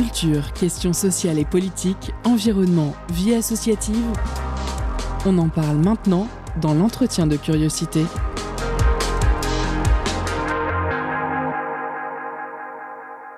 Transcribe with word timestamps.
Culture, 0.00 0.54
questions 0.54 0.94
sociales 0.94 1.38
et 1.38 1.44
politiques, 1.44 2.12
environnement, 2.24 2.94
vie 3.12 3.34
associative. 3.34 4.06
On 5.26 5.36
en 5.36 5.50
parle 5.50 5.76
maintenant 5.76 6.26
dans 6.58 6.72
l'entretien 6.72 7.26
de 7.26 7.36
curiosité. 7.36 8.04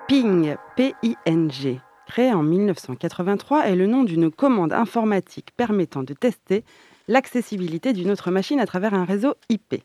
Ping, 0.07 0.55
P-I-N-G, 0.77 1.81
créé 2.07 2.31
en 2.31 2.43
1983, 2.43 3.65
est 3.65 3.75
le 3.75 3.85
nom 3.85 4.05
d'une 4.05 4.31
commande 4.31 4.71
informatique 4.71 5.49
permettant 5.57 6.03
de 6.03 6.13
tester 6.13 6.63
l'accessibilité 7.09 7.91
d'une 7.91 8.09
autre 8.09 8.31
machine 8.31 8.61
à 8.61 8.65
travers 8.65 8.93
un 8.93 9.03
réseau 9.03 9.33
IP. 9.49 9.83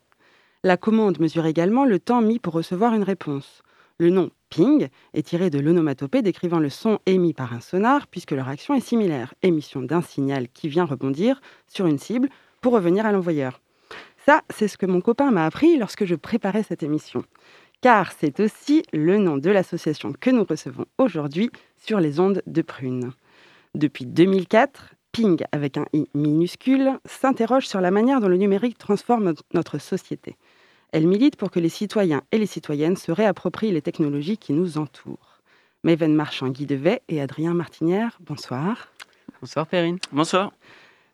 La 0.63 0.77
commande 0.77 1.19
mesure 1.19 1.47
également 1.47 1.85
le 1.85 1.99
temps 1.99 2.23
mis 2.23 2.39
pour 2.39 2.53
recevoir 2.53 2.95
une 2.95 3.03
réponse. 3.03 3.65
Le 3.99 4.11
nom 4.11 4.31
ping 4.51 4.89
est 5.15 5.27
tiré 5.27 5.51
de 5.51 5.59
l'onomatopée 5.59 6.23
décrivant 6.23 6.59
le 6.59 6.71
son 6.71 6.99
émis 7.07 7.35
par 7.35 7.53
un 7.53 7.61
sonar, 7.61 8.07
puisque 8.07 8.33
leur 8.33 8.49
action 8.49 8.75
est 8.75 8.81
similaire, 8.81 9.35
émission 9.43 9.83
d'un 9.83 10.03
signal 10.03 10.49
qui 10.49 10.69
vient 10.69 10.85
rebondir 10.85 11.41
sur 11.67 11.87
une 11.87 11.99
cible 11.99 12.29
pour 12.61 12.73
revenir 12.73 13.07
à 13.07 13.13
l'envoyeur. 13.13 13.61
Ça, 14.27 14.43
c'est 14.51 14.69
ce 14.69 14.77
que 14.77 14.87
mon 14.87 15.01
copain 15.01 15.31
m'a 15.31 15.47
appris 15.47 15.79
lorsque 15.79 16.05
je 16.05 16.15
préparais 16.15 16.63
cette 16.63 16.83
émission. 16.83 17.25
Car 17.81 18.13
c'est 18.13 18.41
aussi 18.41 18.83
le 18.93 19.19
nom 19.19 19.37
de 19.37 19.51
l'association 19.51 20.13
que 20.13 20.31
nous 20.31 20.45
recevons 20.45 20.87
aujourd'hui 20.99 21.51
sur 21.77 22.01
les 22.01 22.19
ondes 22.19 22.43
de 22.47 22.63
Prune. 22.63 23.13
Depuis 23.75 24.05
2004, 24.05 24.95
Ping, 25.13 25.43
avec 25.53 25.79
un 25.79 25.87
i 25.93 26.09
minuscule, 26.15 26.99
s'interroge 27.05 27.67
sur 27.67 27.81
la 27.81 27.91
manière 27.91 28.21
dont 28.21 28.29
le 28.29 28.37
numérique 28.37 28.79
transforme 28.79 29.35
notre 29.55 29.79
société. 29.79 30.37
Elle 30.91 31.07
milite 31.07 31.37
pour 31.37 31.51
que 31.51 31.61
les 31.61 31.69
citoyens 31.69 32.23
et 32.33 32.39
les 32.39 32.47
citoyennes 32.47 32.97
se 32.97 33.13
réapproprient 33.13 33.73
les 33.73 33.83
technologies 33.83 34.39
qui 34.39 34.55
nous 34.55 34.79
entourent. 34.79 35.41
Maven 35.85 36.15
Marchand, 36.15 36.49
Guy 36.49 36.65
Devet 36.65 37.03
et 37.09 37.21
Adrien 37.21 37.53
Martinière, 37.53 38.19
bonsoir. 38.21 38.89
Bonsoir 39.43 39.67
Perrine. 39.67 39.99
Bonsoir. 40.13 40.51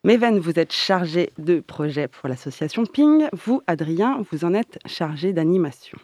Maven, 0.04 0.38
vous 0.38 0.58
êtes 0.60 0.72
chargé 0.72 1.30
de 1.38 1.58
projet 1.58 2.06
pour 2.06 2.28
l'association 2.28 2.86
Ping. 2.86 3.26
Vous, 3.32 3.62
Adrien, 3.66 4.24
vous 4.30 4.44
en 4.44 4.54
êtes 4.54 4.78
chargé 4.86 5.32
d'animation. 5.32 5.98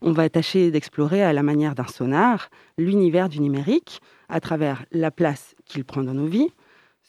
On 0.00 0.12
va 0.12 0.28
tâcher 0.30 0.70
d'explorer 0.70 1.22
à 1.22 1.32
la 1.32 1.42
manière 1.42 1.74
d'un 1.74 1.86
sonar 1.86 2.48
l'univers 2.78 3.28
du 3.28 3.40
numérique 3.40 4.00
à 4.30 4.40
travers 4.40 4.84
la 4.92 5.10
place 5.10 5.54
qu'il 5.66 5.84
prend 5.84 6.02
dans 6.02 6.14
nos 6.14 6.26
vies, 6.26 6.52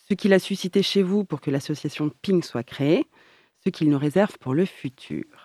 ce 0.10 0.14
qu'il 0.14 0.34
a 0.34 0.40
suscité 0.40 0.84
chez 0.84 1.04
vous 1.04 1.24
pour 1.24 1.40
que 1.40 1.52
l'association 1.52 2.12
Ping 2.22 2.44
soit 2.44 2.64
créée, 2.64 3.06
ce 3.64 3.70
qu'il 3.70 3.90
nous 3.90 3.98
réserve 3.98 4.38
pour 4.40 4.54
le 4.54 4.66
futur. 4.66 5.45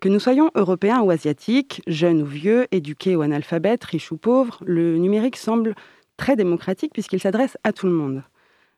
Que 0.00 0.08
nous 0.08 0.20
soyons 0.20 0.52
européens 0.54 1.00
ou 1.00 1.10
asiatiques, 1.10 1.82
jeunes 1.88 2.22
ou 2.22 2.26
vieux, 2.26 2.68
éduqués 2.70 3.16
ou 3.16 3.22
analphabètes, 3.22 3.82
riches 3.82 4.12
ou 4.12 4.16
pauvres, 4.16 4.62
le 4.64 4.96
numérique 4.96 5.36
semble 5.36 5.74
très 6.16 6.36
démocratique 6.36 6.92
puisqu'il 6.92 7.18
s'adresse 7.18 7.58
à 7.64 7.72
tout 7.72 7.86
le 7.86 7.92
monde. 7.92 8.22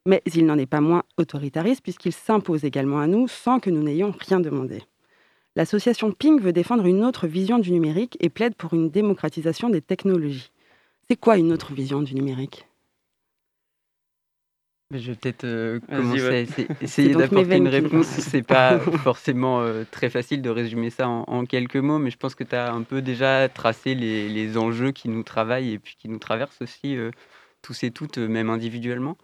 Mais 0.06 0.22
il 0.34 0.46
n'en 0.46 0.56
est 0.56 0.64
pas 0.64 0.80
moins 0.80 1.02
autoritariste 1.18 1.82
puisqu'il 1.82 2.14
s'impose 2.14 2.64
également 2.64 3.00
à 3.00 3.06
nous 3.06 3.28
sans 3.28 3.60
que 3.60 3.68
nous 3.68 3.82
n'ayons 3.82 4.14
rien 4.18 4.40
demandé. 4.40 4.82
L'association 5.56 6.10
Ping 6.10 6.40
veut 6.40 6.54
défendre 6.54 6.86
une 6.86 7.04
autre 7.04 7.26
vision 7.26 7.58
du 7.58 7.70
numérique 7.70 8.16
et 8.20 8.30
plaide 8.30 8.54
pour 8.54 8.72
une 8.72 8.88
démocratisation 8.88 9.68
des 9.68 9.82
technologies. 9.82 10.52
C'est 11.06 11.16
quoi 11.16 11.36
une 11.36 11.52
autre 11.52 11.74
vision 11.74 12.00
du 12.00 12.14
numérique? 12.14 12.69
Je 14.92 15.12
vais 15.12 15.16
peut-être 15.16 15.44
euh, 15.44 15.78
commencer 15.88 16.46
à 16.68 16.82
essayer 16.82 17.14
d'apporter 17.14 17.56
une 17.56 17.68
réponse. 17.68 18.06
C'est 18.06 18.42
pas 18.42 18.78
forcément 19.04 19.60
euh, 19.60 19.84
très 19.88 20.10
facile 20.10 20.42
de 20.42 20.50
résumer 20.50 20.90
ça 20.90 21.08
en, 21.08 21.44
quelques 21.46 21.76
mots, 21.76 21.98
mais 21.98 22.10
je 22.10 22.16
pense 22.16 22.34
que 22.34 22.44
tu 22.44 22.56
as 22.56 22.72
un 22.72 22.82
peu 22.82 23.00
déjà 23.00 23.48
tracé 23.48 23.94
les, 23.94 24.58
enjeux 24.58 24.90
qui 24.90 25.08
nous 25.08 25.22
travaillent 25.22 25.72
et 25.72 25.78
puis 25.78 25.96
qui 25.96 26.08
nous 26.08 26.18
traversent 26.18 26.60
aussi 26.60 26.96
euh, 26.96 27.10
tous 27.62 27.84
et 27.84 27.90
toutes, 27.92 28.18
même 28.18 28.50
individuellement. 28.50 29.16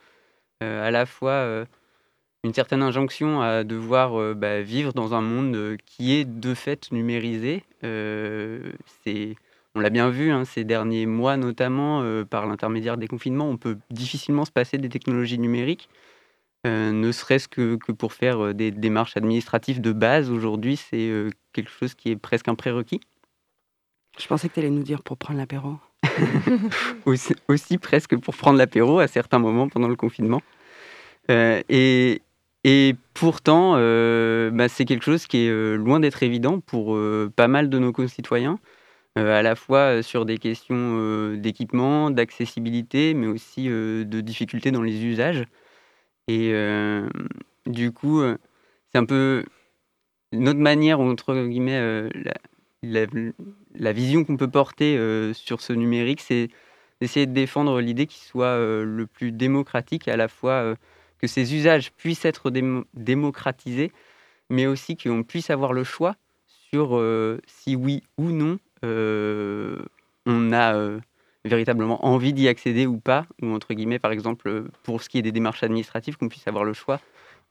à 0.61 0.91
la 0.91 1.05
fois 1.05 1.67
une 2.45 2.55
certaine 2.55 2.83
injonction 2.83 3.41
à 3.41 3.65
devoir 3.65 4.35
bah, 4.35 4.61
vivre 4.61 4.93
dans 4.93 5.15
un 5.15 5.21
monde 5.21 5.77
qui 5.85 6.13
est 6.13 6.25
de 6.25 6.55
fait 6.55 6.93
numérisé. 6.93 7.65
c'est 7.83 9.37
on 9.77 9.81
l'a 9.81 9.91
bien 9.91 10.09
vu 10.09 10.31
hein, 10.31 10.45
ces 10.45 10.65
derniers 10.65 11.05
mois, 11.05 11.37
notamment 11.37 12.01
euh, 12.03 12.25
par 12.25 12.47
l'intermédiaire 12.47 12.97
des 12.97 13.07
confinements, 13.07 13.49
on 13.49 13.59
peut 13.59 13.77
difficilement 13.91 14.47
se 14.47 14.51
passer 14.51 14.79
des 14.79 14.89
technologies 14.89 15.39
numériques, 15.39 15.91
euh, 16.67 16.93
ne 16.93 17.13
serait-ce 17.13 17.47
que, 17.47 17.77
pour 17.77 18.15
faire 18.15 18.43
euh, 18.43 18.55
des 18.55 18.71
démarches 18.71 19.19
administratives 19.19 19.83
de 19.83 19.93
base. 19.93 20.31
Aujourd'hui, 20.31 20.77
c'est 20.77 21.13
quelque 21.53 21.71
chose 21.71 21.95
qui 21.95 22.11
est 22.11 22.17
presque 22.17 22.49
un 22.49 22.55
prérequis. 22.55 23.01
Je 24.19 24.27
pensais 24.27 24.49
que 24.49 24.55
tu 24.55 24.61
allais 24.61 24.71
nous 24.71 24.83
dire 24.83 25.03
pour 25.03 25.19
prendre 25.19 25.39
l'apéro. 25.39 25.77
aussi, 27.05 27.77
presque 27.77 28.17
pour 28.17 28.35
prendre 28.35 28.57
l'apéro 28.57 28.99
à 28.99 29.09
certains 29.09 29.39
moments 29.39 29.69
pendant 29.69 29.89
le 29.89 29.97
confinement. 29.97 30.41
et, 31.29 32.23
pourtant, 33.13 33.73
bah, 33.73 34.69
c'est 34.71 34.87
quelque 34.87 35.05
chose 35.05 35.27
qui 35.27 35.47
est 35.47 35.77
loin 35.77 36.01
d'être 36.01 36.23
évident 36.23 36.61
pour 36.61 36.99
pas 37.37 37.49
mal 37.49 37.69
de 37.69 37.79
nos 37.79 37.93
concitoyens. 37.93 38.59
Euh, 39.19 39.33
à 39.39 39.41
la 39.41 39.55
fois 39.57 40.03
sur 40.03 40.27
des 40.27 40.37
questions 40.37 40.99
euh, 40.99 41.37
d'équipement, 41.39 42.11
d'accessibilité, 42.11 43.15
mais 43.15 43.27
aussi 43.27 43.71
euh, 43.71 44.05
de 44.05 44.21
difficultés 44.21 44.71
dans 44.71 44.83
les 44.83 45.05
usages. 45.05 45.45
Et 46.29 46.53
du 47.67 47.93
coup, 47.93 48.21
c'est 48.91 48.99
un 48.99 49.05
peu 49.05 49.45
notre 50.33 50.59
manière, 50.59 50.99
entre 50.99 51.35
guillemets, 51.47 52.11
la, 52.83 53.93
vision 53.93 54.25
qu'on 54.25 54.37
peut 54.37 54.51
porter 54.51 54.99
sur 55.35 55.61
ce 55.61 55.73
numérique, 55.73 56.21
c'est 56.21 56.49
d'essayer 57.01 57.27
de 57.27 57.33
défendre 57.33 57.81
l'idée 57.81 58.09
qu'il 58.09 58.25
soit 58.25 58.59
le 58.59 59.07
plus 59.07 59.31
démocratique, 59.31 60.09
à 60.09 60.17
la 60.17 60.27
fois 60.27 60.75
que 61.19 61.29
ces 61.29 61.55
usages 61.55 61.93
puissent 61.93 62.25
être 62.25 62.51
démocratisés, 62.95 63.93
mais 64.51 64.67
aussi 64.67 64.97
qu'on 64.97 65.23
puisse 65.23 65.51
avoir 65.51 65.73
le 65.73 65.85
choix 65.85 66.17
sur 66.49 67.01
si 67.47 67.77
oui 67.77 68.03
ou 68.19 68.33
non 68.33 68.59
euh, 68.59 68.66
on 68.83 70.53
a 70.53 70.75
euh, 70.75 71.01
véritablement 71.45 72.05
envie 72.05 72.33
d'y 72.33 72.49
accéder 72.49 72.87
ou 72.87 72.99
pas, 72.99 73.27
ou 73.43 73.49
entre 73.49 73.75
guillemets, 73.75 73.99
par 73.99 74.13
exemple, 74.13 74.65
pour 74.83 75.03
ce 75.03 75.09
qui 75.09 75.19
est 75.19 75.23
des 75.23 75.33
démarches 75.33 75.63
administratives, 75.63 76.17
qu'on 76.17 76.29
puisse 76.29 76.47
avoir 76.49 76.65
le 76.65 76.73
choix 76.73 77.01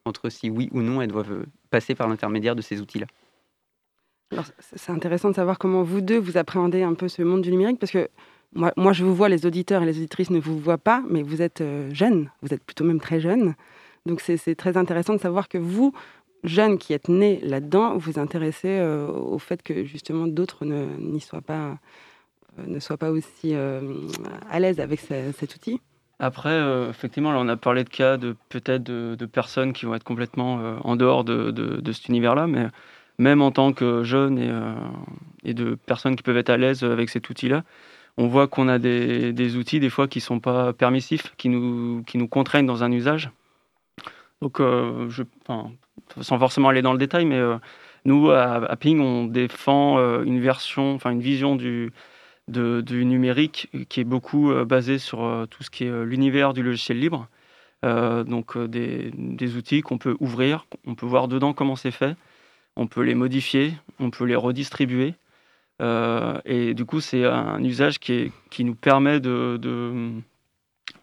entre 0.04 0.28
si 0.28 0.50
oui 0.50 0.68
ou 0.72 0.82
non 0.82 1.02
elles 1.02 1.10
doivent 1.10 1.44
passer 1.70 1.96
par 1.96 2.08
l'intermédiaire 2.08 2.54
de 2.54 2.62
ces 2.62 2.80
outils-là. 2.80 3.06
c'est 4.60 4.92
intéressant 4.92 5.30
de 5.30 5.34
savoir 5.34 5.58
comment 5.58 5.82
vous 5.82 6.00
deux, 6.00 6.18
vous 6.18 6.36
appréhendez 6.36 6.82
un 6.82 6.94
peu 6.94 7.08
ce 7.08 7.22
monde 7.22 7.42
du 7.42 7.50
numérique, 7.50 7.80
parce 7.80 7.92
que 7.92 8.08
moi, 8.52 8.92
je 8.92 9.04
vous 9.04 9.14
vois, 9.14 9.28
les 9.28 9.44
auditeurs 9.44 9.82
et 9.82 9.86
les 9.86 9.98
auditrices 9.98 10.30
ne 10.30 10.40
vous 10.40 10.58
voient 10.58 10.78
pas, 10.78 11.02
mais 11.10 11.22
vous 11.22 11.42
êtes 11.42 11.60
euh, 11.60 11.92
jeunes, 11.92 12.30
vous 12.42 12.54
êtes 12.54 12.62
plutôt 12.62 12.84
même 12.84 13.00
très 13.00 13.20
jeunes. 13.20 13.54
Donc 14.06 14.20
c'est 14.20 14.54
très 14.54 14.76
intéressant 14.76 15.14
de 15.14 15.20
savoir 15.20 15.48
que 15.48 15.58
vous, 15.58 15.92
jeune 16.44 16.78
qui 16.78 16.92
êtes 16.92 17.08
né 17.08 17.40
là-dedans, 17.42 17.96
vous 17.96 18.18
intéressez 18.18 18.78
euh, 18.78 19.06
au 19.06 19.38
fait 19.38 19.62
que 19.62 19.84
justement 19.84 20.26
d'autres 20.26 20.64
n'y 20.64 21.20
soient 21.20 21.40
pas, 21.40 21.78
euh, 22.58 22.66
ne 22.66 22.78
soient 22.78 22.96
pas 22.96 23.10
aussi 23.10 23.54
euh, 23.54 23.80
à 24.50 24.60
l'aise 24.60 24.80
avec 24.80 25.00
cet 25.00 25.54
outil? 25.54 25.80
Après, 26.18 26.58
effectivement, 26.88 27.30
là, 27.30 27.38
on 27.40 27.48
a 27.48 27.58
parlé 27.58 27.84
de 27.84 27.90
cas 27.90 28.16
de 28.16 28.34
peut-être 28.48 28.82
de, 28.82 29.26
personnes 29.26 29.74
qui 29.74 29.84
vont 29.84 29.94
être 29.94 30.04
complètement 30.04 30.78
en 30.82 30.96
dehors 30.96 31.24
de, 31.24 31.92
cet 31.92 32.08
univers-là, 32.08 32.46
mais 32.46 32.68
même 33.18 33.42
en 33.42 33.50
tant 33.50 33.74
que 33.74 34.02
jeune 34.02 34.38
et, 35.44 35.52
de 35.52 35.74
personnes 35.74 36.16
qui 36.16 36.22
peuvent 36.22 36.38
être 36.38 36.48
à 36.48 36.56
l'aise 36.56 36.84
avec 36.84 37.10
cet 37.10 37.28
outil-là, 37.28 37.64
on 38.16 38.28
voit 38.28 38.48
qu'on 38.48 38.66
a 38.66 38.78
des, 38.78 39.56
outils 39.56 39.78
des 39.78 39.90
fois 39.90 40.08
qui 40.08 40.22
sont 40.22 40.40
pas 40.40 40.72
permissifs, 40.72 41.34
qui 41.36 41.50
nous, 41.50 42.02
qui 42.06 42.16
nous 42.16 42.28
contraignent 42.28 42.64
dans 42.64 42.82
un 42.82 42.92
usage. 42.92 43.30
Donc, 44.40 44.56
je, 44.58 45.22
sans 46.20 46.38
forcément 46.38 46.68
aller 46.68 46.82
dans 46.82 46.92
le 46.92 46.98
détail, 46.98 47.24
mais 47.24 47.38
euh, 47.38 47.56
nous, 48.04 48.30
à, 48.30 48.76
Ping, 48.76 49.00
on 49.00 49.26
défend 49.26 49.98
euh, 49.98 50.22
une 50.24 50.40
version, 50.40 50.94
enfin 50.94 51.10
une 51.10 51.20
vision 51.20 51.56
du, 51.56 51.92
du 52.48 53.04
numérique 53.04 53.68
qui 53.88 54.00
est 54.00 54.04
beaucoup 54.04 54.50
euh, 54.50 54.64
basée 54.64 54.98
sur 54.98 55.46
tout 55.50 55.62
ce 55.62 55.70
qui 55.70 55.84
est 55.84 56.04
l'univers 56.04 56.52
du 56.52 56.62
logiciel 56.62 56.98
libre. 56.98 57.28
donc 57.82 58.58
des, 58.58 59.12
des 59.14 59.56
outils 59.56 59.82
qu'on 59.82 59.98
peut 59.98 60.16
ouvrir, 60.20 60.66
on 60.86 60.94
peut 60.94 61.06
voir 61.06 61.28
dedans 61.28 61.52
comment 61.52 61.76
c'est 61.76 61.90
fait, 61.90 62.16
on 62.76 62.86
peut 62.86 63.02
les 63.02 63.14
modifier, 63.14 63.74
on 64.00 64.10
peut 64.10 64.24
les 64.24 64.36
redistribuer. 64.36 65.14
et 65.80 66.74
du 66.74 66.84
coup, 66.84 67.00
c'est 67.00 67.24
un 67.24 67.62
usage 67.62 67.98
qui, 67.98 68.12
est, 68.12 68.32
qui 68.50 68.64
nous 68.64 68.74
permet 68.74 69.20
de, 69.20 69.58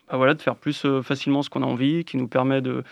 bah 0.09 0.17
voilà, 0.17 0.33
de 0.33 0.41
faire 0.41 0.55
plus 0.55 0.85
facilement 1.03 1.41
ce 1.41 1.49
qu'on 1.49 1.63
a 1.63 1.65
envie, 1.65 2.03
qui 2.05 2.17
nous 2.17 2.27
permet 2.27 2.61
de, 2.61 2.83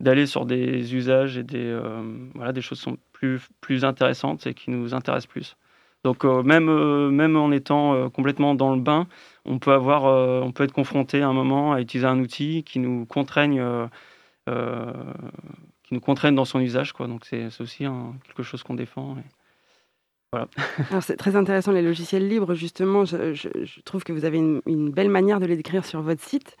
d'aller 0.00 0.26
sur 0.26 0.46
des 0.46 0.94
usages 0.94 1.38
et 1.38 1.42
des, 1.42 1.64
euh, 1.64 2.02
voilà, 2.34 2.52
des 2.52 2.60
choses 2.60 2.78
qui 2.78 2.84
sont 2.84 2.98
plus, 3.12 3.40
plus 3.60 3.84
intéressantes 3.84 4.46
et 4.46 4.54
qui 4.54 4.70
nous 4.70 4.94
intéressent 4.94 5.26
plus. 5.26 5.56
Donc 6.04 6.24
euh, 6.24 6.42
même, 6.42 6.68
euh, 6.68 7.10
même 7.10 7.36
en 7.36 7.50
étant 7.50 8.08
complètement 8.10 8.54
dans 8.54 8.74
le 8.74 8.80
bain, 8.80 9.08
on 9.44 9.58
peut, 9.58 9.72
avoir, 9.72 10.04
on 10.04 10.52
peut 10.52 10.64
être 10.64 10.72
confronté 10.72 11.22
à 11.22 11.28
un 11.28 11.32
moment 11.32 11.72
à 11.72 11.80
utiliser 11.80 12.06
un 12.06 12.20
outil 12.20 12.62
qui 12.62 12.78
nous 12.78 13.06
contraigne, 13.06 13.62
qui 14.46 15.94
nous 15.94 16.00
dans 16.32 16.44
son 16.44 16.60
usage. 16.60 16.92
Quoi. 16.92 17.08
Donc 17.08 17.24
c'est 17.24 17.48
aussi 17.60 17.84
quelque 18.26 18.42
chose 18.42 18.62
qu'on 18.62 18.74
défend. 18.74 19.16
Voilà. 20.30 20.46
C'est 21.00 21.16
très 21.16 21.36
intéressant 21.36 21.72
les 21.72 21.80
logiciels 21.80 22.28
libres, 22.28 22.54
justement, 22.54 23.06
je, 23.06 23.32
je 23.32 23.80
trouve 23.80 24.04
que 24.04 24.12
vous 24.12 24.26
avez 24.26 24.36
une, 24.36 24.60
une, 24.66 24.90
belle 24.90 25.08
manière 25.08 25.40
de 25.40 25.46
les 25.46 25.56
décrire 25.56 25.86
sur 25.86 26.02
votre 26.02 26.22
site. 26.22 26.58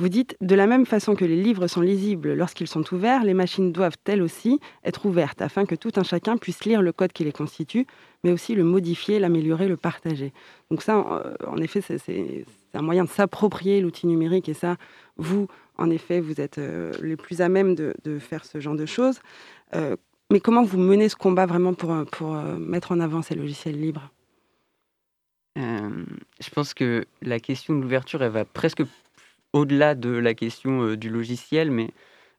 Vous 0.00 0.08
dites, 0.08 0.36
de 0.40 0.56
la 0.56 0.66
même 0.66 0.86
façon 0.86 1.14
que 1.14 1.24
les 1.24 1.40
livres 1.40 1.68
sont 1.68 1.80
lisibles 1.80 2.34
lorsqu'ils 2.34 2.66
sont 2.66 2.82
ouverts, 2.92 3.22
les 3.22 3.34
machines 3.34 3.70
doivent 3.70 3.96
elles 4.06 4.22
aussi 4.22 4.58
être 4.82 5.06
ouvertes 5.06 5.40
afin 5.40 5.66
que 5.66 5.76
tout 5.76 5.92
un 5.94 6.02
chacun 6.02 6.36
puisse 6.36 6.64
lire 6.64 6.82
le 6.82 6.90
code 6.90 7.12
qui 7.12 7.22
les 7.22 7.30
constitue, 7.30 7.86
mais 8.24 8.32
aussi 8.32 8.56
le 8.56 8.64
modifier, 8.64 9.20
l'améliorer, 9.20 9.68
le 9.68 9.76
partager. 9.76 10.32
Donc 10.68 10.82
ça, 10.82 11.36
en 11.46 11.58
effet, 11.58 11.80
c'est 11.80 12.44
un 12.74 12.82
moyen 12.82 13.04
de 13.04 13.08
s'approprier 13.08 13.80
l'outil 13.80 14.08
numérique 14.08 14.48
et 14.48 14.54
ça, 14.54 14.78
vous, 15.16 15.46
en 15.78 15.90
effet, 15.90 16.18
vous 16.18 16.40
êtes 16.40 16.58
euh, 16.58 16.92
les 17.00 17.16
plus 17.16 17.40
à 17.40 17.48
même 17.48 17.76
de, 17.76 18.18
faire 18.18 18.44
ce 18.44 18.58
genre 18.58 18.74
de 18.74 18.86
choses. 18.86 19.20
Euh, 19.76 19.96
mais 20.32 20.40
comment 20.40 20.64
vous 20.64 20.78
menez 20.78 21.08
ce 21.08 21.14
combat 21.14 21.46
vraiment 21.46 21.74
pour, 21.74 21.92
euh, 21.92 22.56
mettre 22.58 22.90
en 22.90 22.98
avant 22.98 23.22
ces 23.22 23.36
logiciels 23.36 23.80
libres? 23.80 24.10
Je 25.56 26.50
pense 26.50 26.74
que 26.74 27.04
la 27.22 27.38
question 27.38 27.76
de 27.76 27.80
l'ouverture, 27.80 28.22
elle 28.22 28.32
va 28.32 28.44
presque 28.44 28.82
au-delà 29.54 29.94
de 29.94 30.10
la 30.10 30.34
question 30.34 30.94
du 30.94 31.08
logiciel, 31.08 31.70
mais 31.70 31.88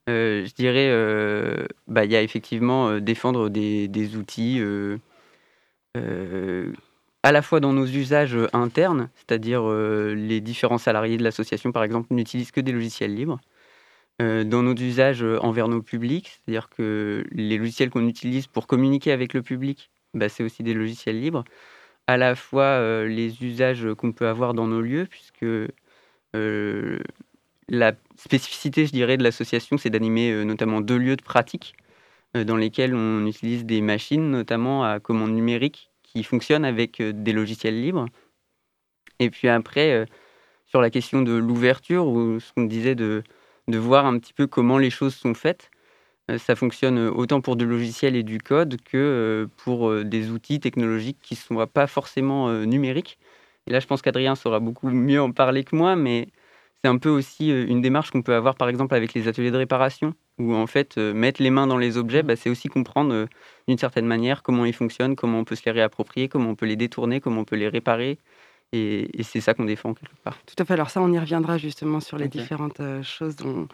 je 0.07 0.53
dirais, 0.53 0.89
bah, 1.87 2.05
il 2.05 2.11
y 2.11 2.15
a 2.15 2.21
effectivement 2.21 2.99
défendre 2.99 3.49
des, 3.49 3.87
des 3.87 4.15
outils 4.17 4.61
à 7.23 7.31
la 7.31 7.41
fois 7.41 7.59
dans 7.59 7.73
nos 7.73 7.85
usages 7.87 8.37
internes, 8.53 9.09
c'est-à-dire 9.15 9.67
les 9.67 10.41
différents 10.41 10.77
salariés 10.77 11.17
de 11.17 11.23
l'association, 11.23 11.71
par 11.71 11.83
exemple, 11.83 12.13
n'utilisent 12.13 12.51
que 12.51 12.61
des 12.61 12.71
logiciels 12.71 13.15
libres. 13.15 13.39
dans 14.19 14.63
nos 14.63 14.75
usages 14.75 15.23
envers 15.23 15.67
nos 15.67 15.81
publics, 15.81 16.27
c'est-à-dire 16.45 16.69
que 16.69 17.25
les 17.31 17.57
logiciels 17.57 17.89
qu'on 17.89 18.07
utilise 18.07 18.47
pour 18.47 18.67
communiquer 18.67 19.11
avec 19.11 19.33
le 19.33 19.41
public, 19.41 19.89
bah, 20.13 20.29
c'est 20.29 20.43
aussi 20.43 20.63
des 20.63 20.73
logiciels 20.73 21.19
libres. 21.19 21.43
À 22.07 22.17
la 22.17 22.35
fois 22.35 23.05
les 23.05 23.43
usages 23.43 23.87
qu'on 23.97 24.11
peut 24.11 24.27
avoir 24.27 24.53
dans 24.53 24.67
nos 24.67 24.81
lieux, 24.81 25.07
puisque 25.09 25.45
euh, 26.35 26.99
la 27.69 27.93
spécificité, 28.17 28.85
je 28.85 28.91
dirais, 28.91 29.17
de 29.17 29.23
l'association, 29.23 29.77
c'est 29.77 29.89
d'animer 29.89 30.31
euh, 30.31 30.43
notamment 30.43 30.81
deux 30.81 30.97
lieux 30.97 31.15
de 31.15 31.23
pratique 31.23 31.75
euh, 32.35 32.43
dans 32.43 32.57
lesquels 32.57 32.93
on 32.93 33.25
utilise 33.25 33.65
des 33.65 33.81
machines, 33.81 34.29
notamment 34.29 34.83
à 34.83 34.99
commande 34.99 35.31
numérique, 35.31 35.89
qui 36.03 36.23
fonctionnent 36.23 36.65
avec 36.65 37.01
des 37.01 37.33
logiciels 37.33 37.81
libres. 37.81 38.05
Et 39.19 39.29
puis 39.29 39.47
après, 39.47 40.05
sur 40.65 40.81
la 40.81 40.89
question 40.89 41.21
de 41.21 41.33
l'ouverture, 41.33 42.07
ou 42.07 42.39
ce 42.39 42.53
qu'on 42.53 42.65
disait 42.65 42.95
de, 42.95 43.23
de 43.67 43.77
voir 43.77 44.05
un 44.05 44.19
petit 44.19 44.33
peu 44.33 44.47
comment 44.47 44.77
les 44.77 44.89
choses 44.89 45.15
sont 45.15 45.33
faites, 45.33 45.71
ça 46.37 46.55
fonctionne 46.55 46.99
autant 46.99 47.41
pour 47.41 47.55
du 47.55 47.65
logiciel 47.65 48.15
et 48.15 48.23
du 48.23 48.39
code 48.39 48.77
que 48.81 49.47
pour 49.57 50.03
des 50.03 50.31
outils 50.31 50.59
technologiques 50.59 51.19
qui 51.21 51.35
ne 51.35 51.39
sont 51.39 51.67
pas 51.67 51.87
forcément 51.87 52.51
numériques. 52.65 53.17
Et 53.67 53.71
là, 53.71 53.79
je 53.79 53.87
pense 53.87 54.01
qu'Adrien 54.01 54.35
saura 54.35 54.59
beaucoup 54.59 54.89
mieux 54.89 55.21
en 55.21 55.31
parler 55.31 55.63
que 55.63 55.75
moi, 55.75 55.95
mais 55.95 56.27
c'est 56.83 56.89
un 56.89 56.97
peu 56.97 57.09
aussi 57.09 57.51
euh, 57.51 57.65
une 57.67 57.81
démarche 57.81 58.11
qu'on 58.11 58.21
peut 58.21 58.35
avoir, 58.35 58.55
par 58.55 58.69
exemple, 58.69 58.93
avec 58.93 59.13
les 59.15 59.27
ateliers 59.27 59.49
de 59.49 59.57
réparation, 59.57 60.13
où 60.37 60.53
en 60.53 60.67
fait, 60.67 60.97
euh, 60.97 61.13
mettre 61.13 61.41
les 61.41 61.49
mains 61.49 61.65
dans 61.65 61.79
les 61.79 61.97
objets, 61.97 62.21
bah, 62.21 62.35
c'est 62.35 62.49
aussi 62.49 62.67
comprendre 62.67 63.11
euh, 63.11 63.25
d'une 63.67 63.79
certaine 63.79 64.05
manière 64.05 64.43
comment 64.43 64.65
ils 64.65 64.73
fonctionnent, 64.73 65.15
comment 65.15 65.39
on 65.39 65.45
peut 65.45 65.55
se 65.55 65.63
les 65.65 65.71
réapproprier, 65.71 66.27
comment 66.29 66.51
on 66.51 66.55
peut 66.55 66.67
les 66.67 66.75
détourner, 66.75 67.21
comment 67.21 67.41
on 67.41 67.45
peut 67.45 67.55
les 67.55 67.69
réparer. 67.69 68.19
Et, 68.71 69.09
c'est 69.23 69.41
ça 69.41 69.53
qu'on 69.53 69.65
défend 69.65 69.93
quelque 69.93 70.15
part. 70.23 70.37
Tout 70.45 70.55
à 70.59 70.65
fait. 70.65 70.73
Alors 70.73 70.89
ça, 70.89 71.01
on 71.01 71.11
y 71.11 71.17
reviendra 71.17 71.57
justement 71.57 72.01
sur 72.01 72.17
les 72.17 72.27
différentes 72.27 72.81
choses 73.03 73.35
dont, 73.35 73.67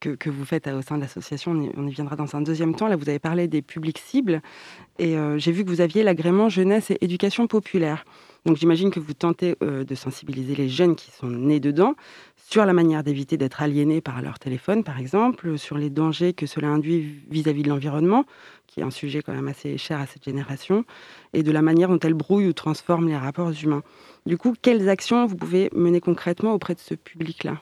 que, 0.00 0.30
vous 0.30 0.44
faites 0.44 0.66
au 0.68 0.82
sein 0.82 0.96
de 0.96 1.02
l'association. 1.02 1.52
On, 1.76 1.86
y 1.86 1.92
viendra 1.92 2.16
dans 2.16 2.36
un 2.36 2.40
deuxième 2.40 2.74
temps. 2.74 2.88
Là, 2.88 2.96
vous 2.96 3.08
avez 3.08 3.18
parlé 3.18 3.48
des 3.48 3.62
publics 3.62 3.98
cibles. 3.98 4.42
Et 4.98 5.16
j'ai 5.36 5.52
vu 5.52 5.64
que 5.64 5.70
vous 5.70 5.80
aviez 5.80 6.02
l'agrément 6.02 6.48
jeunesse 6.48 6.90
et 6.90 6.98
éducation 7.00 7.46
populaire. 7.46 8.04
Donc 8.44 8.56
j'imagine 8.56 8.90
que 8.90 9.00
vous 9.00 9.14
tentez 9.14 9.56
euh, 9.62 9.84
de 9.84 9.94
sensibiliser 9.94 10.54
les 10.54 10.68
jeunes 10.68 10.96
qui 10.96 11.10
sont 11.10 11.26
nés 11.26 11.60
dedans 11.60 11.94
sur 12.36 12.64
la 12.64 12.72
manière 12.72 13.02
d'éviter 13.02 13.36
d'être 13.36 13.60
aliénés 13.60 14.00
par 14.00 14.22
leur 14.22 14.38
téléphone, 14.38 14.84
par 14.84 14.98
exemple, 14.98 15.58
sur 15.58 15.76
les 15.76 15.90
dangers 15.90 16.32
que 16.32 16.46
cela 16.46 16.68
induit 16.68 17.20
vis-à-vis 17.30 17.62
de 17.62 17.68
l'environnement, 17.68 18.24
qui 18.66 18.80
est 18.80 18.82
un 18.82 18.90
sujet 18.90 19.20
quand 19.20 19.34
même 19.34 19.48
assez 19.48 19.76
cher 19.76 20.00
à 20.00 20.06
cette 20.06 20.24
génération, 20.24 20.86
et 21.34 21.42
de 21.42 21.52
la 21.52 21.60
manière 21.60 21.90
dont 21.90 21.98
elle 21.98 22.14
brouille 22.14 22.46
ou 22.46 22.54
transforme 22.54 23.08
les 23.08 23.16
rapports 23.18 23.52
humains. 23.62 23.82
Du 24.24 24.38
coup, 24.38 24.54
quelles 24.62 24.88
actions 24.88 25.26
vous 25.26 25.36
pouvez 25.36 25.68
mener 25.74 26.00
concrètement 26.00 26.54
auprès 26.54 26.74
de 26.74 26.80
ce 26.80 26.94
public-là? 26.94 27.60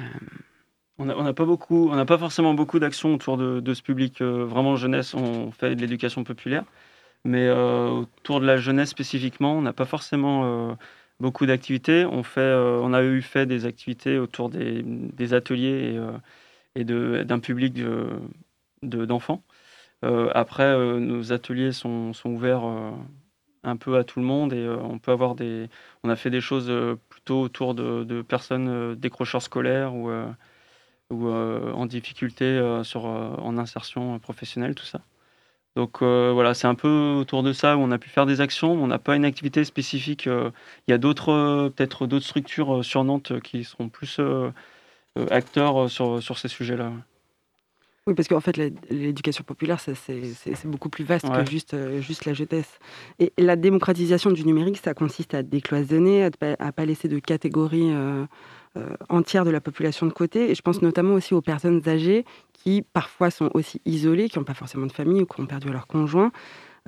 Euh, 0.00 0.04
on 0.98 1.04
n'a 1.06 1.32
pas 1.32 1.44
beaucoup, 1.44 1.88
on 1.90 1.96
n'a 1.96 2.04
pas 2.04 2.18
forcément 2.18 2.54
beaucoup 2.54 2.78
d'actions 2.78 3.14
autour 3.14 3.36
de, 3.36 3.74
ce 3.74 3.82
public 3.82 4.20
euh, 4.20 4.44
vraiment 4.44 4.76
jeunesse. 4.76 5.14
On 5.14 5.50
fait 5.50 5.74
de 5.74 5.80
l'éducation 5.80 6.24
populaire. 6.24 6.64
Mais 7.24 7.46
euh, 7.48 7.88
autour 7.88 8.40
de 8.40 8.46
la 8.46 8.56
jeunesse 8.56 8.90
spécifiquement, 8.90 9.54
on 9.54 9.62
n'a 9.62 9.72
pas 9.72 9.84
forcément 9.84 10.76
beaucoup 11.20 11.46
d'activités. 11.46 12.04
On, 12.04 12.92
a 12.94 13.02
eu 13.02 13.22
fait 13.22 13.46
des 13.46 13.64
activités 13.66 14.18
autour 14.18 14.50
des, 14.50 15.34
ateliers 15.34 16.00
et, 16.74 16.84
d'un 16.84 17.38
public 17.38 17.80
d'enfants. 18.82 19.42
De, 20.02 20.30
après, 20.34 20.76
nos 20.98 21.32
ateliers 21.32 21.72
sont, 21.72 22.12
sont 22.12 22.30
ouverts 22.30 22.64
un 23.62 23.76
peu 23.76 23.96
à 23.96 24.04
tout 24.04 24.18
le 24.18 24.26
monde 24.26 24.52
et 24.52 24.68
on 24.68 24.98
peut 24.98 25.12
avoir 25.12 25.36
des. 25.36 25.68
On 26.02 26.10
a 26.10 26.16
fait 26.16 26.30
des 26.30 26.40
choses 26.40 26.68
autour 27.30 27.74
de, 27.74 28.22
personnes 28.22 28.94
décrocheurs 28.96 29.42
scolaires 29.42 29.94
ou, 29.94 30.10
ou 31.10 31.28
en 31.30 31.86
difficulté 31.86 32.60
sur, 32.84 33.04
en 33.06 33.58
insertion 33.58 34.18
professionnelle, 34.18 34.74
tout 34.74 34.84
ça. 34.84 35.02
Donc 35.74 36.02
euh, 36.02 36.32
voilà, 36.34 36.52
c'est 36.54 36.66
un 36.66 36.74
peu 36.74 37.14
autour 37.18 37.42
de 37.42 37.52
ça 37.52 37.76
où 37.76 37.80
on 37.80 37.90
a 37.90 37.98
pu 37.98 38.10
faire 38.10 38.26
des 38.26 38.40
actions. 38.40 38.72
On 38.72 38.86
n'a 38.86 38.98
pas 38.98 39.16
une 39.16 39.24
activité 39.24 39.64
spécifique. 39.64 40.26
Euh, 40.26 40.50
il 40.86 40.90
y 40.90 40.94
a 40.94 40.98
d'autres, 40.98 41.30
euh, 41.30 41.70
peut-être 41.70 42.06
d'autres 42.06 42.26
structures 42.26 42.84
sur 42.84 43.04
Nantes 43.04 43.40
qui 43.40 43.64
seront 43.64 43.88
plus 43.88 44.20
acteurs 45.30 45.90
sur, 45.90 46.22
sur 46.22 46.38
ces 46.38 46.48
sujets-là. 46.48 46.92
Oui, 48.06 48.14
parce 48.14 48.26
qu'en 48.26 48.40
fait, 48.40 48.56
l'éducation 48.90 49.44
populaire, 49.44 49.78
c'est 49.80 50.66
beaucoup 50.66 50.88
plus 50.88 51.04
vaste 51.04 51.26
que 51.30 51.48
juste, 51.48 51.76
juste 52.00 52.24
la 52.24 52.34
jeunesse. 52.34 52.78
Et 53.20 53.32
la 53.38 53.54
démocratisation 53.54 54.32
du 54.32 54.44
numérique, 54.44 54.78
ça 54.82 54.92
consiste 54.92 55.34
à 55.34 55.44
décloisonner, 55.44 56.24
à 56.24 56.30
ne 56.30 56.70
pas 56.70 56.84
laisser 56.84 57.06
de 57.06 57.20
catégories 57.20 57.92
entières 59.08 59.44
de 59.44 59.50
la 59.50 59.60
population 59.60 60.06
de 60.06 60.12
côté. 60.12 60.50
Et 60.50 60.54
je 60.56 60.62
pense 60.62 60.82
notamment 60.82 61.14
aussi 61.14 61.32
aux 61.32 61.42
personnes 61.42 61.88
âgées 61.88 62.24
qui 62.52 62.82
parfois 62.82 63.30
sont 63.30 63.50
aussi 63.54 63.80
isolés, 63.84 64.28
qui 64.28 64.38
n'ont 64.38 64.44
pas 64.44 64.54
forcément 64.54 64.86
de 64.86 64.92
famille 64.92 65.22
ou 65.22 65.26
qui 65.26 65.40
ont 65.40 65.46
perdu 65.46 65.68
leur 65.70 65.86
conjoint, 65.86 66.32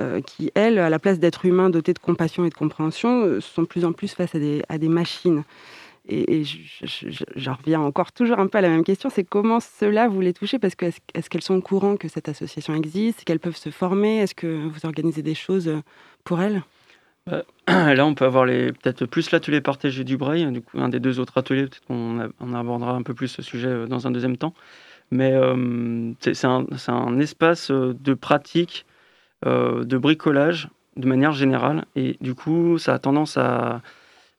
euh, 0.00 0.20
qui, 0.20 0.50
elles, 0.54 0.78
à 0.78 0.90
la 0.90 0.98
place 0.98 1.20
d'être 1.20 1.44
humains 1.46 1.70
dotés 1.70 1.92
de 1.92 1.98
compassion 1.98 2.44
et 2.44 2.48
de 2.48 2.54
compréhension, 2.54 3.24
euh, 3.24 3.40
sont 3.40 3.62
de 3.62 3.66
plus 3.68 3.84
en 3.84 3.92
plus 3.92 4.12
face 4.14 4.34
à 4.34 4.38
des, 4.40 4.62
à 4.68 4.78
des 4.78 4.88
machines. 4.88 5.44
Et, 6.06 6.44
j'en 7.34 7.54
reviens 7.54 7.80
encore 7.80 8.12
toujours 8.12 8.38
un 8.38 8.46
peu 8.46 8.58
à 8.58 8.60
la 8.60 8.68
même 8.68 8.84
question, 8.84 9.08
c'est 9.08 9.24
comment 9.24 9.60
cela 9.60 10.06
vous 10.08 10.20
les 10.20 10.34
touchez? 10.34 10.58
Parce 10.58 10.74
que 10.74 10.86
est-ce, 10.86 11.30
qu'elles 11.30 11.42
sont 11.42 11.54
au 11.54 11.62
courant 11.62 11.96
que 11.96 12.08
cette 12.08 12.28
association 12.28 12.74
existe? 12.74 13.24
Qu'elles 13.24 13.40
peuvent 13.40 13.56
se 13.56 13.70
former? 13.70 14.18
Est-ce 14.18 14.34
que 14.34 14.66
vous 14.66 14.84
organisez 14.84 15.22
des 15.22 15.34
choses 15.34 15.70
pour 16.24 16.42
elles? 16.42 16.62
Bah, 17.26 17.44
Là, 17.94 18.04
on 18.04 18.14
peut 18.14 18.26
avoir 18.26 18.44
peut-être 18.44 19.06
plus 19.06 19.30
l'atelier 19.30 19.62
partagé 19.62 20.04
du 20.04 20.18
Braille, 20.18 20.50
du 20.52 20.60
coup, 20.60 20.78
un 20.78 20.90
des 20.90 21.00
deux 21.00 21.20
autres 21.20 21.38
ateliers, 21.38 21.62
peut-être 21.62 21.86
qu'on 21.86 22.30
on 22.38 22.54
abordera 22.54 22.92
un 22.92 23.02
peu 23.02 23.14
plus 23.14 23.28
ce 23.28 23.40
sujet 23.40 23.68
euh, 23.68 23.86
dans 23.86 24.06
un 24.06 24.10
deuxième 24.10 24.36
temps. 24.36 24.52
Mais 25.10 25.32
euh, 25.32 26.12
c'est 26.20 26.44
un, 26.44 27.18
espace 27.20 27.70
euh, 27.70 27.94
de 28.00 28.14
pratique, 28.14 28.86
euh, 29.46 29.84
de 29.84 29.98
bricolage 29.98 30.68
de 30.96 31.06
manière 31.06 31.32
générale. 31.32 31.84
Et 31.96 32.16
du 32.20 32.34
coup, 32.34 32.78
ça 32.78 32.94
a 32.94 32.98
tendance 32.98 33.36
à, 33.36 33.82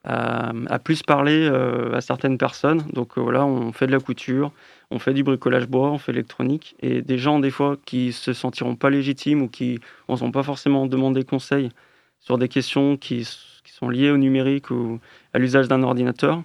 à, 0.05 0.79
plus 0.83 1.03
parler 1.03 1.47
à 1.47 2.01
certaines 2.01 2.37
personnes. 2.37 2.83
Donc 2.93 3.17
voilà, 3.17 3.45
on 3.45 3.71
fait 3.71 3.87
de 3.87 3.91
la 3.91 3.99
couture, 3.99 4.51
on 4.91 4.99
fait 4.99 5.13
du 5.13 5.23
bricolage 5.23 5.67
bois, 5.67 5.89
on 5.91 5.97
fait 5.97 6.11
l'électronique. 6.11 6.75
Et 6.81 7.01
des 7.01 7.17
gens, 7.17 7.39
des 7.39 7.51
fois, 7.51 7.77
qui 7.85 8.11
se 8.11 8.33
sentiront 8.33 8.75
pas 8.75 8.89
légitimes 8.89 9.41
ou 9.41 9.47
qui 9.47 9.79
n'ont 10.07 10.31
pas 10.31 10.43
forcément 10.43 10.85
demandé 10.85 11.23
conseil 11.23 11.69
sur 12.19 12.37
des 12.37 12.47
questions 12.47 12.97
qui, 12.97 13.27
sont 13.65 13.89
liées 13.89 14.09
au 14.09 14.17
numérique 14.17 14.71
ou 14.71 14.99
à 15.33 15.39
l'usage 15.39 15.67
d'un 15.67 15.83
ordinateur, 15.83 16.43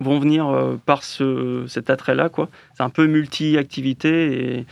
vont 0.00 0.18
venir 0.18 0.48
euh, 0.48 0.76
par 0.76 1.02
ce, 1.02 1.66
cet 1.68 1.90
attrait-là. 1.90 2.30
C'est 2.74 2.82
un 2.82 2.90
peu 2.90 3.06
multi-activité 3.06 4.64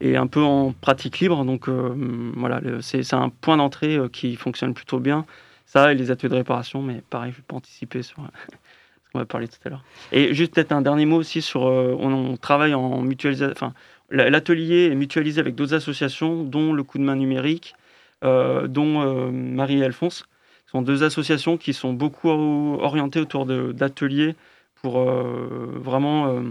et, 0.00 0.16
un 0.16 0.26
peu 0.26 0.42
en 0.42 0.72
pratique 0.72 1.18
libre. 1.18 1.44
Donc 1.44 1.68
euh, 1.68 1.94
voilà, 2.36 2.60
c'est 2.80 3.14
un 3.14 3.28
point 3.28 3.56
d'entrée 3.56 3.96
euh, 3.96 4.08
qui 4.08 4.36
fonctionne 4.36 4.72
plutôt 4.72 5.00
bien. 5.00 5.26
Ça 5.66 5.92
et 5.92 5.94
les 5.94 6.10
ateliers 6.10 6.30
de 6.30 6.36
réparation, 6.36 6.80
mais 6.80 7.02
pareil, 7.10 7.32
je 7.32 7.36
ne 7.36 7.40
vais 7.42 7.46
pas 7.46 7.56
anticiper 7.56 8.02
sur 8.02 8.16
ce 9.04 9.12
qu'on 9.12 9.18
va 9.18 9.26
parler 9.26 9.48
tout 9.48 9.58
à 9.64 9.68
l'heure. 9.68 9.84
Et 10.12 10.32
juste 10.32 10.54
peut-être 10.54 10.72
un 10.72 10.80
dernier 10.82 11.06
mot 11.06 11.16
aussi 11.16 11.42
sur, 11.42 11.62
on, 11.62 12.36
travaille 12.36 12.74
en 12.74 13.02
mutualisation, 13.02 13.52
enfin, 13.52 13.74
l'atelier 14.10 14.90
est 14.92 14.94
mutualisé 14.94 15.40
avec 15.40 15.54
d'autres 15.54 15.74
associations, 15.74 16.44
dont 16.44 16.72
le 16.72 16.82
coup 16.82 16.98
de 16.98 17.02
main 17.02 17.16
numérique, 17.16 17.74
dont 18.22 19.30
Marie 19.32 19.78
et 19.80 19.84
Alphonse. 19.84 20.26
Ce 20.66 20.72
sont 20.72 20.82
deux 20.82 21.04
associations 21.04 21.56
qui 21.56 21.72
sont 21.72 21.92
beaucoup 21.92 22.28
orientées 22.28 23.20
autour 23.20 23.46
d'ateliers 23.46 24.34
pour 24.76 25.00
euh, 25.00 25.72
vraiment 25.74 26.28
euh, 26.28 26.42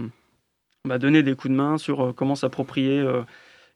bah, 0.84 0.98
donner 0.98 1.22
des 1.22 1.34
coups 1.34 1.50
de 1.50 1.56
main 1.56 1.78
sur 1.78 2.02
euh, 2.06 2.12
comment 2.12 2.34
s'approprier 2.34 3.04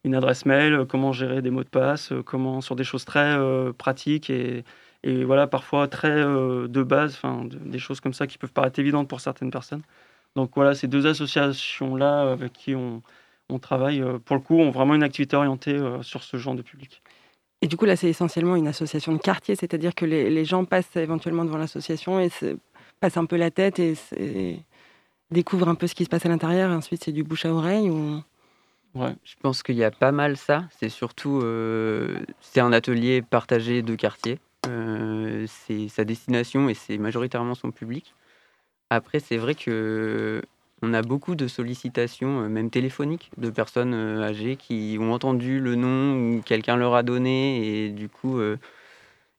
une 0.05 0.15
adresse 0.15 0.47
mail, 0.47 0.87
comment 0.89 1.13
gérer 1.13 1.43
des 1.43 1.51
mots 1.51 1.65
de 1.65 1.69
passe, 1.69 2.13
comment 2.25 2.61
sur 2.61 2.77
des 2.77 2.85
choses 2.85 3.05
très 3.05 3.37
pratiques 3.79 4.31
et, 4.31 4.65
et, 5.03 5.25
voilà 5.25 5.47
parfois 5.47 5.89
très 5.89 6.23
de 6.25 6.83
base, 6.83 7.15
enfin 7.15 7.45
des 7.49 7.79
choses 7.79 8.01
comme 8.01 8.15
ça 8.15 8.27
qui 8.27 8.39
peuvent 8.39 8.53
paraître 8.53 8.79
évidentes 8.79 9.09
pour 9.09 9.21
certaines 9.21 9.51
personnes. 9.51 9.83
Donc 10.37 10.53
voilà, 10.55 10.75
ces 10.75 10.89
deux 10.89 11.07
associations 11.07 11.97
là 11.97 12.33
avec 12.33 12.53
qui 12.53 12.75
on, 12.75 13.03
on 13.49 13.59
travaille 13.59 14.03
pour 14.25 14.37
le 14.37 14.43
coup 14.43 14.59
ont 14.59 14.71
vraiment 14.71 14.95
une 14.95 15.03
activité 15.03 15.37
orientée 15.37 15.79
sur 16.03 16.23
ce 16.23 16.37
genre 16.37 16.55
de 16.55 16.63
public. 16.63 17.03
Et 17.63 17.67
du 17.67 17.77
coup, 17.77 17.85
là, 17.85 17.97
c'est 17.97 18.09
essentiellement 18.09 18.57
une 18.57 18.69
association 18.69 19.13
de 19.13 19.19
quartier, 19.19 19.55
c'est-à-dire 19.55 19.95
que 19.95 20.07
les, 20.07 20.45
gens 20.45 20.65
passent 20.65 20.97
éventuellement 20.97 21.45
devant 21.45 21.59
l'association 21.59 22.19
et 22.19 22.31
passent 23.01 23.19
un 23.19 23.27
peu 23.27 23.37
la 23.37 23.51
tête 23.51 23.79
et, 23.79 24.61
découvrent 25.31 25.69
un 25.69 25.77
peu 25.77 25.87
ce 25.87 25.95
qui 25.95 26.05
se 26.05 26.09
passe 26.09 26.27
à 26.27 26.29
l'intérieur. 26.29 26.73
Et 26.73 26.75
ensuite, 26.75 27.05
c'est 27.05 27.13
du 27.13 27.23
bouche 27.23 27.45
à 27.45 27.53
oreille 27.53 27.91
ou... 27.91 28.23
Ouais, 28.95 29.15
je 29.23 29.35
pense 29.41 29.63
qu'il 29.63 29.77
y 29.77 29.85
a 29.85 29.93
pas 29.93 30.11
mal 30.11 30.37
ça. 30.37 30.65
C'est 30.77 30.89
surtout, 30.89 31.41
euh, 31.43 32.19
c'est 32.41 32.59
un 32.59 32.73
atelier 32.73 33.23
partagé 33.23 33.83
de 33.83 33.95
quartier. 33.95 34.41
Euh, 34.67 35.47
c'est 35.49 35.89
sa 35.89 36.05
destination 36.05 36.69
et 36.69 36.75
c'est 36.75 36.99
majoritairement 36.99 37.55
son 37.55 37.71
public. 37.71 38.15
Après, 38.91 39.21
c'est 39.21 39.37
vrai 39.39 39.55
que 39.55 40.43
on 40.83 40.95
a 40.95 41.03
beaucoup 41.03 41.35
de 41.35 41.47
sollicitations, 41.49 42.43
euh, 42.43 42.49
même 42.49 42.71
téléphoniques, 42.71 43.31
de 43.37 43.51
personnes 43.51 43.95
euh, 43.95 44.23
âgées 44.23 44.57
qui 44.57 44.97
ont 45.01 45.13
entendu 45.13 45.61
le 45.61 45.75
nom 45.77 46.39
ou 46.39 46.43
quelqu'un 46.43 46.77
leur 46.77 46.95
a 46.95 47.03
donné 47.03 47.87
et 47.87 47.91
du 47.91 48.09
coup, 48.09 48.41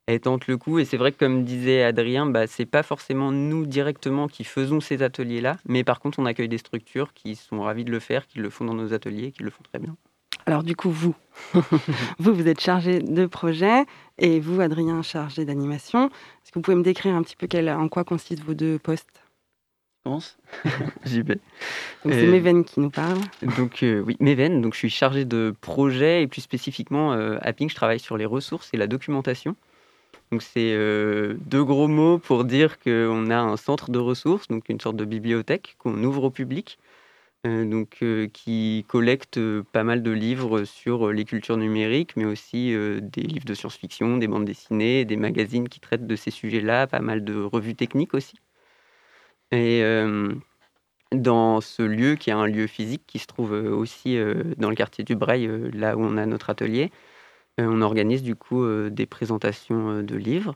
elles 0.07 0.19
tentent 0.19 0.47
le 0.47 0.57
coup. 0.57 0.79
Et 0.79 0.85
c'est 0.85 0.97
vrai 0.97 1.11
que, 1.11 1.17
comme 1.17 1.43
disait 1.43 1.83
Adrien, 1.83 2.25
bah, 2.25 2.47
c'est 2.47 2.65
pas 2.65 2.83
forcément 2.83 3.31
nous 3.31 3.65
directement 3.65 4.27
qui 4.27 4.43
faisons 4.43 4.79
ces 4.81 5.03
ateliers-là, 5.03 5.57
mais 5.65 5.83
par 5.83 5.99
contre, 5.99 6.19
on 6.19 6.25
accueille 6.25 6.49
des 6.49 6.57
structures 6.57 7.13
qui 7.13 7.35
sont 7.35 7.61
ravies 7.61 7.85
de 7.85 7.91
le 7.91 7.99
faire, 7.99 8.27
qui 8.27 8.39
le 8.39 8.49
font 8.49 8.65
dans 8.65 8.73
nos 8.75 8.93
ateliers, 8.93 9.31
qui 9.31 9.43
le 9.43 9.51
font 9.51 9.63
très 9.63 9.79
bien. 9.79 9.95
Alors 10.51 10.63
du 10.63 10.75
coup, 10.75 10.91
vous, 10.91 11.15
vous, 12.19 12.33
vous 12.33 12.45
êtes 12.45 12.59
chargé 12.59 12.99
de 12.99 13.25
projet 13.25 13.85
et 14.17 14.41
vous, 14.41 14.59
Adrien, 14.59 15.01
chargé 15.01 15.45
d'animation. 15.45 16.07
Est-ce 16.07 16.51
que 16.51 16.59
vous 16.59 16.61
pouvez 16.61 16.75
me 16.75 16.83
décrire 16.83 17.15
un 17.15 17.23
petit 17.23 17.37
peu 17.37 17.47
quel, 17.47 17.69
en 17.69 17.87
quoi 17.87 18.03
consistent 18.03 18.43
vos 18.43 18.53
deux 18.53 18.77
postes? 18.77 19.23
J'y 21.05 21.21
vais. 21.21 21.39
Donc 22.03 22.13
c'est 22.13 22.27
Meven 22.27 22.65
qui 22.65 22.81
nous 22.81 22.89
parle. 22.89 23.19
Donc 23.55 23.81
euh, 23.83 24.03
oui, 24.05 24.17
Meven, 24.19 24.61
donc 24.61 24.73
je 24.73 24.79
suis 24.79 24.89
chargé 24.89 25.23
de 25.23 25.55
projet 25.61 26.21
et 26.23 26.27
plus 26.27 26.41
spécifiquement 26.41 27.13
euh, 27.13 27.37
à 27.39 27.53
Ping, 27.53 27.69
je 27.69 27.75
travaille 27.75 28.01
sur 28.01 28.17
les 28.17 28.25
ressources 28.25 28.71
et 28.73 28.77
la 28.77 28.87
documentation. 28.87 29.55
Donc 30.33 30.41
c'est 30.41 30.73
euh, 30.73 31.35
deux 31.45 31.63
gros 31.63 31.87
mots 31.87 32.17
pour 32.17 32.43
dire 32.43 32.77
qu'on 32.77 33.29
a 33.29 33.37
un 33.37 33.55
centre 33.55 33.89
de 33.89 33.99
ressources, 33.99 34.49
donc 34.49 34.67
une 34.67 34.81
sorte 34.81 34.97
de 34.97 35.05
bibliothèque 35.05 35.75
qu'on 35.77 36.03
ouvre 36.03 36.25
au 36.25 36.29
public, 36.29 36.77
donc 37.45 38.03
qui 38.33 38.85
collecte 38.87 39.39
pas 39.73 39.83
mal 39.83 40.03
de 40.03 40.11
livres 40.11 40.63
sur 40.63 41.11
les 41.11 41.25
cultures 41.25 41.57
numériques, 41.57 42.15
mais 42.15 42.25
aussi 42.25 42.73
des 43.01 43.21
livres 43.21 43.45
de 43.45 43.53
science-fiction, 43.53 44.17
des 44.17 44.27
bandes 44.27 44.45
dessinées, 44.45 45.05
des 45.05 45.17
magazines 45.17 45.69
qui 45.69 45.79
traitent 45.79 46.07
de 46.07 46.15
ces 46.15 46.31
sujets-là, 46.31 46.87
pas 46.87 46.99
mal 46.99 47.23
de 47.23 47.35
revues 47.41 47.75
techniques 47.75 48.13
aussi. 48.13 48.35
Et 49.51 49.81
euh, 49.83 50.33
dans 51.13 51.61
ce 51.61 51.83
lieu, 51.83 52.15
qui 52.15 52.31
est 52.31 52.33
un 52.33 52.47
lieu 52.47 52.67
physique, 52.67 53.03
qui 53.07 53.19
se 53.19 53.27
trouve 53.27 53.53
euh, 53.53 53.71
aussi 53.75 54.17
euh, 54.17 54.43
dans 54.57 54.69
le 54.69 54.75
quartier 54.75 55.03
du 55.03 55.15
Breil, 55.15 55.49
là 55.73 55.97
où 55.97 56.01
on 56.03 56.17
a 56.17 56.25
notre 56.25 56.49
atelier, 56.49 56.91
on 57.59 57.81
organise 57.81 58.23
du 58.23 58.35
coup 58.35 58.65
des 58.89 59.05
présentations 59.05 60.03
de 60.03 60.15
livres. 60.15 60.55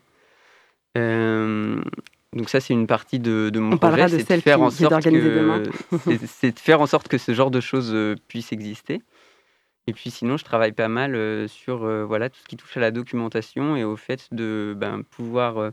Donc 2.33 2.49
ça, 2.49 2.59
c'est 2.59 2.73
une 2.73 2.87
partie 2.87 3.19
de, 3.19 3.51
mon 3.55 3.73
on 3.73 3.77
projet, 3.77 4.09
c'est 4.09 4.37
de 4.37 4.41
faire 4.41 4.61
en 4.61 4.69
sorte 4.69 5.03
que 5.03 5.63
c'est 6.27 6.51
de 6.51 6.59
faire 6.59 6.81
en 6.81 6.87
sorte 6.87 7.07
que 7.07 7.17
ce 7.17 7.33
genre 7.33 7.51
de 7.51 7.61
choses 7.61 7.95
puisse 8.27 8.51
exister. 8.51 9.01
Et 9.87 9.93
puis 9.93 10.09
sinon, 10.09 10.35
je 10.35 10.43
travaille 10.43 10.73
pas 10.73 10.87
mal 10.87 11.47
sur 11.47 11.85
voilà 12.05 12.29
tout 12.29 12.39
ce 12.41 12.47
qui 12.47 12.57
touche 12.57 12.75
à 12.75 12.81
la 12.81 12.91
documentation 12.91 13.75
et 13.75 13.83
au 13.83 13.95
fait 13.95 14.27
de 14.33 14.73
ben, 14.77 15.03
pouvoir 15.03 15.71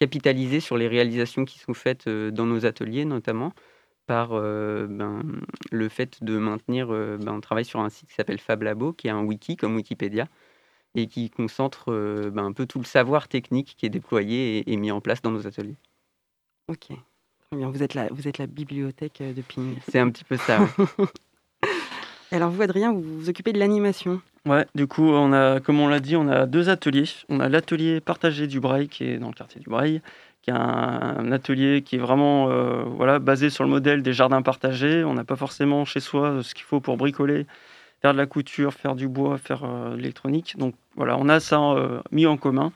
capitaliser 0.00 0.60
sur 0.60 0.76
les 0.76 0.88
réalisations 0.88 1.44
qui 1.44 1.58
sont 1.58 1.74
faites 1.74 2.06
euh, 2.06 2.30
dans 2.30 2.46
nos 2.46 2.66
ateliers, 2.66 3.04
notamment 3.04 3.52
par 4.06 4.30
euh, 4.32 4.86
ben, 4.86 5.22
le 5.70 5.88
fait 5.88 6.22
de 6.22 6.36
maintenir, 6.36 6.92
euh, 6.92 7.16
ben, 7.18 7.32
on 7.32 7.40
travaille 7.40 7.64
sur 7.64 7.80
un 7.80 7.88
site 7.88 8.08
qui 8.08 8.14
s'appelle 8.14 8.38
Fab 8.38 8.62
Labo, 8.62 8.92
qui 8.92 9.06
est 9.06 9.10
un 9.10 9.22
wiki 9.22 9.56
comme 9.56 9.76
Wikipédia, 9.76 10.26
et 10.94 11.06
qui 11.06 11.30
concentre 11.30 11.92
ben, 12.30 12.44
un 12.44 12.52
peu 12.52 12.66
tout 12.66 12.78
le 12.78 12.84
savoir 12.84 13.28
technique 13.28 13.74
qui 13.76 13.86
est 13.86 13.90
déployé 13.90 14.70
et, 14.70 14.76
mis 14.76 14.90
en 14.90 15.00
place 15.00 15.22
dans 15.22 15.30
nos 15.30 15.46
ateliers. 15.46 15.76
Ok, 16.68 16.86
très 16.88 17.56
bien. 17.56 17.68
Vous 17.70 17.82
êtes 17.82 17.94
la, 17.94 18.08
vous 18.08 18.28
êtes 18.28 18.38
la 18.38 18.46
bibliothèque 18.46 19.22
de 19.22 19.42
Ping. 19.42 19.76
C'est 19.88 19.98
un 19.98 20.10
petit 20.10 20.24
peu 20.24 20.36
ça. 20.36 20.60
Alors 22.34 22.50
vous, 22.50 22.62
Adrien, 22.62 22.92
vous 22.92 23.02
vous 23.02 23.28
occupez 23.28 23.52
de 23.52 23.60
l'animation. 23.60 24.20
Ouais, 24.46 24.66
du 24.74 24.88
coup, 24.88 25.04
on 25.04 25.32
a, 25.32 25.60
comme 25.60 25.78
on 25.78 25.86
l'a 25.86 26.00
dit, 26.00 26.16
on 26.16 26.26
a 26.26 26.46
deux 26.46 26.68
ateliers. 26.68 27.04
On 27.28 27.38
a 27.38 27.48
l'atelier 27.48 28.00
partagé 28.00 28.48
du 28.48 28.58
Braille, 28.58 28.88
qui 28.88 29.04
est 29.04 29.18
dans 29.18 29.28
le 29.28 29.34
quartier 29.34 29.60
du 29.60 29.68
Braille, 29.68 30.02
qui 30.42 30.50
est 30.50 30.54
un, 30.54 31.30
atelier 31.30 31.82
qui 31.82 31.96
est 31.96 32.00
vraiment 32.00 32.50
euh, 32.50 32.82
voilà, 32.84 33.20
basé 33.20 33.50
sur 33.50 33.62
le 33.62 33.70
modèle 33.70 34.02
des 34.02 34.12
jardins 34.12 34.42
partagés. 34.42 35.04
On 35.04 35.14
n'a 35.14 35.22
pas 35.22 35.36
forcément 35.36 35.84
chez 35.84 36.00
soi 36.00 36.42
ce 36.42 36.54
qu'il 36.54 36.64
faut 36.64 36.80
pour 36.80 36.96
bricoler, 36.96 37.46
faire 38.04 38.12
de 38.12 38.18
la 38.18 38.26
couture, 38.26 38.74
faire 38.74 38.94
du 38.94 39.08
bois, 39.08 39.38
faire 39.38 39.64
euh, 39.64 39.96
l'électronique. 39.96 40.56
Donc 40.58 40.74
voilà, 40.94 41.16
on 41.18 41.28
a 41.28 41.40
ça 41.40 41.60
euh, 41.60 42.00
mis 42.12 42.26
en 42.26 42.36
commun. 42.36 42.72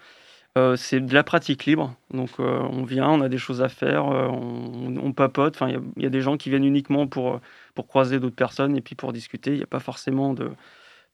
c'est 0.76 1.00
de 1.00 1.14
la 1.14 1.22
pratique 1.22 1.66
libre. 1.66 1.94
Donc 2.12 2.30
on 2.40 2.82
vient, 2.82 3.08
on 3.10 3.20
a 3.20 3.28
des 3.28 3.38
choses 3.38 3.62
à 3.62 3.68
faire, 3.68 4.06
on, 4.06 5.12
papote. 5.12 5.56
Il 5.96 6.02
y, 6.02 6.06
a 6.06 6.10
des 6.10 6.20
gens 6.20 6.36
qui 6.36 6.50
viennent 6.50 6.64
uniquement 6.64 7.06
pour, 7.06 7.40
pour 7.76 7.86
croiser 7.86 8.18
d'autres 8.18 8.34
personnes 8.34 8.76
et 8.76 8.80
puis 8.80 8.96
pour 8.96 9.12
discuter. 9.12 9.52
Il 9.52 9.58
n'y 9.58 9.62
a 9.62 9.66
pas 9.66 9.78
forcément 9.78 10.34
de 10.34 10.50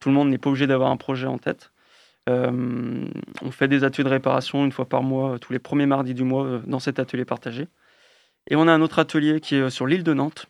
tout 0.00 0.08
le 0.08 0.14
monde 0.14 0.28
n'est 0.28 0.38
pas 0.38 0.50
obligé 0.50 0.66
d'avoir 0.66 0.90
un 0.90 0.96
projet 0.96 1.26
en 1.26 1.38
tête. 1.38 1.72
Euh, 2.28 3.06
on 3.42 3.50
fait 3.50 3.68
des 3.68 3.84
ateliers 3.84 4.04
de 4.04 4.08
réparation 4.08 4.64
une 4.64 4.72
fois 4.72 4.86
par 4.86 5.02
mois, 5.02 5.38
tous 5.38 5.52
les 5.52 5.58
premiers 5.58 5.86
mardis 5.86 6.14
du 6.14 6.24
mois, 6.24 6.44
euh, 6.44 6.60
dans 6.66 6.78
cet 6.78 6.98
atelier 6.98 7.24
partagé. 7.24 7.68
Et 8.48 8.56
on 8.56 8.66
a 8.68 8.72
un 8.72 8.80
autre 8.80 8.98
atelier 8.98 9.40
qui 9.40 9.56
est 9.56 9.60
euh, 9.60 9.70
sur 9.70 9.86
l'île 9.86 10.04
de 10.04 10.14
Nantes, 10.14 10.46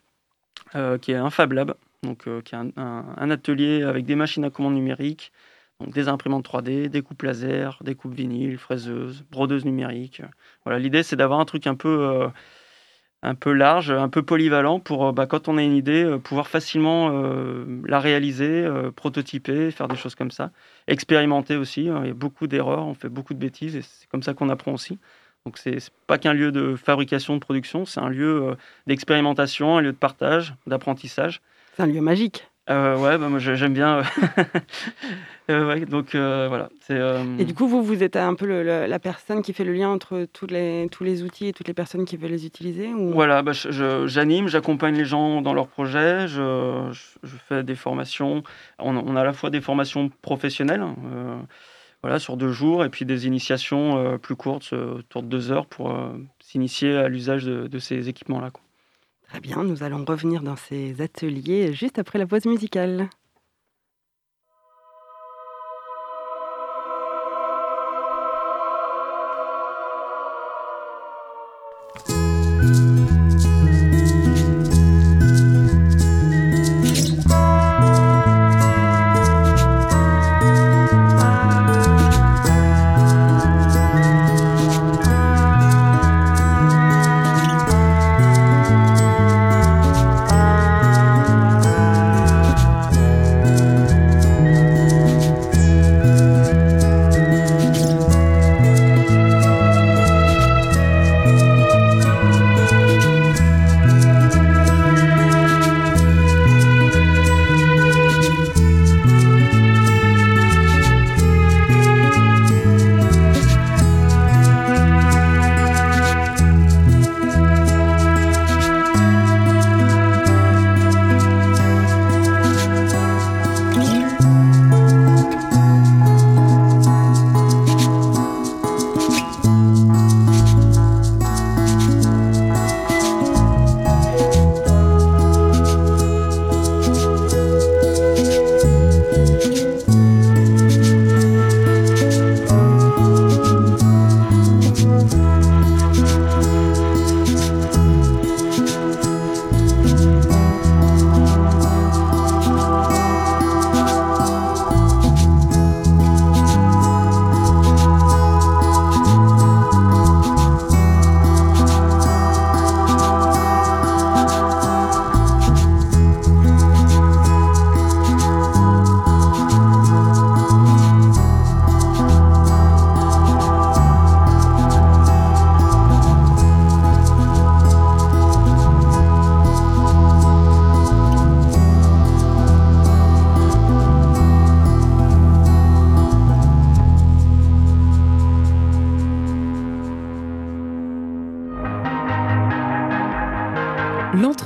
qui 1.02 1.12
est 1.12 1.16
un 1.16 1.30
Fab 1.30 1.52
Lab, 1.52 1.75
donc, 2.05 2.29
qui 2.43 2.55
est 2.55 2.59
un, 2.59 3.31
atelier 3.31 3.83
avec 3.83 4.05
des 4.05 4.15
machines 4.15 4.45
à 4.45 4.51
commande 4.51 4.75
numérique, 4.75 5.33
donc 5.81 5.93
des 5.93 6.09
imprimantes 6.09 6.47
3D, 6.47 6.89
des 6.89 7.03
coupes 7.03 7.23
laser, 7.23 7.79
des 7.83 7.95
coupes 7.95 8.15
vinyle, 8.15 8.59
fraiseuses, 8.59 9.25
brodeuses 9.31 9.65
numériques. 9.65 10.23
Voilà, 10.65 10.79
l'idée 10.79 11.03
c'est 11.03 11.17
d'avoir 11.17 11.41
un 11.41 11.45
truc 11.45 11.67
un 11.67 11.75
peu 11.75 12.31
un 13.25 13.35
peu 13.35 13.53
large, 13.53 13.91
un 13.91 14.11
peu 14.11 14.23
polyvalent 14.23 14.81
pour, 14.81 15.07
euh, 15.07 15.13
bah, 15.13 15.27
quand 15.27 15.49
on 15.49 15.57
a 15.57 15.63
une 15.63 15.75
idée, 15.75 16.05
euh, 16.05 16.19
pouvoir 16.19 16.47
facilement 16.47 17.11
euh, 17.11 17.65
la 17.87 17.99
réaliser, 17.99 18.69
prototyper, 18.95 19.71
faire 19.71 19.89
des 19.89 19.97
choses 19.97 20.15
comme 20.15 20.31
ça. 20.31 20.51
Expérimenter 20.87 21.57
aussi, 21.57 21.89
hein, 21.89 22.01
il 22.05 22.09
y 22.09 22.11
a 22.11 22.15
beaucoup 22.15 22.47
d'erreurs, 22.47 22.87
on 22.87 22.95
fait 22.95 23.09
beaucoup 23.09 23.35
de 23.35 23.39
bêtises 23.39 23.77
et 23.77 23.83
c'est 23.83 24.09
comme 24.09 24.23
ça 24.23 24.35
qu'on 24.35 24.51
apprend 24.51 24.73
aussi. 24.73 24.99
Donc 25.47 25.59
c'est 25.59 25.79
pas 26.07 26.19
qu'un 26.19 26.33
lieu 26.35 26.53
de 26.53 26.77
fabrication, 26.77 27.35
de 27.35 27.41
production, 27.41 27.85
c'est 27.85 28.01
un 28.01 28.09
lieu 28.09 28.57
d'expérimentation, 28.87 29.77
un 29.77 29.81
lieu 29.83 29.93
de 29.93 29.97
partage, 29.97 30.55
d'apprentissage. 30.67 31.43
C'est 31.76 31.83
un 31.83 31.87
lieu 31.87 32.00
magique. 32.00 32.47
Euh, 32.71 32.97
ouais, 32.97 33.19
bah, 33.19 33.28
moi 33.28 33.38
j'aime 33.38 33.75
bien. 33.75 34.02
Euh, 35.50 35.85
donc 35.85 36.14
euh, 36.14 36.47
voilà. 36.49 36.71
Et 37.38 37.45
du 37.45 37.52
coup, 37.52 37.69
vous, 37.69 37.83
vous 37.83 38.02
êtes 38.02 38.16
un 38.16 38.33
peu 38.33 38.47
la 38.62 38.99
personne 38.99 39.43
qui 39.43 39.52
fait 39.52 39.62
le 39.64 39.75
lien 39.75 39.90
entre 39.90 40.26
tous 40.33 40.47
les, 40.47 40.88
tous 40.90 41.04
les 41.04 41.23
outils 41.23 41.49
et 41.49 41.52
toutes 41.52 41.69
les 41.69 41.75
personnes 41.75 42.07
qui 42.07 42.16
veulent 42.16 42.31
les 42.31 42.47
utiliser 42.47 42.95
ou... 42.95 43.12
Voilà, 43.12 43.43
bah, 43.43 43.52
j'anime, 43.52 44.49
j'accompagne 44.49 44.97
les 44.97 45.04
gens 45.04 45.43
dans 45.43 45.52
leurs 45.52 45.69
projets, 45.69 46.28
je, 46.28 46.88
je, 47.23 47.37
fais 47.47 47.62
des 47.62 47.75
formations. 47.75 48.43
On, 48.78 48.97
on, 48.97 49.16
a 49.16 49.21
à 49.21 49.25
la 49.25 49.35
fois 49.35 49.50
des 49.50 49.61
formations 49.61 50.11
professionnelles. 50.23 50.81
Hein, 50.81 51.47
voilà, 52.02 52.19
sur 52.19 52.38
deux 52.38 52.52
jours, 52.52 52.83
et 52.83 52.88
puis 52.88 53.04
des 53.04 53.26
initiations 53.26 54.19
plus 54.19 54.37
courtes, 54.37 54.73
autour 54.73 55.23
de 55.23 55.28
deux 55.28 55.52
heures, 55.52 55.66
pour 55.66 55.95
s'initier 56.40 56.97
à 56.97 57.09
l'usage 57.09 57.45
de, 57.45 57.66
de, 57.66 57.78
ces 57.78 58.09
équipements-là. 58.09 58.50
Très 59.35 59.41
bien, 59.41 59.64
nous 59.64 59.83
allons 59.83 60.05
revenir 60.05 60.45
dans 60.45 60.55
ces 60.55 61.03
ateliers 61.03 61.73
juste 61.73 61.99
après 61.99 62.21
la 62.21 62.26
pause 62.29 62.45
musicale. 62.47 63.11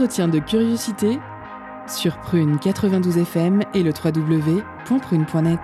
L'entretien 0.09 0.29
de 0.29 0.39
curiosité 0.39 1.19
sur 1.87 2.17
Prune 2.21 2.59
92 2.59 3.19
FM 3.19 3.61
et 3.75 3.83
le 3.83 3.91
www.prune.net. 3.93 5.61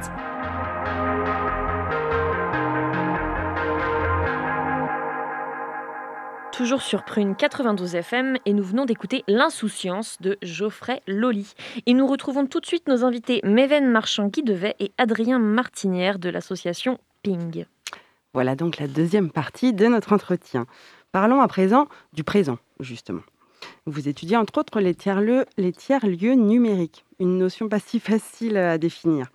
Toujours 6.53 6.83
sur 6.83 7.05
Prune 7.07 7.35
92 7.35 7.95
FM 7.95 8.37
et 8.45 8.53
nous 8.53 8.63
venons 8.63 8.85
d'écouter 8.85 9.25
L'insouciance 9.29 10.19
de 10.21 10.37
Geoffrey 10.43 11.01
Loli. 11.07 11.55
Et 11.87 11.95
nous 11.95 12.07
retrouvons 12.07 12.45
tout 12.45 12.61
de 12.61 12.67
suite 12.67 12.87
nos 12.87 13.03
invités 13.03 13.41
Méven 13.45 13.91
Marchand-Guidevet 13.91 14.77
et 14.79 14.93
Adrien 14.99 15.39
Martinière 15.39 16.19
de 16.19 16.29
l'association 16.29 16.99
Ping. 17.23 17.65
Voilà 18.35 18.57
donc 18.57 18.77
la 18.77 18.89
deuxième 18.89 19.31
partie 19.31 19.73
de 19.73 19.87
notre 19.87 20.13
entretien. 20.13 20.67
Parlons 21.13 21.41
à 21.41 21.49
présent 21.49 21.89
du 22.13 22.25
présent, 22.25 22.59
justement. 22.79 23.23
Vous 23.87 24.09
étudiez 24.09 24.37
entre 24.37 24.59
autres 24.59 24.81
les 24.81 24.95
tiers-lieux 24.95 25.45
tiers 25.77 26.07
numériques, 26.07 27.05
une 27.21 27.39
notion 27.39 27.69
pas 27.69 27.79
si 27.79 28.01
facile 28.01 28.57
à 28.57 28.79
définir. 28.79 29.29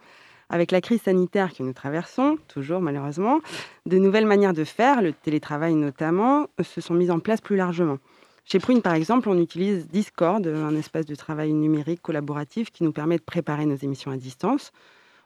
Avec 0.49 0.71
la 0.71 0.81
crise 0.81 1.03
sanitaire 1.03 1.53
que 1.53 1.61
nous 1.61 1.73
traversons, 1.73 2.37
toujours 2.47 2.81
malheureusement, 2.81 3.39
de 3.85 3.97
nouvelles 3.99 4.25
manières 4.25 4.53
de 4.53 4.63
faire, 4.63 5.01
le 5.01 5.13
télétravail 5.13 5.75
notamment, 5.75 6.47
se 6.63 6.81
sont 6.81 6.95
mises 6.95 7.11
en 7.11 7.19
place 7.19 7.39
plus 7.39 7.55
largement. 7.55 7.99
Chez 8.45 8.57
Prune, 8.57 8.81
par 8.81 8.95
exemple, 8.95 9.29
on 9.29 9.37
utilise 9.39 9.87
Discord, 9.87 10.47
un 10.47 10.75
espace 10.75 11.05
de 11.05 11.13
travail 11.13 11.53
numérique 11.53 12.01
collaboratif 12.01 12.71
qui 12.71 12.83
nous 12.83 12.91
permet 12.91 13.17
de 13.17 13.21
préparer 13.21 13.67
nos 13.67 13.75
émissions 13.75 14.09
à 14.09 14.17
distance. 14.17 14.71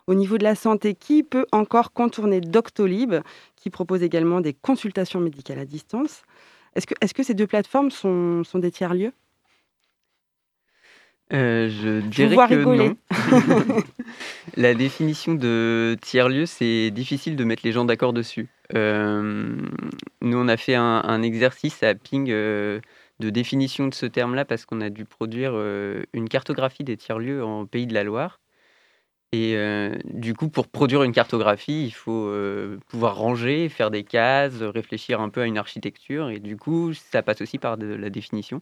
Au 0.07 0.13
niveau 0.13 0.37
de 0.37 0.43
la 0.43 0.55
santé, 0.55 0.93
qui 0.93 1.23
peut 1.23 1.45
encore 1.53 1.93
contourner 1.93 2.41
Doctolib, 2.41 3.15
qui 3.55 3.69
propose 3.69 4.03
également 4.03 4.41
des 4.41 4.51
consultations 4.53 5.21
médicales 5.21 5.59
à 5.59 5.65
distance? 5.65 6.23
Est-ce 6.75 6.87
que, 6.87 6.95
est 7.01 7.13
que, 7.13 7.23
ces 7.23 7.33
deux 7.33 7.47
plateformes 7.47 7.91
sont, 7.91 8.43
sont 8.43 8.59
des 8.59 8.71
tiers-lieux? 8.71 9.13
Euh, 11.31 11.69
je 11.69 12.01
dirais 12.01 12.35
que 12.47 12.55
non. 12.55 12.95
la 14.57 14.73
définition 14.73 15.33
de 15.33 15.97
tiers-lieu, 16.01 16.45
c'est 16.45 16.91
difficile 16.91 17.35
de 17.35 17.43
mettre 17.43 17.63
les 17.65 17.71
gens 17.71 17.85
d'accord 17.85 18.13
dessus. 18.13 18.49
Euh, 18.75 19.55
nous, 20.21 20.37
on 20.37 20.47
a 20.47 20.57
fait 20.57 20.75
un, 20.75 21.21
exercice 21.21 21.81
à 21.81 21.95
Ping 21.95 22.29
euh, 22.29 22.79
de 23.19 23.29
définition 23.29 23.87
de 23.87 23.93
ce 23.93 24.05
terme-là 24.05 24.45
parce 24.45 24.65
qu'on 24.65 24.81
a 24.81 24.89
dû 24.89 25.05
produire 25.05 25.53
une 26.13 26.29
cartographie 26.29 26.83
des 26.83 26.97
tiers-lieux 26.97 27.43
en 27.43 27.65
Pays 27.65 27.87
de 27.87 27.93
la 27.93 28.03
Loire. 28.03 28.39
Et 29.33 29.57
euh, 29.57 29.97
du 30.05 30.35
coup, 30.35 30.47
pour 30.47 30.67
produire 30.67 31.01
une 31.01 31.11
cartographie, 31.11 31.85
il 31.85 31.91
faut 31.91 32.27
euh, 32.27 32.77
pouvoir 32.87 33.15
ranger, 33.17 33.67
faire 33.67 33.89
des 33.89 34.03
cases, 34.03 34.61
réfléchir 34.61 35.21
un 35.21 35.29
peu 35.29 35.41
à 35.41 35.47
une 35.47 35.57
architecture. 35.57 36.29
Et 36.29 36.39
du 36.39 36.55
coup, 36.55 36.93
ça 36.93 37.23
passe 37.23 37.41
aussi 37.41 37.57
par 37.57 37.77
de 37.79 37.87
la 37.87 38.11
définition. 38.11 38.61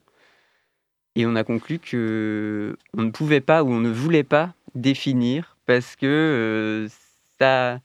Et 1.16 1.26
on 1.26 1.36
a 1.36 1.44
conclu 1.44 1.78
que 1.80 2.78
on 2.98 3.04
ne 3.04 3.12
pouvait 3.12 3.42
pas 3.42 3.64
ou 3.64 3.70
on 3.72 3.82
ne 3.82 3.90
voulait 3.90 4.24
pas 4.24 4.54
définir 4.76 5.58
parce 5.66 5.98
que 5.98 6.06
euh, 6.06 6.88
ça 7.38 7.82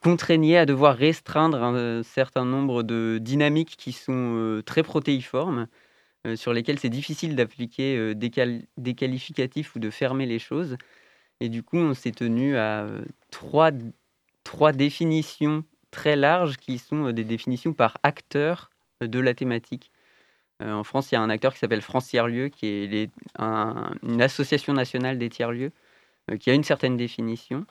contraignait 0.00 0.56
à 0.56 0.66
devoir 0.66 0.96
restreindre 0.96 1.62
un 1.62 2.02
certain 2.02 2.44
nombre 2.44 2.82
de 2.82 3.18
dynamiques 3.20 3.76
qui 3.76 3.92
sont 3.92 4.62
très 4.64 4.82
protéiformes, 4.82 5.68
sur 6.36 6.54
lesquelles 6.54 6.78
c'est 6.78 6.88
difficile 6.88 7.36
d'appliquer 7.36 8.14
des 8.14 8.94
qualificatifs 8.94 9.76
ou 9.76 9.78
de 9.78 9.90
fermer 9.90 10.24
les 10.24 10.38
choses. 10.38 10.78
Et 11.40 11.48
du 11.48 11.62
coup, 11.62 11.76
on 11.76 11.94
s'est 11.94 12.12
tenu 12.12 12.56
à 12.56 12.86
trois, 13.30 13.70
trois 14.44 14.72
définitions 14.72 15.64
très 15.90 16.16
larges 16.16 16.56
qui 16.56 16.78
sont 16.78 17.12
des 17.12 17.24
définitions 17.24 17.72
par 17.72 17.98
acteur 18.02 18.70
de 19.00 19.18
la 19.18 19.34
thématique. 19.34 19.90
en 20.60 20.84
France, 20.84 21.10
il 21.10 21.14
y 21.14 21.18
a 21.18 21.20
un 21.20 21.30
acteur 21.30 21.52
qui 21.52 21.58
s'appelle 21.58 21.82
France 21.82 22.08
Tiers-Lieux, 22.08 22.48
qui 22.48 22.66
est 22.66 23.10
une 23.38 24.22
association 24.22 24.72
nationale 24.72 25.18
des 25.18 25.28
tiers-lieux, 25.28 25.72
qui 26.40 26.50
a 26.50 26.54
une 26.54 26.64
certaine 26.64 26.96
définition. 26.96 27.66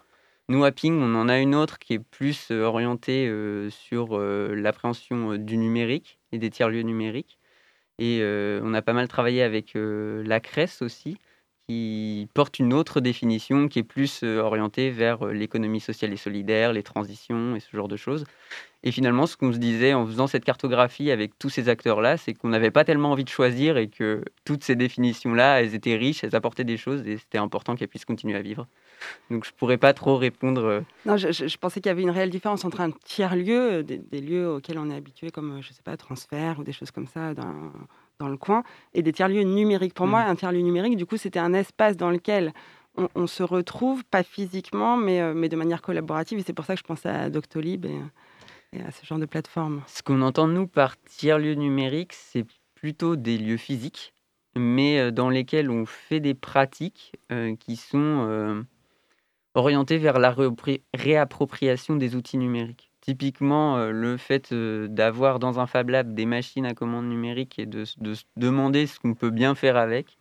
Nous, 0.49 0.63
à 0.63 0.71
Ping, 0.71 0.99
on 1.01 1.15
en 1.15 1.29
a 1.29 1.39
une 1.39 1.55
autre 1.55 1.79
qui 1.79 1.93
est 1.93 1.99
plus 1.99 2.51
orientée 2.51 3.31
sur 3.69 4.19
l'appréhension 4.19 5.37
du 5.37 5.57
numérique 5.57 6.19
et 6.31 6.37
des 6.37 6.49
tiers-lieux 6.49 6.81
numériques. 6.81 7.39
Et 7.99 8.21
on 8.61 8.73
a 8.73 8.81
pas 8.81 8.93
mal 8.93 9.07
travaillé 9.07 9.41
avec 9.41 9.71
la 9.75 10.39
CRES 10.39 10.81
aussi, 10.81 11.17
qui 11.67 12.27
porte 12.33 12.59
une 12.59 12.73
autre 12.73 12.99
définition 12.99 13.67
qui 13.67 13.79
est 13.79 13.83
plus 13.83 14.21
euh, 14.23 14.39
orientée 14.39 14.89
vers 14.91 15.25
euh, 15.25 15.33
l'économie 15.33 15.79
sociale 15.79 16.11
et 16.11 16.17
solidaire, 16.17 16.73
les 16.73 16.83
transitions 16.83 17.55
et 17.55 17.59
ce 17.59 17.75
genre 17.75 17.87
de 17.87 17.95
choses. 17.95 18.25
Et 18.85 18.91
finalement, 18.91 19.25
ce 19.27 19.37
qu'on 19.37 19.53
se 19.53 19.57
disait 19.57 19.93
en 19.93 20.05
faisant 20.05 20.27
cette 20.27 20.43
cartographie 20.43 21.09
avec 21.09 21.39
tous 21.39 21.49
ces 21.49 21.69
acteurs-là, 21.69 22.17
c'est 22.17 22.33
qu'on 22.33 22.49
n'avait 22.49 22.71
pas 22.71 22.83
tellement 22.83 23.11
envie 23.11 23.23
de 23.23 23.29
choisir 23.29 23.77
et 23.77 23.87
que 23.87 24.25
toutes 24.43 24.63
ces 24.65 24.75
définitions-là, 24.75 25.61
elles 25.61 25.73
étaient 25.73 25.95
riches, 25.95 26.25
elles 26.25 26.35
apportaient 26.35 26.65
des 26.65 26.75
choses 26.75 27.07
et 27.07 27.17
c'était 27.17 27.37
important 27.37 27.77
qu'elles 27.77 27.87
puissent 27.87 28.03
continuer 28.03 28.35
à 28.35 28.41
vivre. 28.41 28.67
Donc 29.31 29.45
je 29.45 29.51
pourrais 29.53 29.77
pas 29.77 29.93
trop 29.93 30.17
répondre. 30.17 30.65
Euh, 30.65 30.81
non, 31.05 31.15
je, 31.15 31.57
pensais 31.57 31.79
qu'il 31.79 31.89
y 31.89 31.91
avait 31.91 32.01
une 32.01 32.09
réelle 32.09 32.29
différence 32.29 32.65
entre 32.65 32.81
un 32.81 32.91
tiers-lieu, 32.91 33.83
des, 33.83 33.99
des, 33.99 34.19
lieux 34.19 34.49
auxquels 34.49 34.77
on 34.77 34.89
est 34.89 34.95
habitué, 34.95 35.31
comme, 35.31 35.61
je 35.61 35.71
sais 35.71 35.83
pas, 35.83 35.95
transfert 35.95 36.59
ou 36.59 36.63
des 36.65 36.73
choses 36.73 36.91
comme 36.91 37.07
ça, 37.07 37.33
dans 38.19 38.29
le 38.29 38.37
coin, 38.37 38.63
et 38.93 39.01
des 39.01 39.11
tiers-lieux 39.11 39.43
numériques. 39.43 39.93
Pour 39.93 40.07
moi, 40.07 40.23
mmh. 40.23 40.29
un 40.29 40.35
tiers-lieu 40.35 40.61
numérique, 40.61 40.97
du 40.97 41.05
coup, 41.05 41.17
c'était 41.17 41.39
un 41.39 41.53
espace 41.53 41.97
dans 41.97 42.09
lequel 42.09 42.53
on, 43.15 43.27
se 43.27 43.43
retrouve, 43.43 44.03
pas 44.05 44.23
physiquement, 44.23 44.97
mais, 44.97 45.19
euh, 45.21 45.33
mais 45.33 45.49
de 45.49 45.55
manière 45.55 45.81
collaborative. 45.81 46.39
Et 46.39 46.43
c'est 46.43 46.53
pour 46.53 46.65
ça 46.65 46.75
que 46.75 46.79
je 46.79 46.85
pensais 46.85 47.09
à 47.09 47.29
Doctolib 47.29 47.85
et, 47.85 48.81
à 48.81 48.91
ce 48.91 49.05
genre 49.05 49.19
de 49.19 49.25
plateforme. 49.25 49.81
Ce 49.87 50.03
qu'on 50.03 50.21
entend, 50.21 50.47
nous, 50.47 50.67
par 50.67 51.01
tiers-lieu 51.01 51.55
numérique, 51.55 52.13
c'est 52.13 52.45
plutôt 52.75 53.15
des 53.15 53.37
lieux 53.37 53.57
physiques, 53.57 54.13
mais 54.55 54.99
euh, 54.99 55.11
dans 55.11 55.29
lesquels 55.29 55.69
on 55.69 55.85
fait 55.85 56.19
des 56.19 56.33
pratiques 56.33 57.13
euh, 57.31 57.55
qui 57.55 57.75
sont 57.75 58.63
orientées 59.55 59.97
vers 59.97 60.19
la 60.19 60.35
réappropriation 60.93 61.95
des 61.95 62.15
outils 62.15 62.37
numériques. 62.37 62.92
Typiquement, 63.03 63.75
euh, 63.79 63.91
le 63.91 64.15
fait 64.15 64.53
euh, 64.53 64.87
d'avoir 64.87 65.39
dans 65.39 65.59
un 65.59 65.67
Fab 65.67 65.89
Lab 65.89 66.13
des 66.13 66.25
machines 66.25 66.65
à 66.65 66.73
commande 66.73 67.05
numérique 67.09 67.59
et 67.59 67.65
de, 67.65 67.83
se 67.83 67.97
demander 68.37 68.87
ce 68.87 68.97
qu'on 68.97 69.13
peut 69.13 69.29
bien 69.29 69.55
faire 69.55 69.75
avec, 69.75 70.17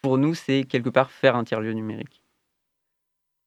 pour 0.00 0.18
nous, 0.18 0.34
c'est 0.34 0.64
quelque 0.64 0.88
part 0.90 1.10
faire 1.10 1.36
un 1.36 1.44
tiers-lieu 1.44 1.74
numérique. 1.74 2.23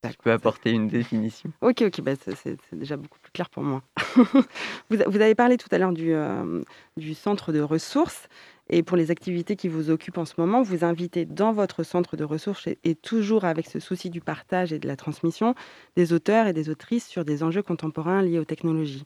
Je 0.03 0.15
peux 0.23 0.31
apporter 0.31 0.71
une 0.71 0.87
définition. 0.87 1.51
Ok, 1.61 1.81
ok, 1.81 2.01
bah, 2.01 2.13
c'est 2.15 2.57
déjà 2.71 2.97
beaucoup 2.97 3.19
plus 3.19 3.31
clair 3.31 3.49
pour 3.49 3.63
moi. 3.63 3.81
vous, 4.89 5.01
avez 5.01 5.35
parlé 5.35 5.57
tout 5.57 5.67
à 5.71 5.77
l'heure 5.77 5.91
du, 5.91 6.13
euh, 6.13 6.61
du 6.97 7.13
centre 7.13 7.51
de 7.51 7.59
ressources. 7.59 8.27
Et 8.69 8.83
pour 8.83 8.97
les 8.97 9.11
activités 9.11 9.55
qui 9.55 9.69
vous 9.69 9.89
occupent 9.89 10.17
en 10.17 10.25
ce 10.25 10.33
moment, 10.37 10.61
vous 10.61 10.83
invitez 10.83 11.25
dans 11.25 11.53
votre 11.53 11.83
centre 11.83 12.17
de 12.17 12.23
ressources 12.23 12.67
et, 12.67 12.95
toujours 12.95 13.45
avec 13.45 13.65
ce 13.65 13.79
souci 13.79 14.09
du 14.09 14.19
partage 14.19 14.73
et 14.73 14.79
de 14.79 14.87
la 14.87 14.97
transmission 14.97 15.55
des 15.95 16.11
auteurs 16.11 16.47
et 16.47 16.53
des 16.53 16.69
autrices 16.69 17.07
sur 17.07 17.23
des 17.23 17.43
enjeux 17.43 17.63
contemporains 17.63 18.21
liés 18.21 18.39
aux 18.39 18.45
technologies. 18.45 19.05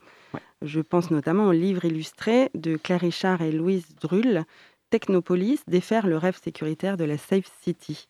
Je 0.64 0.82
pense 0.82 1.12
notamment 1.12 1.48
au 1.48 1.52
livre 1.52 1.86
illustré 1.86 2.50
de 2.56 2.76
Claire 2.76 3.02
Richard 3.02 3.42
et 3.42 3.52
Louise 3.52 3.88
Drull, 4.02 4.46
Technopolis, 4.90 5.62
défaire 5.68 6.08
le 6.08 6.18
rêve 6.18 6.40
sécuritaire 6.42 6.98
de 6.98 7.04
la 7.04 7.18
Safe 7.18 7.50
City. 7.62 8.08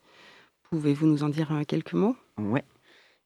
Pouvez-vous 0.72 1.06
nous 1.06 1.24
en 1.24 1.30
dire 1.30 1.52
euh, 1.52 1.64
quelques 1.68 1.92
mots? 1.92 2.16
Ouais. 2.38 2.64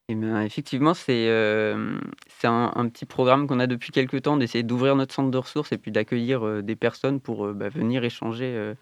Eh 0.10 0.16
ben, 0.16 0.42
effectivement, 0.42 0.96
c'est 0.96 1.30
euh, 1.30 2.00
un, 2.44 2.90
petit 2.90 3.06
programme 3.06 3.46
qu'on 3.48 3.60
a 3.60 3.68
depuis 3.68 3.92
quelques 3.92 4.24
temps 4.24 4.36
d'essayer 4.36 4.64
d'ouvrir 4.64 4.96
notre 4.96 5.14
centre 5.14 5.30
de 5.30 5.38
ressources 5.38 5.72
et 5.72 5.78
puis 5.78 5.92
d'accueillir 5.92 6.44
euh, 6.44 6.64
des 6.64 6.76
personnes 6.76 7.20
pour 7.20 7.54
bah, 7.54 7.70
venir 7.70 8.04
échanger 8.04 8.74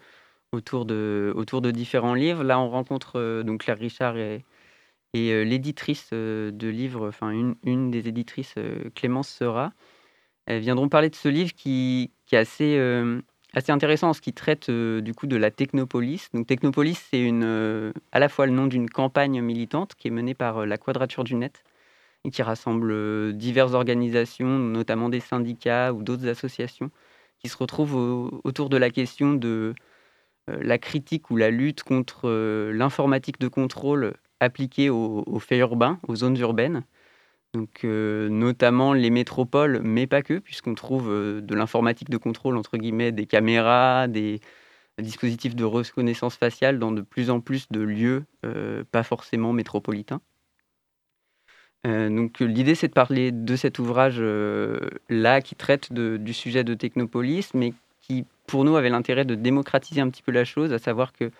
autour, 0.52 0.86
de, 0.86 1.30
autour 1.36 1.60
de 1.60 1.70
différents 1.70 2.14
livres. 2.14 2.42
Là, 2.42 2.58
on 2.58 2.70
rencontre 2.70 3.42
donc 3.42 3.64
Claire 3.64 3.78
Richard 3.78 4.16
et, 4.16 4.44
l'éditrice 5.14 6.10
de 6.12 6.68
livres, 6.68 7.08
enfin 7.08 7.30
une, 7.30 7.54
une 7.62 7.90
des 7.90 8.08
éditrices, 8.08 8.54
Clémence 8.94 9.28
Sera. 9.28 9.72
Elles 10.46 10.60
viendront 10.60 10.88
parler 10.88 11.08
de 11.08 11.14
ce 11.14 11.28
livre 11.28 11.52
qui, 11.54 12.12
qui 12.26 12.34
est 12.34 12.38
assez 12.38 12.76
assez 13.54 13.72
intéressant 13.72 14.10
en 14.10 14.12
ce 14.12 14.20
qui 14.20 14.32
traite 14.32 14.68
euh, 14.68 15.00
du 15.00 15.14
coup 15.14 15.26
de 15.26 15.36
la 15.36 15.50
Technopolis. 15.50 16.28
Donc 16.34 16.46
Technopolis, 16.46 16.98
c'est 17.10 17.30
euh, 17.32 17.92
à 18.12 18.18
la 18.18 18.28
fois 18.28 18.46
le 18.46 18.52
nom 18.52 18.66
d'une 18.66 18.90
campagne 18.90 19.40
militante 19.40 19.94
qui 19.94 20.08
est 20.08 20.10
menée 20.10 20.34
par 20.34 20.58
euh, 20.58 20.66
la 20.66 20.76
Quadrature 20.76 21.24
du 21.24 21.34
Net 21.34 21.64
et 22.24 22.30
qui 22.30 22.42
rassemble 22.42 23.34
diverses 23.34 23.74
organisations, 23.74 24.58
notamment 24.58 25.10
des 25.10 25.20
syndicats 25.20 25.92
ou 25.92 26.02
d'autres 26.02 26.26
associations, 26.26 26.90
qui 27.38 27.48
se 27.48 27.56
retrouvent 27.56 28.30
autour 28.44 28.70
de 28.70 28.78
la 28.78 28.88
question 28.88 29.34
de 29.34 29.74
la 30.48 30.78
critique 30.78 31.30
ou 31.30 31.36
la 31.36 31.50
lutte 31.50 31.82
contre 31.82 32.30
l'informatique 32.72 33.38
de 33.40 33.48
contrôle 33.48 34.14
appliquée 34.40 34.88
aux 34.88 35.38
faits 35.38 35.60
urbains, 35.60 36.00
aux 36.08 36.16
zones 36.16 36.38
urbaines 36.38 36.84
donc, 37.54 37.84
euh, 37.84 38.28
notamment 38.28 38.92
les 38.92 39.10
métropoles, 39.10 39.80
mais 39.82 40.06
pas 40.06 40.22
que, 40.22 40.38
puisqu'on 40.38 40.74
trouve 40.74 41.08
euh, 41.08 41.40
de 41.40 41.54
l'informatique 41.54 42.10
de 42.10 42.16
contrôle, 42.16 42.56
entre 42.56 42.76
guillemets, 42.76 43.12
des 43.12 43.26
caméras, 43.26 44.08
des 44.08 44.40
dispositifs 44.98 45.54
de 45.54 45.64
reconnaissance 45.64 46.36
faciale 46.36 46.78
dans 46.78 46.92
de 46.92 47.00
plus 47.00 47.30
en 47.30 47.40
plus 47.40 47.68
de 47.70 47.80
lieux, 47.80 48.24
euh, 48.44 48.84
pas 48.90 49.04
forcément 49.04 49.52
métropolitains. 49.52 50.20
donc 51.84 52.40
l'idée, 52.40 52.74
c'est 52.74 52.88
de 52.88 52.92
parler 52.92 53.30
de 53.30 53.56
cet 53.56 53.78
ouvrage-là 53.78 55.40
qui 55.40 55.54
traite 55.54 55.92
du 55.92 56.32
sujet 56.32 56.64
de 56.64 56.74
Technopolis, 56.74 57.50
mais 57.54 57.72
qui 58.00 58.24
pour 58.46 58.64
nous, 58.64 58.76
avait 58.76 58.90
l'intérêt 58.90 59.24
de 59.24 59.34
démocratiser 59.34 60.00
un 60.00 60.10
petit 60.10 60.22
peu 60.22 60.32
la 60.32 60.44
chose, 60.44 60.72
à 60.72 60.78
savoir 60.78 61.12
que 61.12 61.30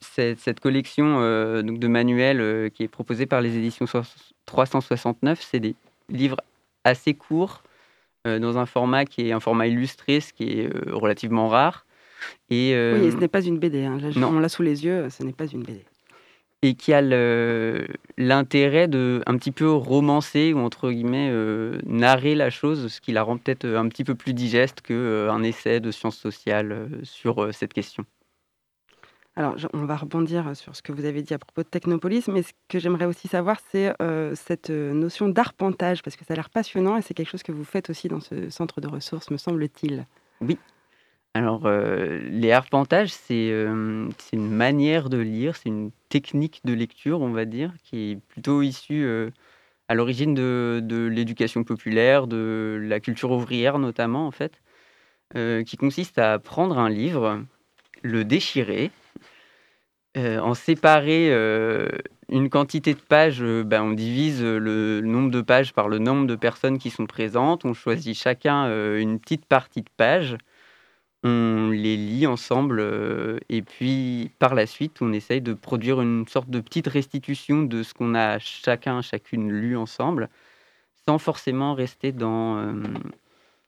cette, 0.00 0.60
collection 0.60 1.20
donc 1.62 1.78
de 1.78 1.88
manuels 1.88 2.70
qui 2.72 2.82
est 2.82 2.88
proposée 2.88 3.26
par 3.26 3.40
les 3.40 3.56
éditions 3.56 3.86
369, 4.46 5.40
c'est 5.40 5.60
des 5.60 5.74
livres 6.08 6.40
assez 6.84 7.14
courts, 7.14 7.62
dans 8.24 8.58
un 8.58 8.66
format 8.66 9.04
qui 9.04 9.28
est 9.28 9.32
un 9.32 9.40
format 9.40 9.66
illustré, 9.66 10.20
ce 10.20 10.32
qui 10.32 10.60
est 10.60 10.70
relativement 10.90 11.48
rare. 11.48 11.86
Et, 12.50 12.74
oui, 12.74 13.10
ce 13.10 13.16
n'est 13.16 13.28
pas 13.28 13.42
une 13.42 13.58
BD. 13.58 13.84
Hein. 13.84 13.98
on 14.16 14.38
l'a 14.38 14.48
sous 14.48 14.62
les 14.62 14.84
yeux, 14.84 15.08
ce 15.10 15.22
n'est 15.22 15.32
pas 15.32 15.46
une 15.46 15.62
BD 15.62 15.84
et 16.64 16.74
qui 16.74 16.94
a 16.94 17.02
l'intérêt 18.16 18.88
de 18.88 19.20
un 19.26 19.36
petit 19.36 19.52
peu 19.52 19.70
romancer 19.70 20.54
ou 20.54 20.60
entre 20.60 20.90
guillemets 20.90 21.28
euh, 21.30 21.78
narrer 21.84 22.34
la 22.34 22.48
chose, 22.48 22.90
ce 22.90 23.00
qui 23.02 23.12
la 23.12 23.22
rend 23.22 23.36
peut-être 23.36 23.66
un 23.66 23.86
petit 23.88 24.02
peu 24.02 24.14
plus 24.14 24.32
digeste 24.32 24.80
qu'un 24.80 24.94
euh, 24.94 25.42
essai 25.42 25.80
de 25.80 25.90
sciences 25.90 26.16
sociales 26.16 26.72
euh, 26.72 26.88
sur 27.02 27.52
cette 27.52 27.74
question. 27.74 28.06
Alors, 29.36 29.56
on 29.72 29.84
va 29.84 29.96
rebondir 29.96 30.56
sur 30.56 30.76
ce 30.76 30.82
que 30.82 30.92
vous 30.92 31.04
avez 31.04 31.22
dit 31.22 31.34
à 31.34 31.38
propos 31.38 31.62
de 31.62 31.68
Technopolis, 31.68 32.28
mais 32.28 32.42
ce 32.42 32.52
que 32.68 32.78
j'aimerais 32.78 33.06
aussi 33.06 33.26
savoir, 33.26 33.58
c'est 33.72 33.92
cette 34.34 34.70
notion 34.70 35.28
d'arpentage, 35.28 36.02
parce 36.02 36.14
que 36.14 36.24
ça 36.24 36.34
a 36.34 36.36
l'air 36.36 36.50
passionnant 36.50 36.96
et 36.96 37.02
c'est 37.02 37.14
quelque 37.14 37.30
chose 37.30 37.42
que 37.42 37.50
vous 37.50 37.64
faites 37.64 37.90
aussi 37.90 38.06
dans 38.06 38.20
ce 38.20 38.48
centre 38.48 38.80
de 38.80 38.86
ressources, 38.86 39.32
me 39.32 39.36
semble-t-il. 39.36 40.06
Oui, 40.40 40.56
alors, 41.36 41.66
euh, 41.66 42.20
les 42.30 42.52
arpentages, 42.52 43.12
euh, 43.32 44.08
c'est 44.18 44.36
une 44.36 44.50
manière 44.50 45.10
de 45.10 45.18
lire, 45.18 45.56
c'est 45.56 45.68
une 45.68 45.90
technique 46.08 46.60
de 46.64 46.72
lecture, 46.74 47.20
on 47.22 47.32
va 47.32 47.44
dire, 47.44 47.72
qui 47.82 48.12
est 48.12 48.16
plutôt 48.28 48.62
issue 48.62 49.04
euh, 49.04 49.30
à 49.88 49.94
l'origine 49.94 50.34
de, 50.34 50.80
l'éducation 51.12 51.64
populaire, 51.64 52.28
de 52.28 52.78
la 52.80 53.00
culture 53.00 53.32
ouvrière 53.32 53.80
notamment, 53.80 54.26
en 54.26 54.30
fait, 54.30 54.62
qui 55.66 55.76
consiste 55.76 56.18
à 56.18 56.38
prendre 56.38 56.78
un 56.78 56.88
livre, 56.88 57.42
le 58.04 58.24
déchirer, 58.24 58.92
en 60.16 60.54
séparer 60.54 61.32
une 62.28 62.48
quantité 62.48 62.94
de 62.94 63.00
pages, 63.00 63.42
ben, 63.42 63.82
on 63.82 63.92
divise 63.92 64.44
le 64.44 65.00
nombre 65.00 65.32
de 65.32 65.40
pages 65.40 65.72
par 65.72 65.88
le 65.88 65.98
nombre 65.98 66.28
de 66.28 66.36
personnes 66.36 66.78
qui 66.78 66.90
sont 66.90 67.06
présentes, 67.06 67.64
on 67.64 67.74
choisit 67.74 68.16
chacun 68.16 68.66
une 68.96 69.18
petite 69.18 69.46
partie 69.46 69.82
de 69.82 69.90
page 69.96 70.36
on 71.24 71.70
les 71.70 71.96
lit 71.96 72.26
ensemble 72.26 72.80
euh, 72.80 73.38
et 73.48 73.62
puis 73.62 74.30
par 74.38 74.54
la 74.54 74.66
suite, 74.66 75.00
on 75.00 75.12
essaye 75.12 75.40
de 75.40 75.54
produire 75.54 76.00
une 76.02 76.28
sorte 76.28 76.50
de 76.50 76.60
petite 76.60 76.86
restitution 76.86 77.62
de 77.62 77.82
ce 77.82 77.94
qu'on 77.94 78.14
a 78.14 78.38
chacun, 78.38 79.00
chacune 79.00 79.50
lu 79.50 79.76
ensemble, 79.76 80.28
sans 81.08 81.18
forcément 81.18 81.74
rester 81.74 82.12
dans 82.12 82.58
euh, 82.58 82.74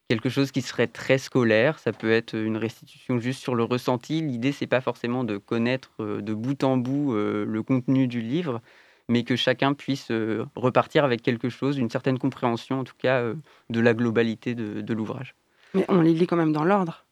quelque 0.09 0.29
chose 0.29 0.51
qui 0.51 0.63
serait 0.63 0.87
très 0.87 1.19
scolaire. 1.19 1.79
Ça 1.79 1.93
peut 1.93 2.11
être 2.11 2.35
une 2.35 2.57
restitution 2.57 3.19
juste 3.19 3.41
sur 3.41 3.55
le 3.55 3.65
ressenti. 3.65 4.21
L'idée, 4.21 4.53
c'est 4.53 4.67
pas 4.67 4.81
forcément 4.81 5.25
de 5.25 5.37
connaître 5.37 5.93
euh, 6.01 6.21
de 6.21 6.35
bout 6.35 6.63
en 6.65 6.77
bout 6.77 7.15
le 7.15 7.63
contenu 7.63 8.07
du 8.07 8.21
livre, 8.21 8.61
mais 9.09 9.25
que 9.25 9.37
chacun 9.37 9.75
puisse 9.75 10.11
repartir 10.55 11.05
avec 11.05 11.23
quelque 11.23 11.49
chose, 11.49 11.79
une 11.79 11.91
certaine 11.91 12.19
compréhension 12.19 12.81
en 12.81 12.85
tout 12.85 12.97
cas 12.99 13.23
de 13.71 13.81
la 13.81 13.95
globalité 13.95 14.55
de 14.55 14.95
l'ouvrage. 14.95 15.35
Mais 15.75 15.85
on 15.89 16.01
les 16.01 16.15
lit 16.15 16.27
quand 16.27 16.37
même 16.37 16.53
dans 16.53 16.65
l'ordre 16.65 17.07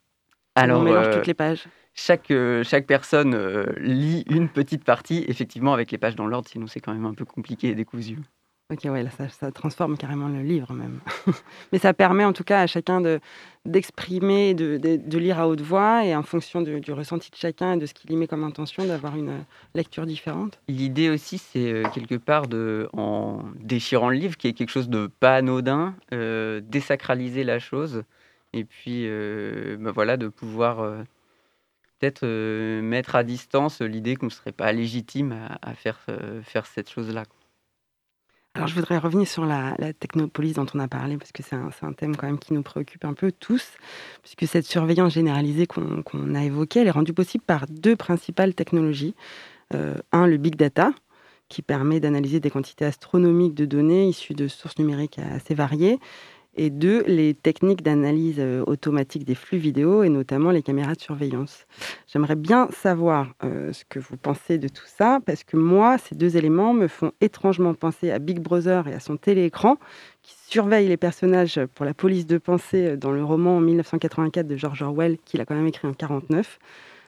alors, 0.54 0.80
on 0.80 0.84
mélange 0.84 1.06
euh, 1.08 1.14
toutes 1.14 1.26
les 1.26 1.34
pages. 1.34 1.64
Chaque, 1.94 2.30
euh, 2.30 2.62
chaque 2.64 2.86
personne 2.86 3.34
euh, 3.34 3.66
lit 3.78 4.24
une 4.28 4.48
petite 4.48 4.84
partie, 4.84 5.24
effectivement, 5.28 5.72
avec 5.72 5.90
les 5.90 5.98
pages 5.98 6.16
dans 6.16 6.26
l'ordre, 6.26 6.48
sinon 6.48 6.66
c'est 6.66 6.80
quand 6.80 6.92
même 6.92 7.06
un 7.06 7.14
peu 7.14 7.24
compliqué 7.24 7.68
et 7.68 7.74
décousu. 7.74 8.18
Ok, 8.72 8.80
ouais, 8.84 9.04
ça, 9.28 9.52
transforme 9.52 9.96
carrément 9.98 10.28
le 10.28 10.40
livre 10.40 10.72
même. 10.72 11.00
Mais 11.72 11.78
ça 11.78 11.92
permet 11.92 12.24
en 12.24 12.32
tout 12.32 12.44
cas 12.44 12.62
à 12.62 12.66
chacun 12.66 13.02
de, 13.02 13.20
d'exprimer, 13.66 14.54
de, 14.54 14.78
de, 14.78 15.18
lire 15.18 15.38
à 15.38 15.48
haute 15.48 15.60
voix 15.60 16.04
et 16.04 16.16
en 16.16 16.22
fonction 16.22 16.62
du 16.62 16.92
ressenti 16.92 17.30
de 17.30 17.36
chacun 17.36 17.74
et 17.74 17.76
de 17.76 17.84
ce 17.84 17.92
qu'il 17.92 18.10
y 18.10 18.16
met 18.16 18.26
comme 18.26 18.42
intention, 18.42 18.86
d'avoir 18.86 19.16
une 19.16 19.44
lecture 19.74 20.06
différente. 20.06 20.58
L'idée 20.66 21.10
aussi, 21.10 21.36
c'est 21.36 21.82
quelque 21.92 22.14
part, 22.14 22.46
de, 22.48 22.88
en 22.94 23.40
déchirant 23.60 24.08
le 24.08 24.16
livre, 24.16 24.38
qui 24.38 24.48
est 24.48 24.54
quelque 24.54 24.70
chose 24.70 24.88
de 24.88 25.08
pas 25.08 25.36
anodin, 25.36 25.94
désacraliser 26.10 27.44
la 27.44 27.58
chose 27.58 28.02
et 28.54 28.64
puis, 28.64 29.08
euh, 29.08 29.76
bah 29.80 29.90
voilà, 29.90 30.16
de 30.16 30.28
pouvoir 30.28 30.78
euh, 30.78 31.02
peut-être 31.98 32.22
euh, 32.22 32.80
mettre 32.82 33.16
à 33.16 33.24
distance 33.24 33.80
l'idée 33.80 34.14
qu'on 34.14 34.26
ne 34.26 34.30
serait 34.30 34.52
pas 34.52 34.70
légitime 34.70 35.36
à, 35.60 35.74
faire, 35.74 35.98
faire 36.44 36.64
cette 36.64 36.88
chose-là. 36.88 37.24
Alors, 38.54 38.68
je 38.68 38.74
voudrais 38.74 38.98
revenir 38.98 39.26
sur 39.26 39.44
la, 39.44 39.74
technopolis 39.98 40.52
dont 40.52 40.66
on 40.74 40.78
a 40.78 40.86
parlé, 40.86 41.16
parce 41.16 41.32
que 41.32 41.42
c'est 41.42 41.56
un, 41.56 41.92
thème 41.92 42.14
quand 42.14 42.26
même 42.26 42.38
qui 42.38 42.52
nous 42.52 42.62
préoccupe 42.62 43.04
un 43.04 43.12
peu 43.12 43.32
tous, 43.32 43.72
puisque 44.22 44.46
cette 44.46 44.64
surveillance 44.64 45.12
généralisée 45.12 45.66
qu'on 45.66 46.34
a 46.34 46.44
évoquée, 46.44 46.80
elle 46.80 46.86
est 46.86 46.92
rendue 46.92 47.12
possible 47.12 47.42
par 47.44 47.66
deux 47.68 47.96
principales 47.96 48.54
technologies. 48.54 49.14
un, 49.72 50.26
le 50.28 50.36
big 50.36 50.54
data, 50.54 50.92
qui 51.48 51.62
permet 51.62 52.00
d'analyser 52.00 52.40
des 52.40 52.50
quantités 52.50 52.84
astronomiques 52.84 53.54
de 53.54 53.64
données 53.64 54.08
issues 54.08 54.34
de 54.34 54.48
sources 54.48 54.78
numériques 54.78 55.18
assez 55.18 55.54
variées, 55.54 55.98
et 56.56 56.70
deux, 56.70 57.02
les 57.06 57.34
techniques 57.34 57.82
d'analyse 57.82 58.36
euh, 58.38 58.62
automatique 58.66 59.24
des 59.24 59.34
flux 59.34 59.58
vidéo 59.58 60.02
et 60.02 60.08
notamment 60.08 60.50
les 60.50 60.62
caméras 60.62 60.94
de 60.94 61.00
surveillance. 61.00 61.66
J'aimerais 62.06 62.36
bien 62.36 62.68
savoir 62.70 63.34
euh, 63.44 63.72
ce 63.72 63.84
que 63.88 63.98
vous 63.98 64.16
pensez 64.16 64.58
de 64.58 64.68
tout 64.68 64.86
ça 64.86 65.20
parce 65.24 65.44
que 65.44 65.56
moi, 65.56 65.98
ces 65.98 66.14
deux 66.14 66.36
éléments 66.36 66.72
me 66.72 66.88
font 66.88 67.12
étrangement 67.20 67.74
penser 67.74 68.10
à 68.10 68.18
Big 68.18 68.40
Brother 68.40 68.88
et 68.88 68.94
à 68.94 69.00
son 69.00 69.16
téléécran 69.16 69.76
qui 70.22 70.34
surveille 70.48 70.88
les 70.88 70.96
personnages 70.96 71.60
pour 71.74 71.84
la 71.84 71.94
police 71.94 72.26
de 72.26 72.38
pensée 72.38 72.88
euh, 72.88 72.96
dans 72.96 73.10
le 73.10 73.24
roman 73.24 73.60
1984 73.60 74.46
de 74.46 74.56
George 74.56 74.82
Orwell 74.82 75.18
qu'il 75.24 75.40
a 75.40 75.44
quand 75.44 75.54
même 75.54 75.66
écrit 75.66 75.88
en 75.88 75.94
49. 75.94 76.58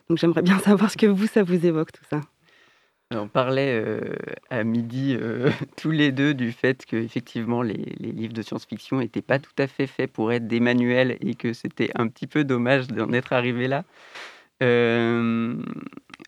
Donc 0.08 0.18
j'aimerais 0.18 0.42
bien 0.42 0.58
savoir 0.64 0.90
ce 0.90 0.96
que 0.96 1.06
vous, 1.06 1.26
ça 1.26 1.42
vous 1.42 1.66
évoque 1.66 1.92
tout 1.92 2.04
ça. 2.10 2.20
On 3.12 3.28
parlait 3.28 3.72
euh, 3.72 4.00
à 4.50 4.64
midi 4.64 5.16
euh, 5.20 5.50
tous 5.76 5.92
les 5.92 6.10
deux 6.10 6.34
du 6.34 6.50
fait 6.50 6.84
que 6.84 6.96
effectivement 6.96 7.62
les, 7.62 7.74
livres 8.00 8.32
de 8.32 8.42
science-fiction 8.42 8.98
n'étaient 8.98 9.22
pas 9.22 9.38
tout 9.38 9.54
à 9.58 9.68
fait 9.68 9.86
faits 9.86 10.12
pour 10.12 10.32
être 10.32 10.48
des 10.48 10.58
manuels 10.58 11.16
et 11.20 11.34
que 11.34 11.52
c'était 11.52 11.90
un 11.94 12.08
petit 12.08 12.26
peu 12.26 12.42
dommage 12.42 12.88
d'en 12.88 13.12
être 13.12 13.32
arrivé 13.32 13.68
là. 13.68 13.84
Euh, 14.62 15.54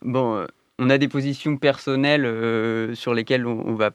bon, 0.03 0.47
on 0.79 0.91
a 0.91 0.99
des 0.99 1.09
positions 1.09 1.57
personnelles 1.57 2.95
sur 2.95 3.13
lesquelles 3.13 3.47
on, 3.47 3.73
ne 3.73 3.77
va 3.77 3.91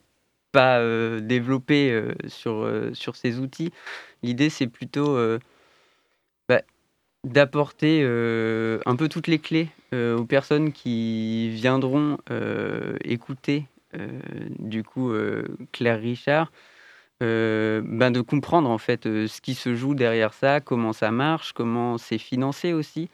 pas 0.52 0.82
développer 1.22 2.04
sur, 2.28 2.70
sur 2.94 3.16
ces 3.16 3.40
outils. 3.40 3.72
L'idée 4.24 4.50
c'est 4.50 4.68
plutôt 4.68 5.18
d'apporter 7.24 8.02
euh, 8.04 8.80
un 8.86 8.96
peu 8.96 9.08
toutes 9.08 9.28
les 9.28 9.40
clés 9.40 9.70
aux 9.94 10.26
personnes 10.26 10.72
qui 10.72 11.50
viendront 11.50 12.18
euh, 12.32 12.98
écouter 13.04 13.66
du 14.58 14.84
coup 14.84 15.14
Claire 15.72 16.02
Richard, 16.02 16.52
ben 17.20 18.10
de 18.10 18.22
comprendre 18.22 18.68
en 18.68 18.80
fait 18.80 19.04
ce 19.04 19.40
qui 19.40 19.54
se 19.54 19.76
joue 19.76 19.94
derrière 19.94 20.34
ça, 20.34 20.62
comment 20.62 20.94
ça 20.94 21.12
marche, 21.12 21.54
comment 21.54 22.00
c'est 22.00 22.18
financé 22.18 22.74
aussi. 22.74 23.10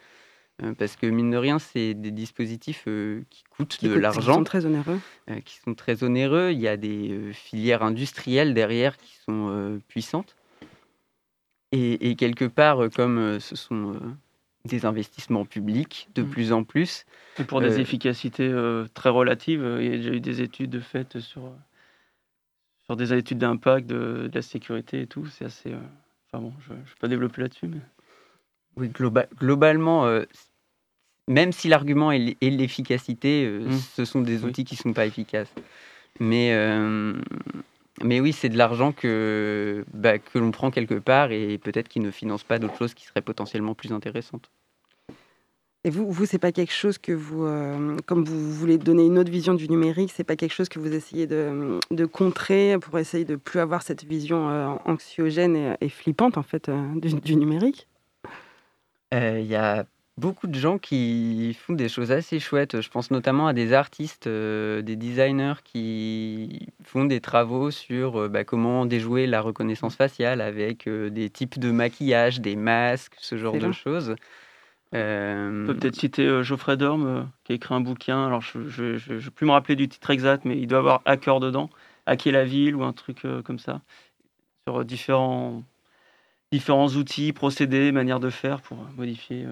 Parce 0.77 0.95
que 0.95 1.05
mine 1.05 1.31
de 1.31 1.37
rien, 1.37 1.59
c'est 1.59 1.93
des 1.93 2.11
dispositifs 2.11 2.85
qui 3.29 3.43
coûtent 3.49 3.83
de 3.83 3.93
l'argent. 3.93 4.31
Qui 4.31 4.37
sont 4.37 4.43
très 4.45 4.65
onéreux. 4.65 4.99
qui 5.43 5.59
sont 5.59 5.73
très 5.73 6.01
onéreux. 6.05 6.51
Il 6.53 6.59
y 6.61 6.69
a 6.69 6.77
des 6.77 7.33
filières 7.33 7.83
industrielles 7.83 8.53
derrière 8.53 8.95
qui 8.95 9.17
sont 9.25 9.81
puissantes. 9.89 10.37
Et, 11.71 12.15
quelque 12.15 12.45
part, 12.45 12.83
euh, 12.83 12.89
comme 12.89 13.17
euh, 13.19 13.39
ce 13.39 13.55
sont 13.55 13.93
euh, 13.93 13.99
des 14.69 14.85
investissements 14.85 15.45
publics 15.45 16.09
de 16.15 16.23
mmh. 16.23 16.29
plus 16.29 16.51
en 16.53 16.63
plus. 16.63 17.05
Et 17.39 17.43
pour 17.43 17.61
des 17.61 17.79
efficacités 17.79 18.53
très 18.93 19.09
relatives, 19.09 19.65
il 19.79 19.85
y 19.85 19.93
a 19.93 19.97
déjà 19.97 20.11
eu 20.11 20.19
des 20.19 20.41
études 20.41 20.79
faites 20.81 21.19
sur, 21.19 21.51
sur 22.85 22.95
des 22.95 23.13
études 23.13 23.37
d'impact, 23.37 23.87
de, 23.87 24.29
la 24.33 24.41
sécurité 24.41 25.01
et 25.01 25.07
tout. 25.07 25.25
C'est 25.27 25.45
assez. 25.45 25.73
enfin 26.27 26.43
bon, 26.43 26.53
je 26.67 26.73
ne 26.73 26.77
vais 26.77 26.83
pas 26.99 27.07
développer 27.07 27.41
là-dessus. 27.41 27.67
Mais... 27.67 27.79
Oui, 28.75 28.89
globalement, 28.89 30.09
même 31.27 31.51
si 31.51 31.67
l'argument 31.67 32.11
est 32.11 32.37
l'efficacité, 32.41 33.47
mmh. 33.47 33.71
ce 33.95 34.05
sont 34.05 34.21
des 34.21 34.45
outils 34.45 34.65
qui 34.65 34.75
ne 34.75 34.79
sont 34.79 34.93
pas 34.93 35.05
efficaces. 35.05 35.53
Mais 36.19 36.53
mais 38.03 38.19
oui, 38.19 38.33
c'est 38.33 38.49
de 38.49 38.57
l'argent 38.57 38.91
que, 38.91 39.85
bah, 39.93 40.19
que 40.19 40.39
l'on 40.39 40.51
prend 40.51 40.71
quelque 40.71 40.95
part 40.95 41.31
et 41.31 41.57
peut-être 41.57 41.87
qu'il 41.87 42.01
ne 42.01 42.11
finance 42.11 42.43
pas 42.43 42.59
d'autres 42.59 42.77
choses 42.77 42.93
qui 42.93 43.05
seraient 43.05 43.21
potentiellement 43.21 43.75
plus 43.75 43.91
intéressantes. 43.91 44.49
Et 45.85 45.89
vous, 45.89 46.11
vous 46.11 46.25
c'est 46.25 46.39
pas 46.39 46.51
quelque 46.51 46.73
chose 46.73 46.97
que 46.97 47.13
vous, 47.13 47.45
euh, 47.45 47.95
comme 48.05 48.25
vous 48.25 48.51
voulez 48.51 48.77
donner 48.77 49.05
une 49.05 49.17
autre 49.17 49.31
vision 49.31 49.53
du 49.53 49.69
numérique, 49.69 50.11
c'est 50.13 50.25
pas 50.25 50.35
quelque 50.35 50.53
chose 50.53 50.67
que 50.67 50.77
vous 50.77 50.93
essayez 50.93 51.25
de, 51.25 51.79
de, 51.89 52.05
contrer 52.05 52.77
pour 52.81 52.99
essayer 52.99 53.23
de 53.23 53.37
plus 53.37 53.61
avoir 53.61 53.81
cette 53.81 54.03
vision 54.03 54.49
euh, 54.49 54.67
anxiogène 54.83 55.77
et, 55.79 55.87
flippante 55.87 56.37
en 56.37 56.43
fait 56.43 56.67
euh, 56.67 56.85
du, 56.95 57.13
du, 57.13 57.35
numérique? 57.37 57.87
Il 59.13 59.45
y 59.45 59.55
a 59.55 59.85
beaucoup 60.17 60.47
de 60.47 60.59
gens 60.59 60.77
qui 60.77 61.57
font 61.57 61.73
des 61.73 61.87
choses 61.87 62.11
assez 62.11 62.41
chouettes. 62.41 62.81
Je 62.81 62.89
pense 62.89 63.09
notamment 63.09 63.47
à 63.47 63.53
des 63.53 63.71
artistes, 63.71 64.27
des 64.27 64.95
designers 64.97 65.63
qui 65.63 66.67
font 66.83 67.05
des 67.05 67.21
travaux 67.21 67.71
sur 67.71 68.29
bah, 68.29 68.43
comment 68.43 68.85
déjouer 68.85 69.27
la 69.27 69.41
reconnaissance 69.41 69.95
faciale 69.95 70.41
avec 70.41 70.87
des 70.87 71.29
types 71.29 71.57
de 71.57 71.71
maquillage, 71.71 72.41
des 72.41 72.57
masques, 72.57 73.15
ce 73.17 73.37
genre 73.37 73.57
de 73.57 73.71
choses. 73.71 74.15
On 74.91 75.65
peut 75.67 75.75
peut-être 75.75 75.95
citer 75.95 76.43
Geoffrey 76.43 76.75
Dorme 76.75 77.29
qui 77.43 77.51
a 77.51 77.55
écrit 77.55 77.75
un 77.75 77.81
bouquin. 77.81 78.25
Alors 78.25 78.41
je 78.41 78.57
ne 78.57 78.97
vais 78.97 79.29
plus 79.29 79.45
me 79.45 79.51
rappeler 79.51 79.75
du 79.75 79.87
titre 79.87 80.09
exact, 80.09 80.45
mais 80.45 80.57
il 80.57 80.67
doit 80.67 80.79
avoir 80.79 81.01
Hacker 81.05 81.39
dedans, 81.39 81.69
Hacker 82.07 82.33
la 82.33 82.43
ville 82.43 82.75
ou 82.75 82.83
un 82.83 82.93
truc 82.93 83.21
comme 83.45 83.59
ça, 83.59 83.81
sur 84.67 84.83
différents, 84.83 85.63
différents 86.51 86.89
outils, 86.89 87.33
procédés, 87.33 87.91
manières 87.91 88.19
de 88.19 88.31
faire 88.31 88.61
pour 88.61 88.77
modifier 88.97 89.45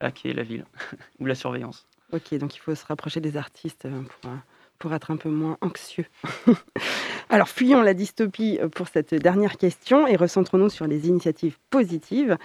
hacker 0.00 0.34
la 0.34 0.42
ville 0.42 0.64
ou 1.18 1.26
la 1.26 1.34
surveillance. 1.34 1.86
Ok, 2.12 2.34
donc 2.34 2.54
il 2.54 2.58
faut 2.60 2.74
se 2.74 2.86
rapprocher 2.86 3.20
des 3.20 3.36
artistes 3.36 3.86
euh, 3.86 4.02
pour, 4.02 4.30
euh, 4.30 4.36
pour 4.78 4.94
être 4.94 5.10
un 5.10 5.16
peu 5.16 5.28
moins 5.28 5.58
anxieux. 5.60 6.06
Alors, 7.28 7.48
fuyons 7.48 7.82
la 7.82 7.94
dystopie 7.94 8.58
euh, 8.60 8.68
pour 8.68 8.88
cette 8.88 9.14
dernière 9.14 9.56
question 9.56 10.06
et 10.06 10.14
recentrons-nous 10.14 10.70
sur 10.70 10.86
les 10.86 11.08
initiatives 11.08 11.58
positives, 11.70 12.36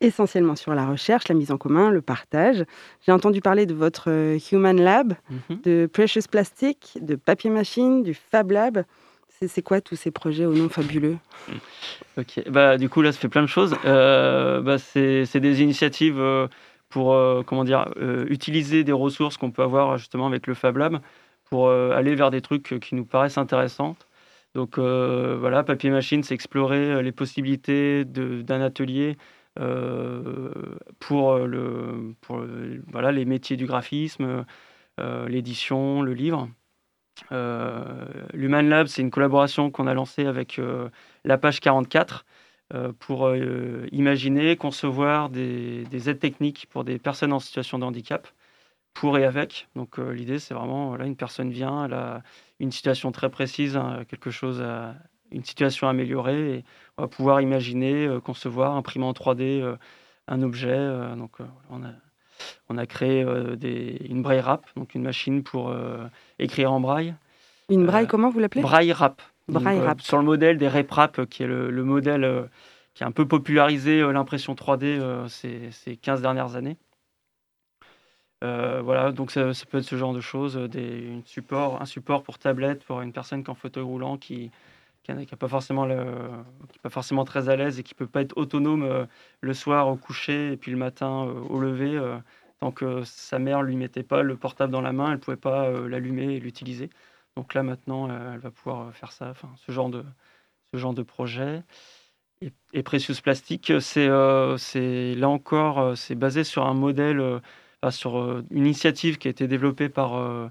essentiellement 0.00 0.56
sur 0.56 0.74
la 0.74 0.86
recherche, 0.86 1.28
la 1.28 1.34
mise 1.34 1.50
en 1.50 1.58
commun, 1.58 1.90
le 1.90 2.02
partage. 2.02 2.64
J'ai 3.04 3.12
entendu 3.12 3.40
parler 3.40 3.66
de 3.66 3.74
votre 3.74 4.36
Human 4.52 4.80
Lab, 4.80 5.14
mhm. 5.30 5.60
de 5.64 5.88
Precious 5.92 6.28
Plastic, 6.30 6.98
de 7.00 7.14
Papier 7.16 7.50
Machine, 7.50 8.02
du 8.02 8.14
Fab 8.14 8.50
Lab. 8.50 8.84
C'est 9.46 9.62
quoi 9.62 9.82
tous 9.82 9.96
ces 9.96 10.10
projets 10.10 10.46
au 10.46 10.54
nom 10.54 10.68
fabuleux? 10.68 11.16
Ok, 12.18 12.48
bah, 12.48 12.78
du 12.78 12.88
coup, 12.88 13.02
là, 13.02 13.12
ça 13.12 13.18
fait 13.18 13.28
plein 13.28 13.42
de 13.42 13.46
choses. 13.46 13.76
bah, 13.84 14.78
C'est 14.78 15.38
des 15.38 15.60
initiatives 15.60 16.18
pour 16.88 17.14
euh, 17.14 17.42
comment 17.44 17.64
dire, 17.64 17.90
euh, 17.96 18.26
utiliser 18.28 18.84
des 18.84 18.92
ressources 18.92 19.36
qu'on 19.36 19.50
peut 19.50 19.62
avoir 19.62 19.98
justement 19.98 20.26
avec 20.26 20.46
le 20.46 20.54
Fab 20.54 20.76
Lab 20.76 21.00
pour 21.44 21.68
euh, 21.68 21.90
aller 21.90 22.14
vers 22.14 22.30
des 22.30 22.40
trucs 22.40 22.80
qui 22.80 22.94
nous 22.94 23.04
paraissent 23.04 23.38
intéressants. 23.38 23.96
Donc 24.54 24.78
voilà, 24.78 25.62
papier 25.64 25.90
machine, 25.90 26.22
c'est 26.22 26.32
explorer 26.32 27.02
les 27.02 27.12
possibilités 27.12 28.06
d'un 28.06 28.62
atelier 28.62 29.18
pour, 31.00 31.38
le, 31.38 32.14
pour 32.20 32.44
voilà, 32.92 33.12
les 33.12 33.24
métiers 33.24 33.56
du 33.56 33.66
graphisme, 33.66 34.44
l'édition, 34.98 36.02
le 36.02 36.14
livre. 36.14 36.48
L'Human 37.30 38.68
Lab, 38.68 38.86
c'est 38.86 39.02
une 39.02 39.10
collaboration 39.10 39.70
qu'on 39.70 39.86
a 39.86 39.94
lancée 39.94 40.26
avec 40.26 40.60
la 41.24 41.38
page 41.38 41.60
44 41.60 42.24
euh, 42.74 42.92
pour 42.98 43.28
euh, 43.28 43.86
imaginer, 43.92 44.56
concevoir 44.56 45.30
des, 45.30 46.08
aides 46.08 46.18
techniques 46.18 46.66
pour 46.68 46.82
des 46.82 46.98
personnes 46.98 47.32
en 47.32 47.38
situation 47.38 47.78
de 47.78 47.84
handicap, 47.84 48.26
pour 48.92 49.18
et 49.18 49.24
avec. 49.24 49.68
Donc 49.76 50.00
euh, 50.00 50.10
l'idée, 50.10 50.40
c'est 50.40 50.54
vraiment, 50.54 50.88
voilà, 50.88 51.06
une 51.06 51.16
personne 51.16 51.50
vient, 51.50 51.84
elle 51.84 51.94
a 51.94 52.22
une 52.58 52.72
situation 52.72 53.12
très 53.12 53.30
précise, 53.30 53.76
hein, 53.76 54.04
quelque 54.08 54.30
chose, 54.30 54.64
une 55.30 55.44
situation 55.44 55.88
améliorée, 55.88 56.56
et 56.56 56.64
on 56.98 57.02
va 57.02 57.08
pouvoir 57.08 57.40
imaginer, 57.40 58.08
concevoir, 58.24 58.76
imprimer 58.76 59.06
en 59.06 59.12
3D 59.12 59.76
un 60.28 60.42
objet. 60.42 60.78
donc 61.16 61.38
on 61.70 61.84
a, 61.84 61.90
on 62.68 62.78
a 62.78 62.86
créé 62.86 63.24
des, 63.56 64.06
une 64.08 64.22
braille 64.22 64.40
rap, 64.40 64.66
donc 64.76 64.94
une 64.94 65.02
machine 65.02 65.42
pour 65.42 65.74
écrire 66.38 66.72
en 66.72 66.80
braille. 66.80 67.14
Une 67.68 67.86
braille, 67.86 68.06
comment 68.06 68.30
vous 68.30 68.38
l'appelez? 68.38 68.62
Braille 68.62 68.92
rap. 68.92 69.20
Euh, 69.54 69.94
sur 70.00 70.18
le 70.18 70.24
modèle 70.24 70.58
des 70.58 70.68
RepRap, 70.68 71.26
qui 71.26 71.44
est 71.44 71.46
le, 71.46 71.84
modèle 71.84 72.24
euh, 72.24 72.42
qui 72.94 73.04
a 73.04 73.06
un 73.06 73.12
peu 73.12 73.26
popularisé 73.26 74.00
euh, 74.00 74.12
l'impression 74.12 74.54
3D 74.54 75.28
ces, 75.28 75.96
15 75.96 76.20
dernières 76.22 76.56
années. 76.56 76.76
voilà, 78.42 79.12
donc 79.12 79.30
ça, 79.30 79.52
peut 79.70 79.78
être 79.78 79.84
ce 79.84 79.96
genre 79.96 80.14
de 80.14 80.20
choses, 80.20 80.56
des, 80.56 80.98
une 80.98 81.24
support, 81.24 81.80
un 81.80 81.86
support 81.86 82.22
pour 82.22 82.38
tablette 82.38 82.84
pour 82.84 83.00
une 83.02 83.12
personne 83.12 83.44
qui 83.44 83.50
est 83.50 83.52
en 83.52 83.56
fauteuil 83.56 83.84
roulant 83.84 84.16
qui 84.16 84.50
n'est 85.14 85.26
pas 85.26 85.48
forcément 85.48 85.86
pas 86.82 86.90
forcément 86.90 87.24
très 87.24 87.48
à 87.48 87.56
l'aise 87.56 87.78
et 87.78 87.82
qui 87.82 87.94
peut 87.94 88.06
pas 88.06 88.22
être 88.22 88.36
autonome 88.36 89.06
le 89.40 89.54
soir 89.54 89.88
au 89.88 89.96
coucher 89.96 90.52
et 90.52 90.56
puis 90.56 90.70
le 90.70 90.78
matin 90.78 91.22
au 91.48 91.58
lever 91.60 92.00
tant 92.60 92.72
que 92.72 93.02
sa 93.04 93.38
mère 93.38 93.62
lui 93.62 93.76
mettait 93.76 94.02
pas 94.02 94.22
le 94.22 94.36
portable 94.36 94.72
dans 94.72 94.80
la 94.80 94.92
main, 94.92 95.12
elle 95.12 95.20
pouvait 95.20 95.36
pas 95.36 95.70
l'allumer 95.70 96.36
et 96.36 96.40
l'utiliser. 96.40 96.90
Donc 97.36 97.52
là, 97.54 97.62
maintenant, 97.62 98.08
euh, 98.10 98.34
elle 98.34 98.40
va 98.40 98.50
pouvoir 98.50 98.88
euh, 98.88 98.92
faire 98.92 99.12
ça, 99.12 99.28
enfin, 99.30 99.50
ce 99.56 99.72
genre 99.72 99.90
de, 99.90 100.04
ce 100.72 100.78
genre 100.78 100.94
de 100.94 101.02
projet. 101.02 101.62
Et, 102.40 102.52
et 102.72 102.82
Precious 102.82 103.20
Plastic, 103.22 103.72
c'est 103.80 104.08
euh, 104.08 104.56
là 105.14 105.28
encore, 105.28 105.96
c'est 105.96 106.14
basé 106.14 106.44
sur 106.44 106.66
un 106.66 106.74
modèle, 106.74 107.40
sur 107.90 108.16
une 108.50 108.66
initiative 108.66 109.18
qui 109.18 109.28
a 109.28 109.30
été 109.30 109.48
développée 109.48 109.88
par, 109.88 110.50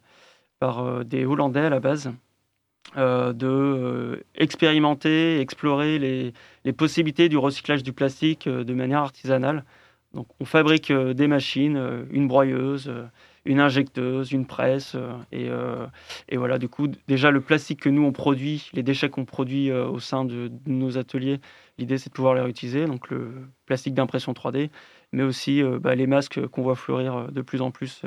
par 0.59 1.05
des 1.05 1.25
Hollandais 1.25 1.65
à 1.65 1.69
la 1.69 1.79
base, 1.79 2.11
de 2.95 4.23
expérimenter, 4.35 5.39
explorer 5.39 5.99
les, 5.99 6.73
possibilités 6.73 7.29
du 7.29 7.37
recyclage 7.37 7.83
du 7.83 7.93
plastique 7.93 8.47
de 8.47 8.73
manière 8.73 8.99
artisanale. 8.99 9.65
Donc, 10.13 10.27
on 10.39 10.45
fabrique 10.45 10.91
des 10.91 11.27
machines, 11.27 12.05
une 12.11 12.27
broyeuse, 12.27 12.89
une 13.45 13.59
injecteuse, 13.59 14.31
une 14.31 14.45
presse. 14.45 14.95
Euh, 14.95 15.13
euh, 15.33 15.87
et, 16.27 16.37
voilà, 16.37 16.57
du 16.57 16.67
coup, 16.67 16.87
déjà 17.07 17.31
le 17.31 17.41
plastique 17.41 17.81
que 17.81 17.89
nous 17.89 18.03
on 18.03 18.11
produit, 18.11 18.69
les 18.73 18.83
déchets 18.83 19.09
qu'on 19.09 19.25
produit 19.25 19.69
euh, 19.69 19.87
au 19.87 19.99
sein 19.99 20.25
de, 20.25 20.51
nos 20.65 20.97
ateliers, 20.97 21.39
l'idée 21.77 21.97
c'est 21.97 22.09
de 22.09 22.15
pouvoir 22.15 22.33
les 22.33 22.41
réutiliser. 22.41 22.85
Donc 22.85 23.09
le 23.09 23.31
plastique 23.65 23.93
d'impression 23.93 24.33
3D, 24.33 24.69
mais 25.11 25.23
aussi 25.23 25.61
bah, 25.79 25.95
les 25.95 26.07
masques 26.07 26.45
qu'on 26.47 26.63
voit 26.63 26.75
fleurir 26.75 27.31
de 27.31 27.41
plus 27.41 27.61
en 27.61 27.71
plus. 27.71 28.01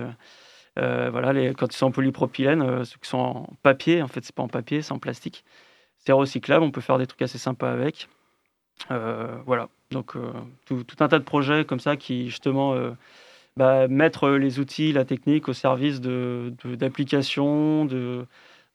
Voilà, 0.78 1.32
les, 1.32 1.54
quand 1.54 1.72
ils 1.72 1.76
sont 1.76 1.86
en 1.86 1.90
polypropylène, 1.90 2.84
ceux 2.84 2.98
qui 3.00 3.08
sont 3.08 3.18
en 3.18 3.50
papier, 3.62 4.02
en 4.02 4.08
fait, 4.08 4.24
c'est 4.24 4.34
pas 4.34 4.42
en 4.42 4.48
papier, 4.48 4.82
c'est 4.82 4.92
en 4.92 4.98
plastique. 4.98 5.44
C'est 5.98 6.12
recyclable, 6.12 6.64
on 6.64 6.70
peut 6.70 6.80
faire 6.80 6.98
des 6.98 7.06
trucs 7.06 7.22
assez 7.22 7.38
sympas 7.38 7.72
avec. 7.72 8.08
voilà, 8.88 9.68
donc 9.90 10.14
tout, 10.66 10.84
tout, 10.84 10.96
un 11.00 11.08
tas 11.08 11.18
de 11.18 11.24
projets 11.24 11.64
comme 11.64 11.80
ça 11.80 11.96
qui 11.96 12.28
justement 12.30 12.74
bah, 13.58 13.88
mettre 13.88 14.30
les 14.30 14.60
outils, 14.60 14.92
la 14.92 15.04
technique 15.04 15.48
au 15.48 15.52
service 15.52 16.00
d'applications, 16.00 17.84
de, 17.84 18.24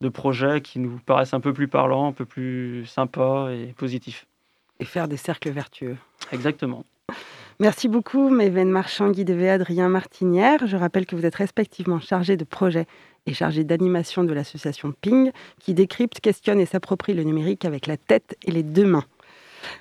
de, 0.01 0.09
projets 0.09 0.59
qui 0.59 0.79
nous 0.79 0.99
paraissent 1.05 1.33
un 1.33 1.39
peu 1.39 1.53
plus 1.53 1.69
parlants, 1.69 2.09
un 2.09 2.11
peu 2.11 2.25
plus 2.25 2.85
sympas 2.85 3.49
et 3.51 3.73
positifs. 3.77 4.27
Et 4.81 4.85
faire 4.85 5.07
des 5.07 5.15
cercles 5.15 5.51
vertueux. 5.51 5.95
Exactement. 6.33 6.83
Merci 7.59 7.87
beaucoup, 7.87 8.29
Méven 8.29 8.69
Marchand, 8.69 9.11
Guy 9.11 9.21
et 9.21 9.49
Adrien 9.49 9.87
Martinière. 9.87 10.65
Je 10.65 10.75
rappelle 10.75 11.05
que 11.05 11.15
vous 11.15 11.25
êtes 11.25 11.35
respectivement 11.35 11.99
chargé 11.99 12.35
de 12.35 12.43
projet 12.43 12.87
et 13.27 13.33
chargé 13.33 13.63
d'animation 13.63 14.23
de 14.23 14.33
l'association 14.33 14.93
Ping, 15.01 15.31
qui 15.59 15.73
décrypte, 15.73 16.19
questionne 16.19 16.59
et 16.59 16.65
s'approprie 16.65 17.13
le 17.13 17.23
numérique 17.23 17.63
avec 17.63 17.85
la 17.85 17.95
tête 17.95 18.35
et 18.45 18.51
les 18.51 18.63
deux 18.63 18.85
mains. 18.85 19.05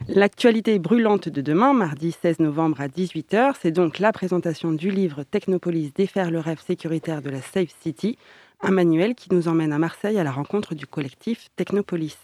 L'actualité 0.06 0.78
brûlante 0.78 1.28
de 1.28 1.40
demain, 1.40 1.72
mardi 1.72 2.12
16 2.12 2.40
novembre 2.40 2.80
à 2.80 2.88
18h, 2.88 3.54
c'est 3.60 3.72
donc 3.72 3.98
la 3.98 4.12
présentation 4.12 4.70
du 4.72 4.90
livre 4.90 5.24
Technopolis 5.24 5.92
défaire 5.94 6.30
le 6.30 6.38
rêve 6.38 6.60
sécuritaire 6.64 7.22
de 7.22 7.30
la 7.30 7.40
Safe 7.40 7.74
City, 7.80 8.16
un 8.60 8.70
manuel 8.70 9.14
qui 9.14 9.34
nous 9.34 9.48
emmène 9.48 9.72
à 9.72 9.78
Marseille 9.78 10.18
à 10.18 10.24
la 10.24 10.30
rencontre 10.30 10.74
du 10.74 10.86
collectif 10.86 11.48
Technopolis. 11.56 12.16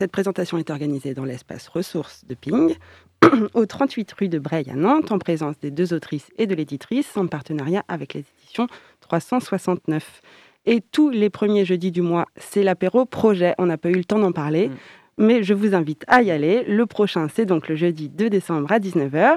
Cette 0.00 0.12
présentation 0.12 0.56
est 0.56 0.70
organisée 0.70 1.12
dans 1.12 1.26
l'espace 1.26 1.68
ressources 1.68 2.24
de 2.26 2.34
Ping, 2.34 2.74
au 3.52 3.66
38 3.66 4.10
rue 4.12 4.28
de 4.30 4.38
Breil 4.38 4.70
à 4.70 4.74
Nantes, 4.74 5.12
en 5.12 5.18
présence 5.18 5.58
des 5.60 5.70
deux 5.70 5.92
autrices 5.92 6.30
et 6.38 6.46
de 6.46 6.54
l'éditrice, 6.54 7.18
en 7.18 7.26
partenariat 7.26 7.84
avec 7.86 8.14
les 8.14 8.24
éditions 8.38 8.66
369. 9.00 10.22
Et 10.64 10.80
tous 10.80 11.10
les 11.10 11.28
premiers 11.28 11.66
jeudis 11.66 11.92
du 11.92 12.00
mois, 12.00 12.24
c'est 12.36 12.62
l'apéro 12.62 13.04
projet. 13.04 13.54
On 13.58 13.66
n'a 13.66 13.76
pas 13.76 13.90
eu 13.90 13.96
le 13.96 14.04
temps 14.04 14.18
d'en 14.18 14.32
parler. 14.32 14.68
Mm 14.68 14.74
mais 15.18 15.42
je 15.42 15.52
vous 15.52 15.74
invite 15.74 16.02
à 16.06 16.22
y 16.22 16.30
aller. 16.30 16.64
Le 16.64 16.86
prochain, 16.86 17.26
c'est 17.28 17.44
donc 17.44 17.68
le 17.68 17.76
jeudi 17.76 18.08
2 18.08 18.30
décembre 18.30 18.72
à 18.72 18.78
19h 18.78 19.36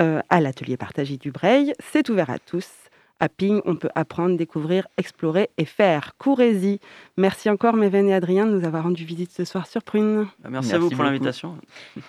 euh, 0.00 0.20
à 0.30 0.40
l'atelier 0.40 0.78
partagé 0.78 1.18
du 1.18 1.30
Breil. 1.30 1.74
C'est 1.92 2.08
ouvert 2.08 2.30
à 2.30 2.38
tous. 2.38 2.66
À 3.22 3.28
Ping, 3.28 3.60
on 3.66 3.76
peut 3.76 3.88
apprendre, 3.94 4.36
découvrir, 4.36 4.88
explorer 4.98 5.48
et 5.56 5.64
faire. 5.64 6.14
Courez-y. 6.18 6.80
Merci 7.16 7.48
encore, 7.48 7.74
Méven 7.74 8.08
et 8.08 8.14
Adrien, 8.14 8.46
de 8.46 8.50
nous 8.50 8.64
avoir 8.66 8.82
rendu 8.82 9.04
visite 9.04 9.30
ce 9.30 9.44
soir 9.44 9.68
sur 9.68 9.84
Prune. 9.84 10.26
Bah, 10.40 10.48
merci, 10.50 10.74
à 10.74 10.78
vous 10.78 10.90
pour 10.90 11.04
l'invitation. 11.04 11.56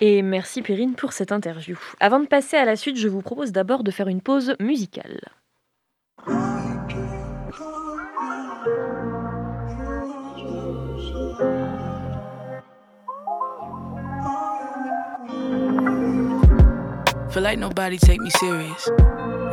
Et 0.00 0.22
merci, 0.22 0.60
Perrine, 0.60 0.96
pour 0.96 1.12
cette 1.12 1.30
interview. 1.30 1.78
Avant 2.00 2.18
de 2.18 2.26
passer 2.26 2.56
à 2.56 2.64
la 2.64 2.74
suite, 2.74 2.96
je 2.96 3.06
vous 3.06 3.22
propose 3.22 3.52
d'abord 3.52 3.84
de 3.84 3.92
faire 3.92 4.08
une 4.08 4.20
pause 4.20 4.56
musicale. 4.58 5.20
Feel 17.30 17.42
like 17.44 17.60
nobody 17.60 17.98
take 17.98 18.20
me 18.20 18.30
serious. 18.30 18.90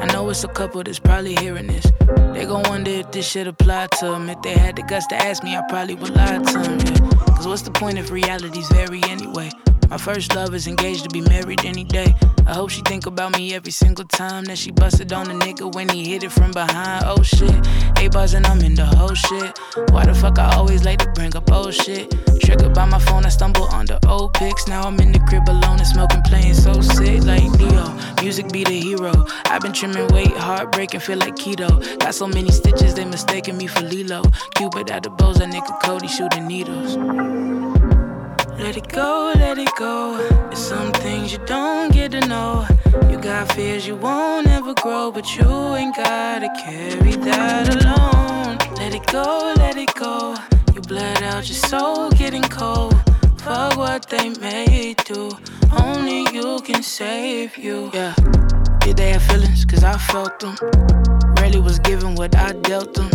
I 0.01 0.07
know 0.13 0.27
it's 0.29 0.43
a 0.43 0.47
couple 0.47 0.81
that's 0.83 0.97
probably 0.97 1.35
hearing 1.35 1.67
this. 1.67 1.85
They 2.33 2.45
gon' 2.45 2.63
wonder 2.63 2.89
if 2.89 3.11
this 3.11 3.29
shit 3.29 3.45
apply 3.45 3.87
to 3.99 4.05
them. 4.07 4.29
If 4.29 4.41
they 4.41 4.53
had 4.53 4.75
the 4.75 4.81
guts 4.81 5.05
to 5.07 5.15
ask 5.15 5.43
me, 5.43 5.55
I 5.55 5.61
probably 5.69 5.93
would 5.93 6.15
lie 6.15 6.39
to 6.39 6.53
them. 6.59 6.79
Yeah. 6.79 7.09
Cause 7.35 7.47
what's 7.47 7.61
the 7.61 7.71
point 7.71 7.99
if 7.99 8.09
realities 8.09 8.67
vary 8.69 9.01
anyway? 9.03 9.51
My 9.91 9.97
first 9.97 10.33
love 10.35 10.55
is 10.55 10.67
engaged 10.67 11.03
to 11.03 11.09
be 11.09 11.19
married 11.19 11.65
any 11.65 11.83
day. 11.83 12.15
I 12.47 12.53
hope 12.53 12.69
she 12.69 12.81
think 12.83 13.07
about 13.07 13.37
me 13.37 13.53
every 13.53 13.73
single 13.73 14.05
time 14.05 14.45
that 14.45 14.57
she 14.57 14.71
busted 14.71 15.11
on 15.11 15.29
a 15.29 15.33
nigga 15.33 15.75
when 15.75 15.89
he 15.89 16.05
hit 16.05 16.23
it 16.23 16.31
from 16.31 16.51
behind. 16.51 17.03
Oh 17.05 17.21
shit, 17.21 17.53
a 17.97 18.07
buzz 18.07 18.33
and 18.33 18.47
I'm 18.47 18.61
in 18.61 18.73
the 18.73 18.85
whole 18.85 19.13
shit. 19.13 19.59
Why 19.91 20.05
the 20.05 20.13
fuck 20.13 20.39
I 20.39 20.55
always 20.55 20.85
like 20.85 20.99
to 20.99 21.11
bring 21.11 21.35
up 21.35 21.51
old 21.51 21.73
shit? 21.73 22.09
Triggered 22.39 22.73
by 22.73 22.85
my 22.85 22.99
phone, 22.99 23.25
I 23.25 23.29
stumble 23.29 23.65
on 23.65 23.85
the 23.85 23.99
old 24.07 24.33
pics. 24.35 24.65
Now 24.65 24.83
I'm 24.83 24.97
in 25.01 25.11
the 25.11 25.19
crib 25.19 25.49
alone 25.49 25.79
and 25.79 25.87
smoking, 25.87 26.21
playing 26.21 26.53
so 26.53 26.79
sick 26.79 27.25
like 27.25 27.51
Neo. 27.59 27.93
Music 28.21 28.49
be 28.49 28.63
the 28.63 28.79
hero. 28.79 29.11
I've 29.47 29.61
been 29.61 29.73
trimming 29.73 30.07
weight, 30.13 30.31
heartbreaking, 30.31 31.01
feel 31.01 31.17
like 31.17 31.35
keto. 31.35 31.99
Got 31.99 32.15
so 32.15 32.27
many 32.27 32.51
stitches, 32.51 32.93
they 32.93 33.03
mistaken 33.03 33.57
me 33.57 33.67
for 33.67 33.81
Lilo. 33.81 34.23
Cupid 34.55 34.89
at 34.89 35.03
the 35.03 35.09
bows, 35.09 35.39
that 35.39 35.49
nigga 35.51 35.81
Cody 35.81 36.07
shooting 36.07 36.47
needles. 36.47 37.80
Let 38.61 38.77
it 38.77 38.89
go, 38.89 39.33
let 39.35 39.57
it 39.57 39.75
go. 39.75 40.17
There's 40.17 40.59
some 40.59 40.91
things 40.93 41.33
you 41.33 41.39
don't 41.47 41.91
get 41.91 42.11
to 42.11 42.19
know. 42.27 42.67
You 43.09 43.19
got 43.19 43.51
fears 43.53 43.87
you 43.87 43.95
won't 43.95 44.45
ever 44.47 44.75
grow, 44.75 45.11
but 45.11 45.35
you 45.35 45.49
ain't 45.75 45.95
gotta 45.95 46.47
carry 46.63 47.15
that 47.15 47.67
alone. 47.75 48.57
Let 48.77 48.93
it 48.93 49.05
go, 49.07 49.53
let 49.57 49.77
it 49.77 49.91
go. 49.95 50.35
You 50.75 50.81
bled 50.81 51.23
out 51.23 51.47
your 51.49 51.55
soul, 51.55 52.11
getting 52.11 52.43
cold. 52.43 52.93
Fuck 53.39 53.77
what 53.77 54.07
they 54.09 54.29
made 54.29 54.97
do. 55.05 55.31
Only 55.83 56.19
you 56.31 56.59
can 56.63 56.83
save 56.83 57.57
you. 57.57 57.89
Yeah. 57.91 58.13
Did 58.81 58.97
they 58.97 59.09
have 59.09 59.23
feelings? 59.23 59.65
Cause 59.65 59.83
I 59.83 59.97
felt 59.97 60.39
them. 60.39 60.55
Rarely 61.37 61.59
was 61.59 61.79
given 61.79 62.13
what 62.13 62.35
I 62.35 62.51
dealt 62.53 62.93
them. 62.93 63.09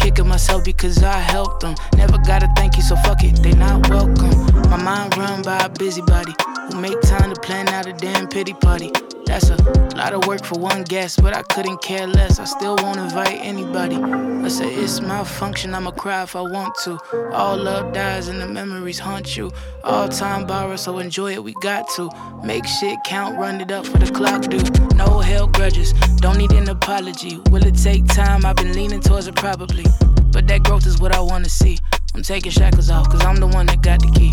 Kicking 0.00 0.28
myself 0.28 0.64
because 0.64 1.02
I 1.02 1.18
helped 1.18 1.60
them. 1.60 1.74
Never 1.94 2.18
gotta 2.18 2.48
thank 2.56 2.76
you, 2.76 2.82
so 2.82 2.96
fuck 2.96 3.22
it, 3.22 3.42
they 3.42 3.52
not 3.52 3.88
welcome. 3.90 4.30
My 4.70 4.76
mind 4.82 5.16
run 5.16 5.42
by 5.42 5.58
a 5.58 5.68
busybody 5.68 6.32
make 6.76 7.00
time 7.02 7.32
to 7.32 7.40
plan 7.40 7.68
out 7.68 7.86
a 7.86 7.92
damn 7.92 8.28
pity 8.28 8.52
party. 8.52 8.90
That's 9.26 9.48
a 9.48 9.56
lot 9.96 10.12
of 10.12 10.26
work 10.26 10.44
for 10.44 10.58
one 10.58 10.82
guest, 10.82 11.22
but 11.22 11.36
I 11.36 11.42
couldn't 11.42 11.82
care 11.82 12.06
less. 12.06 12.40
I 12.40 12.44
still 12.44 12.76
won't 12.82 12.98
invite 12.98 13.38
anybody. 13.40 13.96
I 13.96 14.48
say 14.48 14.74
it's 14.74 15.00
my 15.00 15.22
function, 15.22 15.72
I'ma 15.72 15.92
cry 15.92 16.24
if 16.24 16.34
I 16.34 16.40
want 16.40 16.74
to. 16.84 16.98
All 17.32 17.56
love 17.56 17.92
dies 17.92 18.26
and 18.26 18.40
the 18.40 18.48
memories 18.48 18.98
haunt 18.98 19.36
you. 19.36 19.52
All 19.84 20.08
time 20.08 20.46
borrow, 20.46 20.74
so 20.74 20.98
enjoy 20.98 21.34
it, 21.34 21.44
we 21.44 21.54
got 21.62 21.88
to. 21.96 22.10
Make 22.44 22.66
shit 22.66 22.98
count, 23.04 23.38
run 23.38 23.60
it 23.60 23.70
up 23.70 23.86
for 23.86 23.98
the 23.98 24.10
clock, 24.10 24.42
do. 24.42 24.58
No 24.96 25.20
hell 25.20 25.46
grudges, 25.46 25.92
don't 26.16 26.36
need 26.36 26.52
an 26.52 26.68
apology. 26.68 27.38
Will 27.50 27.64
it 27.64 27.76
take 27.76 28.06
time? 28.06 28.44
I've 28.44 28.56
been 28.56 28.72
leaning 28.72 29.00
towards 29.00 29.28
it 29.28 29.36
probably. 29.36 29.84
But 30.32 30.48
that 30.48 30.64
growth 30.64 30.86
is 30.86 30.98
what 30.98 31.14
I 31.14 31.20
wanna 31.20 31.48
see. 31.48 31.78
I'm 32.16 32.22
taking 32.22 32.50
shackles 32.50 32.90
off, 32.90 33.08
cause 33.08 33.24
I'm 33.24 33.36
the 33.36 33.46
one 33.46 33.66
that 33.66 33.80
got 33.80 34.00
the 34.00 34.10
key. 34.10 34.32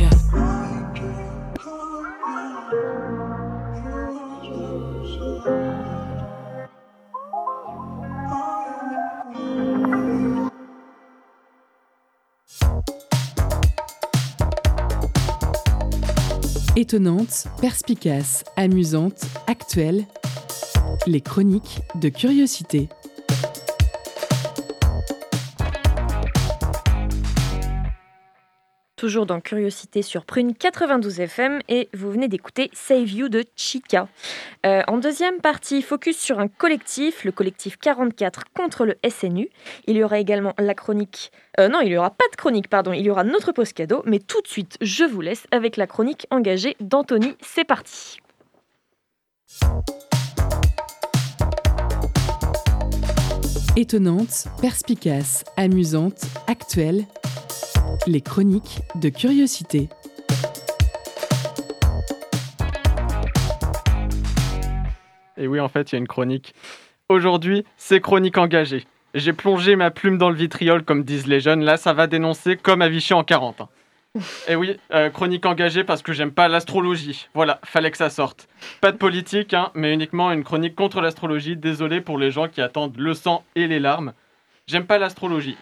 Yeah. 0.00 0.65
Étonnante, 16.78 17.46
perspicace, 17.58 18.44
amusante, 18.56 19.24
actuelle, 19.46 20.04
les 21.06 21.22
chroniques 21.22 21.80
de 21.94 22.10
curiosité. 22.10 22.90
Toujours 28.96 29.26
dans 29.26 29.40
Curiosité 29.40 30.02
sur 30.02 30.24
Prune 30.24 30.54
92 30.54 31.20
FM 31.20 31.60
et 31.68 31.88
vous 31.94 32.10
venez 32.10 32.28
d'écouter 32.28 32.70
Save 32.72 33.10
You 33.10 33.28
de 33.28 33.44
Chica. 33.54 34.08
Euh, 34.64 34.82
en 34.88 34.96
deuxième 34.96 35.40
partie, 35.40 35.82
focus 35.82 36.18
sur 36.18 36.40
un 36.40 36.48
collectif, 36.48 37.24
le 37.24 37.32
collectif 37.32 37.76
44 37.78 38.44
contre 38.54 38.86
le 38.86 38.96
SNU. 39.08 39.50
Il 39.86 39.96
y 39.96 40.02
aura 40.02 40.18
également 40.18 40.54
la 40.58 40.74
chronique... 40.74 41.30
Euh, 41.60 41.68
non, 41.68 41.80
il 41.82 41.88
n'y 41.88 41.96
aura 41.96 42.10
pas 42.10 42.24
de 42.32 42.36
chronique, 42.36 42.68
pardon, 42.68 42.92
il 42.92 43.02
y 43.02 43.10
aura 43.10 43.24
notre 43.24 43.52
post 43.52 43.74
cadeau, 43.74 44.02
mais 44.06 44.18
tout 44.18 44.40
de 44.40 44.48
suite, 44.48 44.76
je 44.80 45.04
vous 45.04 45.20
laisse 45.20 45.46
avec 45.50 45.76
la 45.76 45.86
chronique 45.86 46.26
engagée 46.30 46.76
d'Anthony. 46.80 47.36
C'est 47.40 47.64
parti. 47.64 48.18
Étonnante, 53.78 54.46
perspicace, 54.62 55.44
amusante, 55.58 56.24
actuelle, 56.46 57.04
les 58.06 58.22
chroniques 58.22 58.80
de 58.94 59.10
curiosité. 59.10 59.90
Et 65.36 65.46
oui, 65.46 65.60
en 65.60 65.68
fait, 65.68 65.92
il 65.92 65.94
y 65.94 65.96
a 65.96 65.98
une 65.98 66.08
chronique. 66.08 66.54
Aujourd'hui, 67.10 67.66
c'est 67.76 68.00
chronique 68.00 68.38
engagée. 68.38 68.86
J'ai 69.12 69.34
plongé 69.34 69.76
ma 69.76 69.90
plume 69.90 70.16
dans 70.16 70.30
le 70.30 70.36
vitriol, 70.36 70.82
comme 70.82 71.04
disent 71.04 71.26
les 71.26 71.40
jeunes. 71.40 71.62
Là, 71.62 71.76
ça 71.76 71.92
va 71.92 72.06
dénoncer 72.06 72.56
comme 72.56 72.80
à 72.80 72.88
Vichy 72.88 73.12
en 73.12 73.24
40. 73.24 73.60
Et 74.48 74.56
oui, 74.56 74.78
euh, 74.92 75.10
chronique 75.10 75.46
engagée 75.46 75.84
parce 75.84 76.02
que 76.02 76.12
j'aime 76.12 76.32
pas 76.32 76.48
l'astrologie. 76.48 77.28
Voilà, 77.34 77.60
fallait 77.64 77.90
que 77.90 77.96
ça 77.96 78.10
sorte. 78.10 78.48
Pas 78.80 78.92
de 78.92 78.96
politique, 78.96 79.54
hein, 79.54 79.70
mais 79.74 79.92
uniquement 79.92 80.32
une 80.32 80.44
chronique 80.44 80.74
contre 80.74 81.00
l'astrologie. 81.00 81.56
Désolé 81.56 82.00
pour 82.00 82.18
les 82.18 82.30
gens 82.30 82.48
qui 82.48 82.60
attendent 82.60 82.96
le 82.96 83.14
sang 83.14 83.44
et 83.54 83.66
les 83.66 83.80
larmes. 83.80 84.12
J'aime 84.66 84.86
pas 84.86 84.98
l'astrologie. 84.98 85.56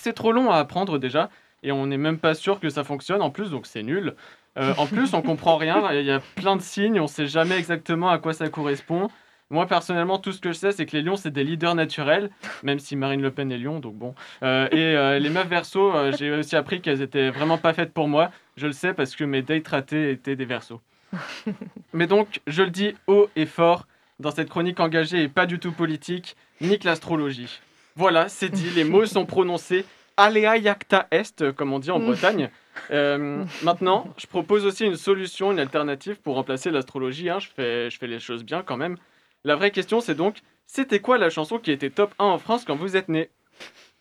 C'est 0.00 0.12
trop 0.12 0.32
long 0.32 0.50
à 0.50 0.56
apprendre 0.56 0.98
déjà, 0.98 1.30
et 1.62 1.72
on 1.72 1.86
n'est 1.86 1.98
même 1.98 2.18
pas 2.18 2.34
sûr 2.34 2.60
que 2.60 2.68
ça 2.68 2.84
fonctionne 2.84 3.22
en 3.22 3.30
plus, 3.30 3.50
donc 3.50 3.66
c'est 3.66 3.82
nul. 3.82 4.14
Euh, 4.58 4.74
en 4.78 4.86
plus, 4.86 5.14
on 5.14 5.22
comprend 5.22 5.56
rien, 5.56 5.92
il 5.92 6.04
y 6.04 6.10
a 6.10 6.20
plein 6.36 6.56
de 6.56 6.62
signes, 6.62 7.00
on 7.00 7.06
sait 7.06 7.26
jamais 7.26 7.56
exactement 7.56 8.10
à 8.10 8.18
quoi 8.18 8.32
ça 8.32 8.48
correspond. 8.48 9.08
Moi, 9.52 9.66
personnellement, 9.66 10.18
tout 10.18 10.32
ce 10.32 10.40
que 10.40 10.50
je 10.50 10.58
sais, 10.58 10.72
c'est 10.72 10.86
que 10.86 10.96
les 10.96 11.02
lions, 11.02 11.16
c'est 11.16 11.30
des 11.30 11.44
leaders 11.44 11.74
naturels, 11.74 12.30
même 12.62 12.78
si 12.78 12.96
Marine 12.96 13.22
Le 13.22 13.30
Pen 13.30 13.52
est 13.52 13.58
lion, 13.58 13.78
donc 13.78 13.94
bon. 13.94 14.14
Euh, 14.42 14.66
et 14.72 14.96
euh, 14.96 15.18
les 15.18 15.30
meufs 15.30 15.46
verso, 15.46 15.92
j'ai 16.18 16.32
aussi 16.32 16.56
appris 16.56 16.80
qu'elles 16.80 17.02
étaient 17.02 17.30
vraiment 17.30 17.58
pas 17.58 17.72
faites 17.74 17.92
pour 17.92 18.08
moi. 18.08 18.30
Je 18.56 18.66
le 18.66 18.72
sais 18.72 18.94
parce 18.94 19.14
que 19.14 19.24
mes 19.24 19.42
dates 19.42 19.68
ratées 19.68 20.10
étaient 20.10 20.36
des 20.36 20.46
versos. 20.46 20.80
Mais 21.92 22.06
donc, 22.06 22.40
je 22.46 22.62
le 22.62 22.70
dis 22.70 22.94
haut 23.06 23.28
et 23.36 23.46
fort, 23.46 23.86
dans 24.18 24.30
cette 24.30 24.48
chronique 24.48 24.80
engagée 24.80 25.22
et 25.22 25.28
pas 25.28 25.46
du 25.46 25.58
tout 25.58 25.72
politique, 25.72 26.36
nique 26.60 26.84
l'astrologie. 26.84 27.60
Voilà, 27.94 28.28
c'est 28.28 28.48
dit, 28.48 28.70
les 28.70 28.84
mots 28.84 29.04
sont 29.04 29.26
prononcés 29.26 29.84
Alea 30.16 30.56
Yacta 30.56 31.08
Est, 31.10 31.52
comme 31.52 31.72
on 31.72 31.78
dit 31.78 31.90
en 31.90 31.98
mm. 31.98 32.06
Bretagne. 32.06 32.50
Euh, 32.90 33.44
maintenant, 33.62 34.12
je 34.16 34.26
propose 34.26 34.64
aussi 34.64 34.86
une 34.86 34.96
solution, 34.96 35.52
une 35.52 35.58
alternative 35.58 36.16
pour 36.22 36.36
remplacer 36.36 36.70
l'astrologie. 36.70 37.28
Hein. 37.28 37.38
Je, 37.38 37.48
fais, 37.54 37.90
je 37.90 37.98
fais 37.98 38.06
les 38.06 38.18
choses 38.18 38.44
bien 38.44 38.62
quand 38.62 38.76
même. 38.76 38.96
La 39.44 39.56
vraie 39.56 39.72
question, 39.72 40.00
c'est 40.00 40.14
donc, 40.14 40.38
c'était 40.66 41.00
quoi 41.00 41.18
la 41.18 41.28
chanson 41.28 41.58
qui 41.58 41.72
était 41.72 41.90
top 41.90 42.14
1 42.20 42.24
en 42.24 42.38
France 42.38 42.64
quand 42.64 42.76
vous 42.76 42.96
êtes 42.96 43.08
né? 43.08 43.28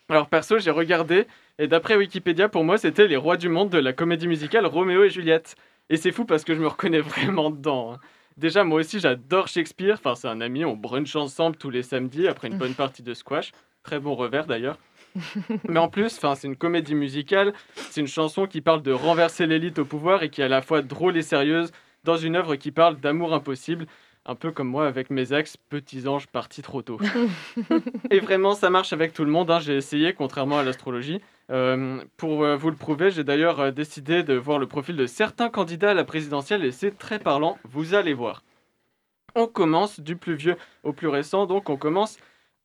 Alors 0.08 0.28
perso, 0.28 0.60
j'ai 0.60 0.72
regardé, 0.72 1.26
et 1.58 1.68
d'après 1.68 1.96
Wikipédia, 1.96 2.50
pour 2.50 2.64
moi, 2.64 2.78
c'était 2.78 3.08
Les 3.08 3.16
Rois 3.16 3.38
du 3.38 3.50
Monde 3.50 3.70
de 3.70 3.80
la 3.80 3.94
comédie 3.94 4.28
musicale 4.28 4.66
Roméo 4.66 5.04
et 5.04 5.10
Juliette. 5.10 5.56
Et 5.89 5.98
c'est 5.98 6.12
fou 6.12 6.26
parce 6.26 6.44
que 6.44 6.54
je 6.54 6.60
me 6.60 6.68
reconnais 6.68 7.00
vraiment 7.02 7.50
dedans. 7.50 7.94
Hein. 7.94 8.00
Déjà, 8.38 8.64
moi 8.64 8.82
aussi, 8.82 9.00
j'adore 9.00 9.48
Shakespeare. 9.48 9.96
Enfin, 9.96 10.16
c'est 10.16 10.28
un 10.28 10.42
ami, 10.42 10.64
on 10.64 10.76
brunch 10.76 11.16
ensemble 11.16 11.56
tous 11.56 11.70
les 11.70 11.82
samedis 11.82 12.28
après 12.28 12.50
une 12.50 12.58
bonne 12.58 12.76
partie 12.76 13.04
de 13.04 13.14
squash. 13.14 13.52
Très 13.84 14.00
bon 14.00 14.14
revers 14.14 14.46
d'ailleurs. 14.46 14.78
Mais 15.68 15.80
en 15.80 15.88
plus, 15.88 16.10
c'est 16.10 16.48
une 16.48 16.56
comédie 16.56 16.96
musicale, 16.96 17.54
c'est 17.76 18.02
une 18.02 18.08
chanson 18.08 18.46
qui 18.46 18.62
parle 18.62 18.82
de 18.82 18.92
renverser 18.92 19.48
l'élite 19.48 19.80
au 19.80 19.86
pouvoir 19.86 20.24
et 20.24 20.30
qui 20.30 20.42
est 20.42 20.46
à 20.46 20.50
la 20.50 20.62
fois 20.62 20.82
drôle 20.82 21.18
et 21.18 21.22
sérieuse 21.22 21.72
dans 22.04 22.18
une 22.18 22.36
œuvre 22.36 22.56
qui 22.56 22.72
parle 22.72 23.00
d'amour 23.00 23.34
impossible, 23.34 23.88
un 24.26 24.36
peu 24.36 24.52
comme 24.52 24.68
moi 24.68 24.88
avec 24.88 25.10
mes 25.10 25.34
ex, 25.34 25.58
petits 25.58 26.08
anges 26.08 26.28
partis 26.28 26.62
trop 26.62 26.82
tôt. 26.82 27.00
et 28.12 28.20
vraiment, 28.20 28.54
ça 28.54 28.70
marche 28.70 28.94
avec 28.94 29.14
tout 29.14 29.26
le 29.26 29.32
monde, 29.32 29.50
hein. 29.50 29.60
j'ai 29.60 29.76
essayé, 29.76 30.14
contrairement 30.14 30.60
à 30.60 30.64
l'astrologie. 30.64 31.22
Euh, 31.50 32.04
pour 32.18 32.44
euh, 32.44 32.56
vous 32.56 32.70
le 32.70 32.76
prouver, 32.76 33.12
j'ai 33.12 33.24
d'ailleurs 33.24 33.60
euh, 33.60 33.72
décidé 33.72 34.24
de 34.24 34.36
voir 34.36 34.60
le 34.60 34.68
profil 34.68 34.96
de 34.96 35.06
certains 35.06 35.50
candidats 35.50 35.92
à 35.92 35.94
la 35.94 36.04
présidentielle 36.04 36.64
et 36.64 36.72
c'est 36.72 36.98
très 36.98 37.20
parlant, 37.20 37.58
vous 37.66 37.94
allez 37.94 38.14
voir. 38.14 38.44
On 39.36 39.48
commence 39.48 40.00
du 40.00 40.16
plus 40.16 40.36
vieux 40.36 40.56
au 40.84 40.94
plus 40.94 41.08
récent, 41.08 41.46
donc 41.46 41.70
on 41.70 41.78
commence 41.78 42.18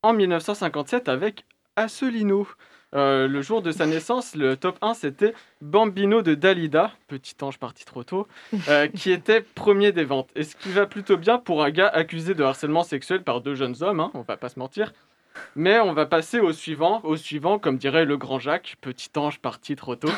en 0.02 0.12
1957 0.12 1.08
avec 1.08 1.44
Asselino. 1.74 2.46
Euh, 2.94 3.26
le 3.26 3.42
jour 3.42 3.62
de 3.62 3.72
sa 3.72 3.86
naissance, 3.86 4.34
le 4.36 4.56
top 4.56 4.78
1, 4.80 4.94
c'était 4.94 5.34
Bambino 5.60 6.22
de 6.22 6.34
Dalida, 6.34 6.92
petit 7.08 7.34
ange 7.42 7.58
parti 7.58 7.84
trop 7.84 8.04
tôt, 8.04 8.28
euh, 8.68 8.86
qui 8.94 9.10
était 9.10 9.40
premier 9.40 9.92
des 9.92 10.04
ventes. 10.04 10.30
Et 10.36 10.44
ce 10.44 10.56
qui 10.56 10.70
va 10.70 10.86
plutôt 10.86 11.16
bien 11.16 11.38
pour 11.38 11.64
un 11.64 11.70
gars 11.70 11.88
accusé 11.88 12.34
de 12.34 12.44
harcèlement 12.44 12.84
sexuel 12.84 13.22
par 13.22 13.40
deux 13.40 13.54
jeunes 13.54 13.82
hommes, 13.82 14.00
hein, 14.00 14.10
on 14.14 14.22
va 14.22 14.36
pas 14.36 14.48
se 14.48 14.58
mentir. 14.58 14.92
Mais 15.54 15.78
on 15.80 15.92
va 15.92 16.06
passer 16.06 16.38
au 16.38 16.52
suivant, 16.52 17.00
au 17.04 17.16
suivant, 17.16 17.58
comme 17.58 17.76
dirait 17.76 18.04
le 18.04 18.16
grand 18.16 18.38
Jacques, 18.38 18.76
petit 18.80 19.10
ange 19.16 19.40
parti 19.40 19.76
trop 19.76 19.96
tôt. 19.96 20.12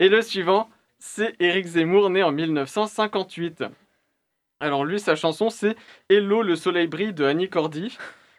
Et 0.00 0.08
le 0.08 0.22
suivant, 0.22 0.70
c'est 0.98 1.36
Éric 1.40 1.66
Zemmour, 1.66 2.10
né 2.10 2.22
en 2.22 2.32
1958. 2.32 3.64
Alors 4.60 4.84
lui, 4.84 4.98
sa 4.98 5.14
chanson, 5.14 5.50
c'est 5.50 5.76
Hello, 6.08 6.42
le 6.42 6.56
soleil 6.56 6.86
brille 6.88 7.12
de 7.12 7.24
Annie 7.24 7.48
Cordy. 7.48 7.96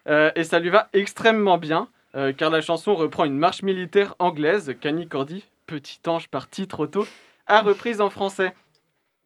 Euh, 0.07 0.32
et 0.36 0.43
ça 0.43 0.59
lui 0.59 0.70
va 0.70 0.89
extrêmement 0.93 1.57
bien. 1.57 1.88
Euh, 2.16 2.34
car 2.34 2.49
la 2.49 2.62
chanson 2.62 2.93
reprend 2.95 3.26
une 3.26 3.38
marche 3.38 3.64
militaire 3.64 4.16
anglaise 4.20 4.76
qu'Annie 4.82 5.07
Cordy, 5.07 5.45
petit 5.66 5.99
ange 6.07 6.28
parti 6.28 6.68
trop 6.68 6.88
tôt, 6.88 7.07
a 7.47 7.62
reprise 7.62 8.01
en 8.01 8.09
français. 8.09 8.53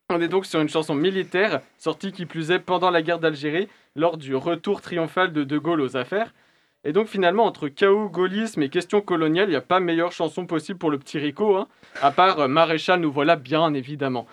On 0.10 0.22
est 0.22 0.28
donc 0.28 0.46
sur 0.46 0.62
une 0.62 0.70
chanson 0.70 0.94
militaire, 0.94 1.62
sortie 1.80 2.12
qui 2.12 2.28
plus 2.28 2.52
est 2.52 2.60
pendant 2.60 2.92
la 2.92 3.02
guerre 3.02 3.18
d'Algérie, 3.18 3.68
lors 3.96 4.18
du 4.18 4.36
retour 4.36 4.82
triomphal 4.82 5.34
de 5.34 5.44
De 5.44 5.58
Gaulle 5.58 5.82
aux 5.82 5.98
affaires. 5.98 6.34
Et 6.84 6.94
donc 6.94 7.08
finalement, 7.08 7.46
entre 7.46 7.68
chaos, 7.68 8.10
gaullisme 8.10 8.62
et 8.62 8.70
questions 8.70 9.02
coloniales, 9.02 9.48
il 9.48 9.52
n'y 9.52 9.56
a 9.56 9.62
pas 9.62 9.80
meilleure 9.80 10.12
chanson 10.12 10.46
possible 10.46 10.78
pour 10.78 10.92
le 10.92 11.00
petit 11.00 11.18
Rico, 11.18 11.56
hein, 11.58 11.68
à 12.04 12.12
part 12.12 12.40
euh, 12.42 12.48
Maréchal, 12.48 13.00
nous 13.00 13.12
voilà 13.12 13.36
bien 13.36 13.74
évidemment. 13.74 14.28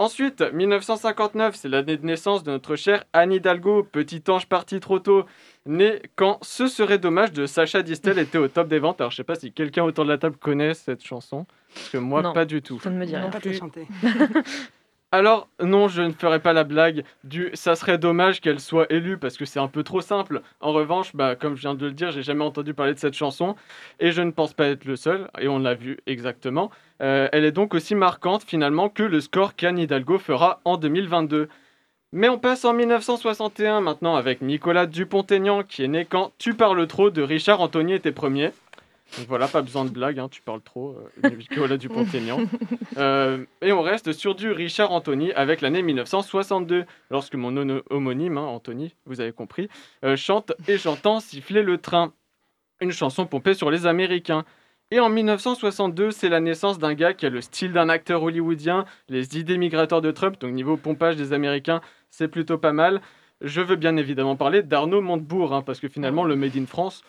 Ensuite, 0.00 0.40
1959, 0.54 1.54
c'est 1.56 1.68
l'année 1.68 1.98
de 1.98 2.06
naissance 2.06 2.42
de 2.42 2.50
notre 2.50 2.74
chère 2.74 3.04
Anne 3.12 3.34
Hidalgo, 3.34 3.82
petit 3.82 4.22
ange 4.28 4.46
parti 4.46 4.80
trop 4.80 4.98
tôt, 4.98 5.26
né 5.66 6.00
quand 6.16 6.38
Ce 6.40 6.68
serait 6.68 6.96
dommage 6.96 7.32
de 7.32 7.44
Sacha 7.44 7.82
Distel 7.82 8.18
était 8.18 8.38
au 8.38 8.48
top 8.48 8.68
des 8.68 8.78
ventes. 8.78 9.02
Alors 9.02 9.10
je 9.10 9.16
sais 9.16 9.24
pas 9.24 9.34
si 9.34 9.52
quelqu'un 9.52 9.84
autour 9.84 10.04
de 10.06 10.08
la 10.10 10.16
table 10.16 10.38
connaît 10.38 10.72
cette 10.72 11.04
chanson, 11.04 11.44
parce 11.74 11.90
que 11.90 11.98
moi 11.98 12.22
Non. 12.22 12.32
pas 12.32 12.46
du 12.46 12.62
tout. 12.62 12.80
Ça 12.80 12.88
ne 12.88 12.96
me 12.98 13.04
dit 13.04 13.12
Non, 13.12 13.28
rien. 13.28 13.28
pas 13.28 13.52
chanter. 13.52 13.86
Alors, 15.12 15.48
non, 15.60 15.88
je 15.88 16.02
ne 16.02 16.12
ferai 16.12 16.38
pas 16.38 16.52
la 16.52 16.62
blague 16.62 17.02
du 17.24 17.50
ça 17.54 17.74
serait 17.74 17.98
dommage 17.98 18.40
qu'elle 18.40 18.60
soit 18.60 18.86
élue 18.92 19.18
parce 19.18 19.36
que 19.36 19.44
c'est 19.44 19.58
un 19.58 19.66
peu 19.66 19.82
trop 19.82 20.00
simple. 20.00 20.40
En 20.60 20.72
revanche, 20.72 21.16
bah, 21.16 21.34
comme 21.34 21.56
je 21.56 21.62
viens 21.62 21.74
de 21.74 21.84
le 21.86 21.92
dire, 21.92 22.12
j'ai 22.12 22.22
jamais 22.22 22.44
entendu 22.44 22.74
parler 22.74 22.94
de 22.94 22.98
cette 23.00 23.14
chanson 23.14 23.56
et 23.98 24.12
je 24.12 24.22
ne 24.22 24.30
pense 24.30 24.54
pas 24.54 24.66
être 24.66 24.84
le 24.84 24.94
seul, 24.94 25.28
et 25.40 25.48
on 25.48 25.58
l'a 25.58 25.74
vu 25.74 25.98
exactement. 26.06 26.70
Euh, 27.02 27.28
elle 27.32 27.44
est 27.44 27.50
donc 27.50 27.74
aussi 27.74 27.96
marquante 27.96 28.44
finalement 28.44 28.88
que 28.88 29.02
le 29.02 29.20
score 29.20 29.56
qu'Anne 29.56 29.80
Hidalgo 29.80 30.18
fera 30.18 30.60
en 30.64 30.76
2022. 30.76 31.48
Mais 32.12 32.28
on 32.28 32.38
passe 32.38 32.64
en 32.64 32.72
1961 32.72 33.80
maintenant 33.80 34.14
avec 34.14 34.42
Nicolas 34.42 34.86
Dupont-Aignan 34.86 35.64
qui 35.64 35.82
est 35.82 35.88
né 35.88 36.04
quand 36.04 36.32
Tu 36.38 36.54
parles 36.54 36.86
trop 36.86 37.10
de 37.10 37.22
Richard 37.22 37.60
Anthony 37.60 37.94
était 37.94 38.12
premier. 38.12 38.52
Donc 39.18 39.26
voilà, 39.26 39.48
pas 39.48 39.62
besoin 39.62 39.84
de 39.84 39.90
blague, 39.90 40.18
hein, 40.18 40.28
tu 40.28 40.40
parles 40.40 40.62
trop, 40.62 40.96
euh, 41.24 41.30
Nicolas 41.30 41.76
Dupont-Aignan. 41.76 42.40
Euh, 42.96 43.44
et 43.62 43.72
on 43.72 43.82
reste 43.82 44.12
sur 44.12 44.34
du 44.34 44.50
Richard 44.50 44.90
Anthony 44.90 45.32
avec 45.32 45.60
l'année 45.60 45.80
1962, 45.80 46.84
lorsque 47.10 47.34
mon 47.34 47.56
homonyme, 47.88 48.36
hein, 48.36 48.42
Anthony, 48.42 48.94
vous 49.06 49.20
avez 49.20 49.32
compris, 49.32 49.68
euh, 50.04 50.16
chante 50.16 50.52
Et 50.66 50.76
j'entends 50.76 51.20
siffler 51.20 51.62
le 51.62 51.78
train. 51.78 52.12
Une 52.80 52.90
chanson 52.90 53.26
pompée 53.26 53.54
sur 53.54 53.70
les 53.70 53.86
Américains. 53.86 54.44
Et 54.90 54.98
en 54.98 55.08
1962, 55.08 56.10
c'est 56.10 56.28
la 56.28 56.40
naissance 56.40 56.78
d'un 56.78 56.94
gars 56.94 57.14
qui 57.14 57.26
a 57.26 57.30
le 57.30 57.40
style 57.40 57.72
d'un 57.72 57.88
acteur 57.88 58.24
hollywoodien, 58.24 58.84
les 59.08 59.38
idées 59.38 59.56
migratoires 59.56 60.02
de 60.02 60.10
Trump, 60.10 60.38
donc 60.40 60.52
niveau 60.52 60.76
pompage 60.76 61.16
des 61.16 61.32
Américains, 61.32 61.80
c'est 62.10 62.28
plutôt 62.28 62.58
pas 62.58 62.72
mal. 62.72 63.00
Je 63.40 63.60
veux 63.60 63.76
bien 63.76 63.96
évidemment 63.96 64.36
parler 64.36 64.62
d'Arnaud 64.62 65.00
Montebourg, 65.00 65.54
hein, 65.54 65.62
parce 65.62 65.78
que 65.80 65.88
finalement, 65.88 66.24
le 66.24 66.34
Made 66.34 66.56
in 66.56 66.66
France, 66.66 67.02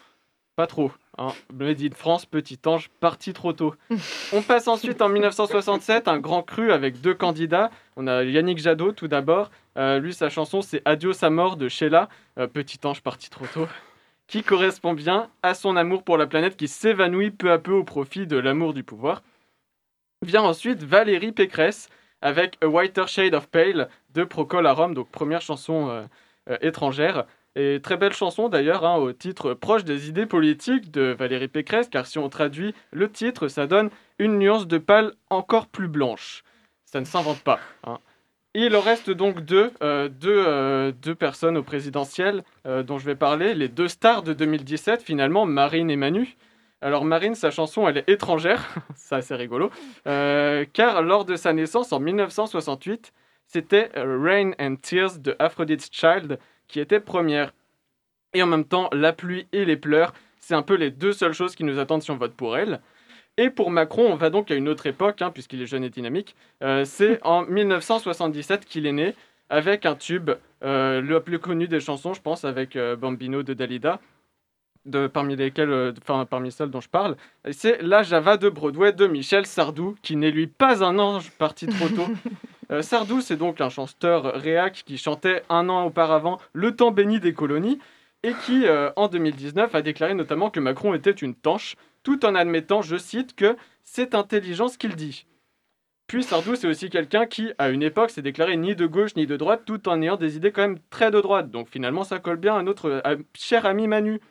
pas 0.61 0.67
trop. 0.67 0.91
Hein. 1.17 1.29
Made 1.51 1.81
in 1.81 1.95
France, 1.95 2.27
petit 2.27 2.59
ange, 2.67 2.91
parti 2.99 3.33
trop 3.33 3.51
tôt. 3.51 3.73
On 4.31 4.43
passe 4.43 4.67
ensuite 4.67 5.01
en 5.01 5.09
1967, 5.09 6.07
un 6.07 6.19
grand 6.19 6.43
cru 6.43 6.71
avec 6.71 7.01
deux 7.01 7.15
candidats. 7.15 7.71
On 7.97 8.05
a 8.05 8.23
Yannick 8.23 8.59
Jadot 8.59 8.91
tout 8.91 9.07
d'abord. 9.07 9.49
Euh, 9.79 9.97
lui, 9.97 10.13
sa 10.13 10.29
chanson, 10.29 10.61
c'est 10.61 10.83
Adios 10.85 11.25
à 11.25 11.31
mort 11.31 11.57
de 11.57 11.67
Sheila, 11.67 12.09
euh, 12.37 12.45
petit 12.45 12.77
ange 12.83 13.01
parti 13.01 13.31
trop 13.31 13.47
tôt, 13.47 13.67
qui 14.27 14.43
correspond 14.43 14.93
bien 14.93 15.31
à 15.41 15.55
son 15.55 15.77
amour 15.77 16.03
pour 16.03 16.19
la 16.19 16.27
planète 16.27 16.57
qui 16.57 16.67
s'évanouit 16.67 17.31
peu 17.31 17.51
à 17.51 17.57
peu 17.57 17.71
au 17.71 17.83
profit 17.83 18.27
de 18.27 18.37
l'amour 18.37 18.75
du 18.75 18.83
pouvoir. 18.83 19.23
Vient 20.23 20.43
ensuite 20.43 20.83
Valérie 20.83 21.31
Pécresse 21.31 21.89
avec 22.21 22.59
A 22.61 22.67
Whiter 22.67 23.07
Shade 23.07 23.33
of 23.33 23.47
Pale 23.47 23.89
de 24.13 24.23
Procol 24.23 24.67
Harum, 24.67 24.93
donc 24.93 25.09
première 25.09 25.41
chanson 25.41 25.89
euh, 25.89 26.57
étrangère. 26.61 27.25
Et 27.55 27.79
très 27.83 27.97
belle 27.97 28.13
chanson 28.13 28.47
d'ailleurs, 28.47 28.85
hein, 28.85 28.95
au 28.95 29.11
titre 29.11 29.53
proche 29.53 29.83
des 29.83 30.07
idées 30.07 30.25
politiques 30.25 30.89
de 30.91 31.15
Valérie 31.17 31.49
Pécresse, 31.49 31.89
car 31.89 32.05
si 32.05 32.17
on 32.17 32.29
traduit 32.29 32.73
le 32.91 33.09
titre, 33.11 33.47
ça 33.49 33.67
donne 33.67 33.89
une 34.19 34.37
nuance 34.39 34.67
de 34.67 34.77
pâle 34.77 35.13
encore 35.29 35.67
plus 35.67 35.89
blanche. 35.89 36.43
Ça 36.85 36.99
ne 36.99 37.05
s'invente 37.05 37.41
pas. 37.41 37.59
hein. 37.85 37.99
Il 38.53 38.75
en 38.75 38.81
reste 38.81 39.09
donc 39.09 39.39
deux, 39.41 39.71
euh, 39.81 40.09
deux, 40.09 40.43
euh, 40.45 40.91
deux 40.91 41.15
personnes 41.15 41.55
au 41.57 41.63
présidentiel 41.63 42.43
euh, 42.67 42.83
dont 42.83 42.97
je 42.97 43.05
vais 43.05 43.15
parler, 43.15 43.53
les 43.53 43.69
deux 43.69 43.87
stars 43.87 44.23
de 44.23 44.33
2017 44.33 45.01
finalement, 45.01 45.45
Marine 45.45 45.89
et 45.89 45.95
Manu. 45.95 46.35
Alors 46.81 47.05
Marine, 47.05 47.35
sa 47.35 47.49
chanson, 47.49 47.87
elle 47.87 47.99
est 47.99 48.09
étrangère, 48.09 48.67
ça 48.95 49.21
c'est 49.21 49.35
rigolo, 49.35 49.69
car 50.03 51.01
lors 51.01 51.25
de 51.25 51.35
sa 51.35 51.53
naissance 51.53 51.93
en 51.93 51.99
1968, 51.99 53.13
c'était 53.45 53.89
Rain 53.95 54.51
and 54.59 54.77
Tears 54.81 55.19
de 55.19 55.35
Aphrodite's 55.39 55.89
Child 55.91 56.37
qui 56.71 56.79
était 56.79 56.99
première. 56.99 57.53
Et 58.33 58.41
en 58.41 58.47
même 58.47 58.65
temps, 58.65 58.89
la 58.93 59.13
pluie 59.13 59.47
et 59.51 59.65
les 59.65 59.77
pleurs, 59.77 60.13
c'est 60.39 60.55
un 60.55 60.61
peu 60.63 60.75
les 60.75 60.89
deux 60.89 61.11
seules 61.11 61.33
choses 61.33 61.55
qui 61.55 61.63
nous 61.63 61.77
attendent 61.79 62.01
si 62.01 62.11
on 62.11 62.17
vote 62.17 62.33
pour 62.33 62.57
elle. 62.57 62.81
Et 63.37 63.49
pour 63.49 63.71
Macron, 63.71 64.11
on 64.11 64.15
va 64.15 64.29
donc 64.29 64.51
à 64.51 64.55
une 64.55 64.67
autre 64.67 64.87
époque, 64.87 65.21
hein, 65.21 65.31
puisqu'il 65.31 65.61
est 65.61 65.65
jeune 65.65 65.83
et 65.83 65.89
dynamique. 65.89 66.35
Euh, 66.63 66.85
c'est 66.85 67.19
en 67.23 67.43
1977 67.47 68.65
qu'il 68.65 68.85
est 68.85 68.91
né, 68.91 69.15
avec 69.49 69.85
un 69.85 69.95
tube, 69.95 70.31
euh, 70.63 71.01
le 71.01 71.19
plus 71.19 71.39
connu 71.39 71.67
des 71.67 71.79
chansons, 71.79 72.13
je 72.13 72.21
pense, 72.21 72.45
avec 72.45 72.75
euh, 72.75 72.95
Bambino 72.95 73.43
de 73.43 73.53
Dalida, 73.53 73.99
de, 74.85 75.07
parmi 75.07 75.35
lesquelles, 75.35 75.93
enfin 76.01 76.25
parmi 76.25 76.51
celles 76.51 76.71
dont 76.71 76.81
je 76.81 76.89
parle. 76.89 77.15
C'est 77.51 77.81
La 77.81 78.01
Java 78.01 78.37
de 78.37 78.49
Broadway 78.49 78.93
de 78.93 79.07
Michel 79.07 79.45
Sardou, 79.45 79.95
qui 80.01 80.15
n'est 80.15 80.31
lui 80.31 80.47
pas 80.47 80.83
un 80.83 80.97
ange 80.99 81.31
parti 81.31 81.67
trop 81.67 81.89
tôt. 81.89 82.07
Euh, 82.71 82.81
Sardou, 82.81 83.19
c'est 83.19 83.35
donc 83.35 83.59
un 83.59 83.69
chanteur 83.69 84.33
réac 84.35 84.83
qui 84.85 84.97
chantait 84.97 85.43
un 85.49 85.67
an 85.67 85.85
auparavant 85.85 86.39
Le 86.53 86.75
temps 86.75 86.91
béni 86.91 87.19
des 87.19 87.33
colonies 87.33 87.79
et 88.23 88.33
qui, 88.45 88.65
euh, 88.65 88.91
en 88.95 89.07
2019, 89.07 89.75
a 89.75 89.81
déclaré 89.81 90.13
notamment 90.13 90.49
que 90.49 90.59
Macron 90.59 90.93
était 90.93 91.11
une 91.11 91.35
tanche, 91.35 91.75
tout 92.03 92.23
en 92.25 92.35
admettant, 92.35 92.81
je 92.81 92.95
cite, 92.95 93.35
que 93.35 93.57
c'est 93.83 94.15
intelligent 94.15 94.67
ce 94.67 94.77
qu'il 94.77 94.95
dit. 94.95 95.25
Puis 96.07 96.23
Sardou, 96.23 96.55
c'est 96.55 96.67
aussi 96.67 96.89
quelqu'un 96.89 97.25
qui, 97.25 97.51
à 97.57 97.69
une 97.69 97.83
époque, 97.83 98.11
s'est 98.11 98.21
déclaré 98.21 98.55
ni 98.57 98.75
de 98.75 98.85
gauche 98.85 99.15
ni 99.15 99.27
de 99.27 99.37
droite, 99.37 99.63
tout 99.65 99.89
en 99.89 100.01
ayant 100.01 100.17
des 100.17 100.37
idées 100.37 100.51
quand 100.51 100.61
même 100.61 100.79
très 100.89 101.11
de 101.11 101.19
droite. 101.19 101.51
Donc 101.51 101.67
finalement, 101.69 102.03
ça 102.03 102.19
colle 102.19 102.37
bien 102.37 102.55
à 102.55 102.63
notre 102.63 103.01
cher 103.33 103.65
ami 103.65 103.87
Manu. 103.87 104.21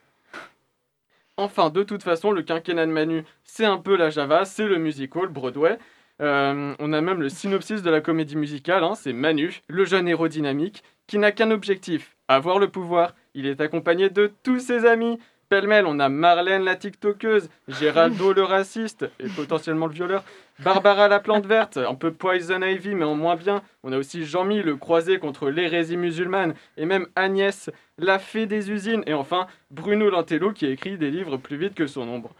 Enfin, 1.36 1.70
de 1.70 1.82
toute 1.82 2.02
façon, 2.02 2.32
le 2.32 2.42
quinquennat 2.42 2.86
de 2.86 2.92
Manu, 2.92 3.24
c'est 3.44 3.64
un 3.64 3.78
peu 3.78 3.96
la 3.96 4.10
Java, 4.10 4.44
c'est 4.44 4.66
le 4.66 4.78
musical 4.78 5.28
Broadway. 5.28 5.78
Euh, 6.20 6.74
on 6.78 6.92
a 6.92 7.00
même 7.00 7.22
le 7.22 7.28
synopsis 7.28 7.82
de 7.82 7.90
la 7.90 8.00
comédie 8.00 8.36
musicale, 8.36 8.84
hein, 8.84 8.94
c'est 8.94 9.12
Manu, 9.12 9.62
le 9.68 9.84
jeune 9.84 10.06
héros 10.06 10.28
dynamique, 10.28 10.84
qui 11.06 11.18
n'a 11.18 11.32
qu'un 11.32 11.50
objectif, 11.50 12.14
avoir 12.28 12.58
le 12.58 12.68
pouvoir. 12.68 13.14
Il 13.34 13.46
est 13.46 13.60
accompagné 13.60 14.10
de 14.10 14.30
tous 14.42 14.58
ses 14.58 14.84
amis. 14.86 15.18
Pêle-mêle, 15.48 15.86
on 15.86 15.98
a 15.98 16.08
Marlène 16.08 16.62
la 16.62 16.76
TikTokeuse, 16.76 17.48
Géraldo 17.66 18.32
le 18.32 18.44
raciste 18.44 19.10
et 19.18 19.26
potentiellement 19.28 19.88
le 19.88 19.92
violeur, 19.92 20.22
Barbara 20.60 21.08
la 21.08 21.18
plante 21.18 21.44
verte, 21.44 21.76
un 21.76 21.96
peu 21.96 22.12
Poison 22.12 22.62
Ivy 22.62 22.94
mais 22.94 23.04
en 23.04 23.16
moins 23.16 23.34
bien. 23.34 23.60
On 23.82 23.92
a 23.92 23.98
aussi 23.98 24.24
Jean-Mi 24.24 24.62
le 24.62 24.76
croisé 24.76 25.18
contre 25.18 25.50
l'hérésie 25.50 25.96
musulmane 25.96 26.54
et 26.76 26.86
même 26.86 27.08
Agnès 27.16 27.68
la 27.98 28.20
fée 28.20 28.46
des 28.46 28.70
usines 28.70 29.02
et 29.08 29.14
enfin 29.14 29.48
Bruno 29.72 30.08
Lantello 30.08 30.52
qui 30.52 30.66
écrit 30.66 30.96
des 30.98 31.10
livres 31.10 31.36
plus 31.36 31.56
vite 31.56 31.74
que 31.74 31.88
son 31.88 32.02
ombre. 32.08 32.32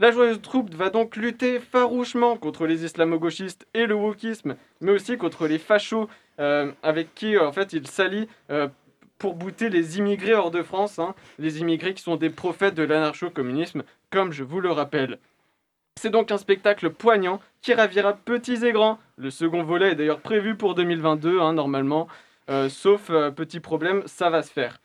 La 0.00 0.12
joyeuse 0.12 0.40
troupe 0.40 0.74
va 0.74 0.88
donc 0.88 1.14
lutter 1.14 1.60
farouchement 1.60 2.38
contre 2.38 2.66
les 2.66 2.86
islamo-gauchistes 2.86 3.66
et 3.74 3.84
le 3.84 3.94
wokisme, 3.94 4.56
mais 4.80 4.92
aussi 4.92 5.18
contre 5.18 5.46
les 5.46 5.58
fachos 5.58 6.08
euh, 6.38 6.72
avec 6.82 7.14
qui 7.14 7.36
euh, 7.36 7.46
en 7.46 7.52
fait 7.52 7.74
il 7.74 7.86
s'allie 7.86 8.26
euh, 8.50 8.68
pour 9.18 9.34
bouter 9.34 9.68
les 9.68 9.98
immigrés 9.98 10.32
hors 10.32 10.50
de 10.50 10.62
France, 10.62 10.98
hein, 10.98 11.14
les 11.38 11.60
immigrés 11.60 11.92
qui 11.92 12.02
sont 12.02 12.16
des 12.16 12.30
prophètes 12.30 12.74
de 12.74 12.82
l'anarcho-communisme, 12.82 13.82
comme 14.08 14.32
je 14.32 14.42
vous 14.42 14.62
le 14.62 14.70
rappelle. 14.70 15.18
C'est 16.00 16.08
donc 16.08 16.30
un 16.30 16.38
spectacle 16.38 16.88
poignant 16.88 17.38
qui 17.60 17.74
ravira 17.74 18.14
petits 18.14 18.64
et 18.64 18.72
grands. 18.72 18.98
Le 19.18 19.28
second 19.28 19.64
volet 19.64 19.90
est 19.90 19.96
d'ailleurs 19.96 20.20
prévu 20.20 20.54
pour 20.54 20.74
2022, 20.74 21.40
hein, 21.40 21.52
normalement. 21.52 22.08
Sauf 22.68 23.12
petit 23.36 23.60
problème, 23.60 24.02
ça 24.06 24.28
va 24.30 24.42
se 24.42 24.50
faire. 24.50 24.80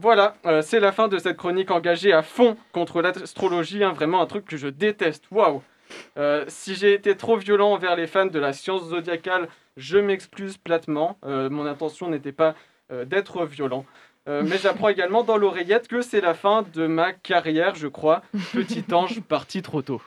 Voilà, 0.00 0.36
euh, 0.46 0.62
c'est 0.62 0.78
la 0.78 0.92
fin 0.92 1.08
de 1.08 1.18
cette 1.18 1.36
chronique 1.36 1.72
engagée 1.72 2.12
à 2.12 2.22
fond 2.22 2.56
contre 2.70 3.02
l'astrologie, 3.02 3.82
hein, 3.82 3.90
vraiment 3.92 4.22
un 4.22 4.26
truc 4.26 4.44
que 4.44 4.56
je 4.56 4.68
déteste. 4.68 5.24
Waouh 5.32 5.60
Euh, 6.16 6.44
Si 6.46 6.76
j'ai 6.76 6.92
été 6.94 7.16
trop 7.16 7.36
violent 7.36 7.72
envers 7.72 7.96
les 7.96 8.06
fans 8.06 8.26
de 8.26 8.38
la 8.38 8.52
science 8.52 8.84
zodiacale, 8.90 9.48
je 9.76 9.98
m'excuse 9.98 10.56
platement. 10.56 11.18
Euh, 11.24 11.50
mon 11.50 11.66
intention 11.66 12.08
n'était 12.08 12.32
pas 12.32 12.54
d'être 13.04 13.44
violent. 13.44 13.84
Euh, 14.28 14.42
mais 14.46 14.58
j'apprends 14.58 14.88
également 14.88 15.22
dans 15.22 15.36
l'oreillette 15.38 15.88
que 15.88 16.02
c'est 16.02 16.20
la 16.20 16.34
fin 16.34 16.62
de 16.74 16.86
ma 16.86 17.12
carrière, 17.12 17.74
je 17.74 17.88
crois. 17.88 18.22
Petit 18.52 18.84
ange 18.92 19.20
parti 19.22 19.62
trop 19.62 19.80
tôt. 19.80 20.02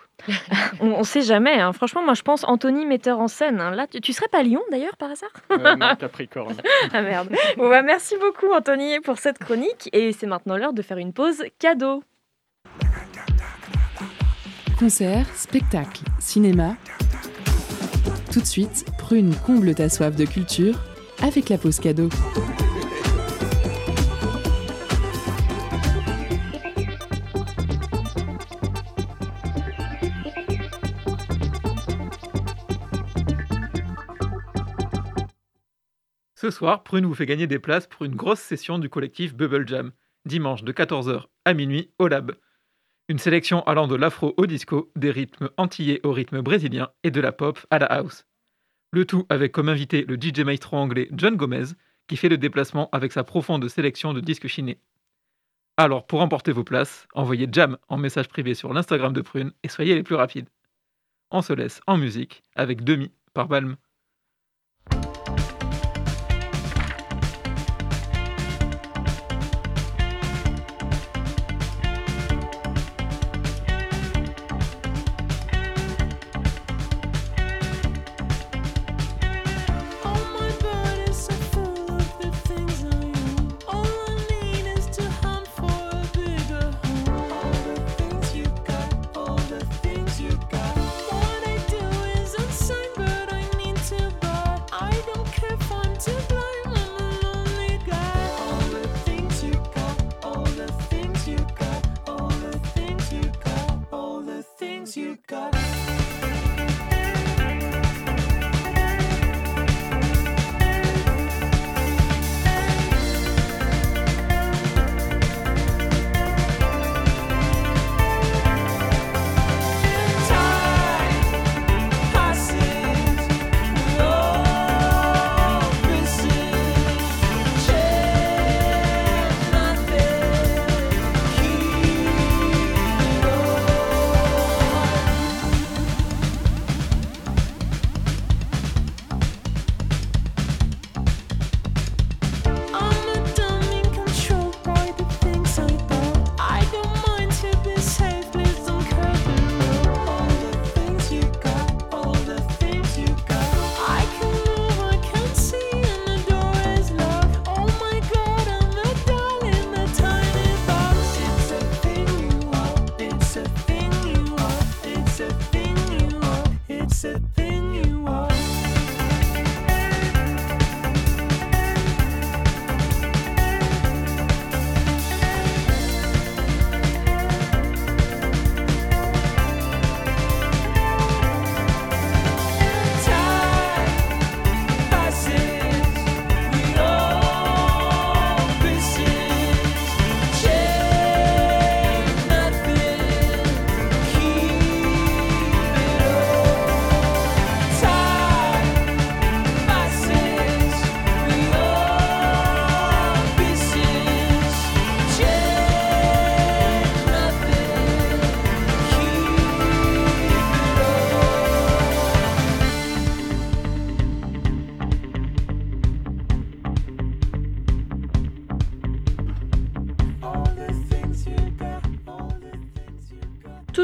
On, 0.79 0.91
on 0.91 1.03
sait 1.03 1.23
jamais. 1.23 1.59
hein. 1.59 1.73
Franchement, 1.73 2.03
moi, 2.03 2.13
je 2.13 2.21
pense 2.21 2.43
Anthony, 2.43 2.85
metteur 2.85 3.19
en 3.19 3.27
scène. 3.27 3.59
hein. 3.59 3.71
Là, 3.71 3.87
tu, 3.87 3.99
tu 3.99 4.13
serais 4.13 4.27
pas 4.27 4.39
à 4.39 4.43
Lyon, 4.43 4.61
d'ailleurs, 4.69 4.95
par 4.97 5.09
hasard? 5.09 5.31
Euh, 5.51 5.75
non, 5.75 5.95
Capricorne. 5.99 6.55
Ah 6.93 7.01
merde. 7.01 7.29
Bon, 7.57 7.67
bah, 7.69 7.81
merci 7.81 8.15
beaucoup, 8.19 8.53
Anthony, 8.53 8.99
pour 8.99 9.17
cette 9.17 9.39
chronique. 9.39 9.89
Et 9.93 10.11
c'est 10.11 10.27
maintenant 10.27 10.55
l'heure 10.57 10.73
de 10.73 10.83
faire 10.83 10.97
une 10.99 11.13
pause 11.13 11.43
cadeau. 11.57 12.03
Concert, 14.77 15.25
spectacle, 15.35 16.03
cinéma. 16.19 16.75
Tout 18.31 18.39
de 18.41 18.45
suite, 18.45 18.85
Prune 18.99 19.33
comble 19.45 19.73
ta 19.75 19.89
soif 19.89 20.15
de 20.15 20.25
culture 20.25 20.75
avec 21.23 21.49
la 21.49 21.57
pause 21.57 21.79
cadeau. 21.79 22.09
Ce 36.41 36.49
soir, 36.49 36.81
Prune 36.81 37.05
vous 37.05 37.13
fait 37.13 37.27
gagner 37.27 37.45
des 37.45 37.59
places 37.59 37.85
pour 37.85 38.03
une 38.03 38.15
grosse 38.15 38.39
session 38.39 38.79
du 38.79 38.89
collectif 38.89 39.35
Bubble 39.35 39.67
Jam, 39.67 39.91
dimanche 40.25 40.63
de 40.63 40.71
14h 40.71 41.25
à 41.45 41.53
minuit 41.53 41.91
au 41.99 42.07
Lab. 42.07 42.35
Une 43.09 43.19
sélection 43.19 43.61
allant 43.67 43.85
de 43.85 43.93
l'afro 43.93 44.33
au 44.37 44.47
disco, 44.47 44.91
des 44.95 45.11
rythmes 45.11 45.51
antillais 45.57 46.03
au 46.03 46.11
rythme 46.11 46.41
brésilien 46.41 46.89
et 47.03 47.11
de 47.11 47.21
la 47.21 47.31
pop 47.31 47.59
à 47.69 47.77
la 47.77 47.85
house. 47.85 48.25
Le 48.91 49.05
tout 49.05 49.27
avec 49.29 49.51
comme 49.51 49.69
invité 49.69 50.03
le 50.03 50.15
DJ 50.15 50.39
maestro 50.39 50.77
anglais 50.77 51.09
John 51.11 51.35
Gomez, 51.35 51.75
qui 52.07 52.17
fait 52.17 52.27
le 52.27 52.39
déplacement 52.39 52.89
avec 52.91 53.11
sa 53.11 53.23
profonde 53.23 53.67
sélection 53.67 54.11
de 54.11 54.19
disques 54.19 54.47
chinés. 54.47 54.81
Alors 55.77 56.07
pour 56.07 56.21
emporter 56.21 56.53
vos 56.53 56.63
places, 56.63 57.07
envoyez 57.13 57.47
Jam 57.51 57.77
en 57.87 57.97
message 57.97 58.29
privé 58.29 58.55
sur 58.55 58.73
l'Instagram 58.73 59.13
de 59.13 59.21
Prune 59.21 59.51
et 59.61 59.67
soyez 59.67 59.93
les 59.93 60.01
plus 60.01 60.15
rapides. 60.15 60.49
On 61.29 61.43
se 61.43 61.53
laisse 61.53 61.81
en 61.85 61.97
musique 61.97 62.43
avec 62.55 62.83
Demi 62.83 63.11
par 63.35 63.47
Balm. 63.47 63.77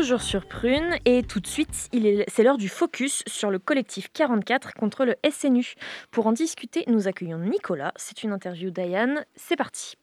Toujours 0.01 0.21
sur 0.21 0.45
Prune 0.45 0.95
et 1.05 1.23
tout 1.23 1.39
de 1.39 1.47
suite, 1.47 1.89
c'est 2.27 2.43
l'heure 2.43 2.59
du 2.59 2.69
focus 2.69 3.23
sur 3.25 3.49
le 3.49 3.57
collectif 3.57 4.09
44 4.13 4.75
contre 4.75 5.05
le 5.05 5.15
SNU. 5.27 5.73
Pour 6.11 6.27
en 6.27 6.33
discuter, 6.33 6.83
nous 6.85 7.07
accueillons 7.07 7.39
Nicolas. 7.39 7.93
C'est 7.95 8.21
une 8.21 8.31
interview 8.31 8.69
d'Ayane. 8.69 9.25
C'est 9.35 9.55
parti. 9.55 9.95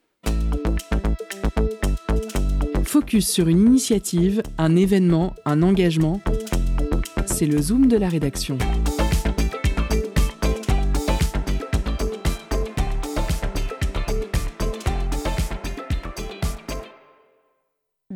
Focus 2.84 3.30
sur 3.30 3.47
une 3.47 3.61
initiative, 3.61 4.42
un 4.59 4.74
événement, 4.74 5.32
un 5.45 5.62
engagement. 5.62 6.20
C'est 7.26 7.47
le 7.47 7.62
zoom 7.62 7.86
de 7.86 7.97
la 7.97 8.09
rédaction. 8.09 8.59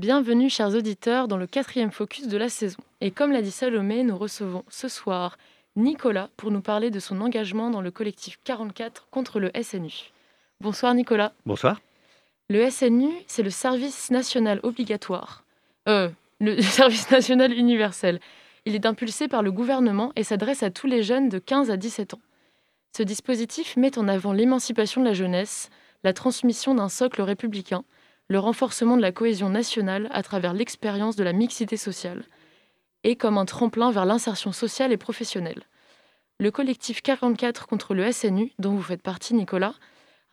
Bienvenue 0.09 0.49
chers 0.49 0.75
auditeurs 0.75 1.29
dans 1.29 1.37
le 1.37 1.47
quatrième 1.47 1.91
focus 1.91 2.29
de 2.29 2.39
la 2.39 2.49
saison. 2.49 2.79
Et 3.03 3.11
comme 3.11 3.31
l'a 3.31 3.43
dit 3.43 3.51
Salomé, 3.51 4.05
nous 4.05 4.17
recevons 4.17 4.65
ce 4.71 4.89
soir 4.89 5.37
Nicolas 5.77 6.31
pour 6.39 6.51
nous 6.51 6.63
parler 6.63 6.91
de 6.91 6.99
son 6.99 7.21
engagement 7.21 7.69
dans 7.69 7.83
le 7.83 7.91
collectif 7.91 8.39
44 8.45 9.09
contre 9.11 9.39
le 9.39 9.51
SNU. 9.63 9.93
Bonsoir 10.63 10.95
Nicolas. 10.95 11.35
Bonsoir. 11.45 11.83
Le 12.49 12.71
SNU, 12.71 13.11
c'est 13.27 13.43
le 13.43 13.51
service 13.51 14.11
national 14.11 14.61
obligatoire. 14.63 15.45
Euh, 15.91 16.09
le 16.41 16.59
service 16.63 17.11
national 17.11 17.53
universel. 17.53 18.19
Il 18.65 18.75
est 18.75 18.87
impulsé 18.87 19.29
par 19.29 19.43
le 19.43 19.53
gouvernement 19.53 20.13
et 20.17 20.25
s'adresse 20.25 20.63
à 20.63 20.71
tous 20.71 20.87
les 20.87 21.03
jeunes 21.03 21.29
de 21.29 21.39
15 21.39 21.71
à 21.71 21.77
17 21.77 22.15
ans. 22.15 22.23
Ce 22.97 23.03
dispositif 23.03 23.77
met 23.77 23.99
en 23.99 24.09
avant 24.09 24.33
l'émancipation 24.33 25.03
de 25.03 25.07
la 25.07 25.13
jeunesse, 25.13 25.69
la 26.03 26.15
transmission 26.15 26.75
d'un 26.75 26.89
socle 26.89 27.21
républicain, 27.21 27.85
le 28.29 28.39
renforcement 28.39 28.97
de 28.97 29.03
la 29.03 29.13
cohésion 29.13 29.49
nationale 29.49 30.09
à 30.11 30.23
travers 30.23 30.53
l'expérience 30.53 31.17
de 31.17 31.25
la 31.25 31.33
mixité 31.33 31.77
sociale, 31.77 32.25
et 33.05 33.17
comme 33.17 33.39
un 33.39 33.45
tremplin 33.45 33.91
vers 33.91 34.05
l'insertion 34.05 34.53
sociale 34.53 34.93
et 34.93 34.97
professionnelle. 34.97 35.63
Le 36.39 36.51
collectif 36.51 37.03
44 37.03 37.67
contre 37.67 37.95
le 37.95 38.11
SNU, 38.13 38.53
dont 38.59 38.75
vous 38.75 38.83
faites 38.83 39.03
partie 39.03 39.35
Nicolas, 39.35 39.75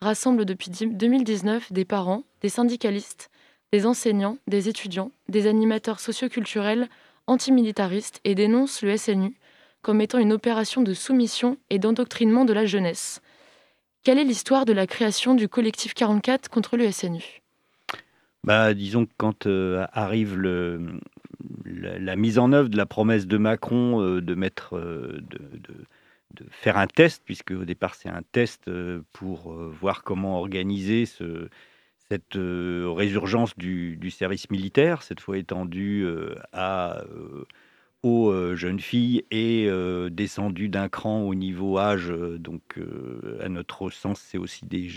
rassemble 0.00 0.44
depuis 0.44 0.70
2019 0.70 1.72
des 1.72 1.84
parents, 1.84 2.24
des 2.42 2.48
syndicalistes, 2.48 3.30
des 3.72 3.86
enseignants, 3.86 4.38
des 4.46 4.68
étudiants, 4.68 5.10
des 5.28 5.46
animateurs 5.46 6.00
socioculturels, 6.00 6.88
antimilitaristes 7.26 8.20
et 8.24 8.34
dénonce 8.34 8.82
le 8.82 8.96
SNU 8.96 9.36
comme 9.82 10.00
étant 10.00 10.18
une 10.18 10.32
opération 10.32 10.82
de 10.82 10.94
soumission 10.94 11.58
et 11.70 11.78
d'endoctrinement 11.78 12.44
de 12.44 12.52
la 12.52 12.66
jeunesse. 12.66 13.20
Quelle 14.02 14.18
est 14.18 14.24
l'histoire 14.24 14.64
de 14.64 14.72
la 14.72 14.86
création 14.86 15.34
du 15.34 15.48
collectif 15.48 15.94
44 15.94 16.48
contre 16.48 16.76
le 16.76 16.90
SNU 16.90 17.42
bah, 18.46 18.74
disons 18.74 19.06
que 19.06 19.12
quand 19.16 19.46
euh, 19.46 19.86
arrive 19.92 20.40
la, 21.64 22.16
mise 22.16 22.38
en 22.38 22.52
œuvre 22.52 22.68
de 22.68 22.76
la 22.76 22.86
promesse 22.86 23.26
de 23.26 23.38
Macron 23.38 24.00
euh, 24.00 24.22
de 24.22 24.34
mettre, 24.36 24.76
euh, 24.76 25.20
faire 26.50 26.78
un 26.78 26.86
test, 26.86 27.22
puisque 27.24 27.50
au 27.50 27.64
départ 27.64 27.96
c'est 27.96 28.08
un 28.08 28.22
test 28.22 28.70
pour 29.12 29.52
voir 29.52 30.04
comment 30.04 30.38
organiser 30.38 31.06
ce, 31.06 31.48
cette 32.08 32.36
résurgence 32.36 33.56
du, 33.58 34.10
service 34.10 34.48
militaire, 34.50 35.02
cette 35.02 35.20
fois 35.20 35.38
étendue 35.38 36.06
à 36.52 37.02
aux 38.02 38.54
jeunes 38.54 38.78
filles 38.78 39.24
est 39.32 39.68
descendu 40.10 40.68
d'un 40.68 40.88
cran 40.88 41.22
au 41.22 41.34
niveau 41.34 41.78
âge. 41.78 42.12
Donc, 42.38 42.78
à 43.40 43.48
notre 43.48 43.90
sens, 43.90 44.20
c'est 44.20 44.38
aussi 44.38 44.66
des, 44.66 44.88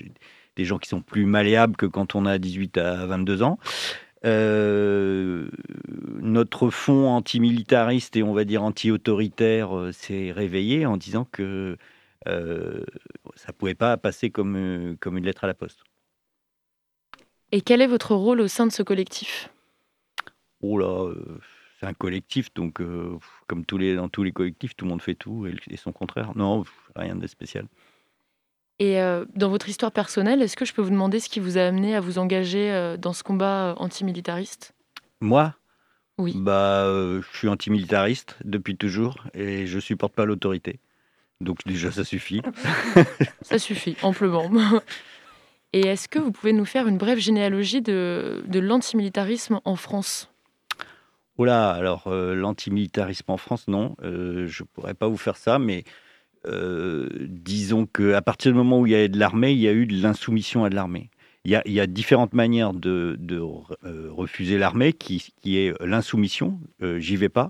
des 0.56 0.66
gens 0.66 0.78
qui 0.78 0.90
sont 0.90 1.02
plus 1.02 1.26
malléables 1.26 1.76
que 1.76 1.86
quand 1.86 2.16
on 2.16 2.26
a 2.26 2.38
18 2.38 2.78
à 2.78 3.06
22 3.06 3.44
ans. 3.44 3.60
notre 6.22 6.70
fond 6.70 7.08
antimilitariste 7.08 8.16
et 8.16 8.24
on 8.24 8.34
va 8.34 8.44
dire 8.44 8.64
anti-autoritaire 8.64 9.90
s'est 9.92 10.32
réveillé 10.32 10.86
en 10.86 10.98
disant 10.98 11.26
que 11.32 11.78
euh, 12.28 12.84
ça 13.36 13.54
pouvait 13.54 13.76
pas 13.76 13.96
passer 13.98 14.30
comme, 14.30 14.98
comme 15.00 15.18
une 15.18 15.26
lettre 15.26 15.46
à 15.46 15.48
la 15.48 15.54
poste. 15.54 15.84
Et 17.52 17.62
quel 17.62 17.82
est 17.82 17.88
votre 17.88 18.14
rôle 18.14 18.42
au 18.42 18.48
sein 18.48 18.68
de 18.68 18.72
ce 18.72 18.84
collectif? 18.84 19.50
Oh 20.62 20.78
là, 20.78 21.12
c'est 21.80 21.86
un 21.86 21.94
collectif, 21.94 22.54
donc 22.54 22.82
comme 23.48 23.66
tous 23.66 23.78
les, 23.78 23.96
dans 23.96 24.10
tous 24.10 24.24
les 24.24 24.32
collectifs, 24.32 24.76
tout 24.76 24.86
le 24.86 24.90
monde 24.90 25.02
fait 25.02 25.16
tout 25.16 25.48
et, 25.48 25.78
son 25.78 25.92
contraire. 25.92 26.36
Non, 26.36 26.64
rien 26.96 27.16
de 27.16 27.26
spécial. 27.28 27.66
Et 28.80 28.98
dans 29.36 29.50
votre 29.50 29.68
histoire 29.68 29.92
personnelle, 29.92 30.42
est-ce 30.42 30.56
que 30.56 30.64
je 30.64 30.74
peux 30.74 30.82
vous 30.82 30.90
demander 30.90 31.20
ce 31.20 31.28
qui 31.28 31.42
vous 31.42 31.58
a 31.58 31.62
amené 31.64 31.96
à 31.96 32.00
vous 32.00 32.18
engager 32.18 32.96
dans 32.98 33.12
ce 33.12 33.24
combat 33.24 33.76
antimilitariste? 33.78 34.74
Moi? 35.20 35.54
Oui. 36.18 36.34
Bah, 36.36 36.86
je 36.86 37.38
suis 37.38 37.50
antimilitariste 37.50 38.38
depuis 38.46 38.78
toujours 38.78 39.26
et 39.34 39.68
je 39.68 39.80
supporte 39.80 40.14
pas 40.14 40.24
l'autorité. 40.24 40.80
Donc 41.42 41.60
déjà, 41.66 41.92
ça 41.92 42.04
suffit. 42.04 42.42
ça 43.42 43.60
suffit, 43.60 43.96
amplement. 44.02 44.50
Et 45.74 45.82
est-ce 45.82 46.08
que 46.08 46.18
vous 46.18 46.32
pouvez 46.32 46.54
nous 46.54 46.66
faire 46.66 46.88
une 46.88 46.98
brève 46.98 47.20
généalogie 47.20 47.82
de, 47.82 48.44
de 48.48 48.60
l'antimilitarisme 48.60 49.60
en 49.66 49.76
France? 49.76 50.30
Oh 51.38 51.46
là, 51.46 51.72
alors 51.72 52.08
euh, 52.08 52.34
l'antimilitarisme 52.34 53.32
en 53.32 53.38
France, 53.38 53.68
non, 53.68 53.96
euh, 54.04 54.48
je 54.48 54.64
ne 54.64 54.68
pourrais 54.68 54.96
pas 54.96 55.08
vous 55.08 55.18
faire 55.18 55.38
ça, 55.38 55.60
mais 55.60 55.84
euh, 56.46 57.10
disons 57.22 57.86
qu'à 57.86 58.22
partir 58.22 58.52
du 58.52 58.58
moment 58.58 58.80
où 58.82 58.88
il 58.88 58.92
y 58.92 58.96
a 58.96 59.08
de 59.08 59.20
l'armée, 59.20 59.52
il 59.52 59.60
y 59.60 59.68
a 59.68 59.74
eu 59.74 59.86
de 59.86 60.02
l'insoumission 60.02 60.64
à 60.64 60.70
de 60.70 60.76
l'armée. 60.76 61.10
Il 61.46 61.52
y, 61.52 61.80
a, 61.80 61.88
différentes 61.88 62.34
manières 62.34 62.74
de, 62.74 63.16
de 63.18 63.40
refuser 63.40 64.58
l'armée, 64.58 64.92
qui, 64.92 65.32
est 65.46 65.74
l'insoumission, 65.82 66.60
j'y 66.98 67.16
vais 67.16 67.30
pas, 67.30 67.48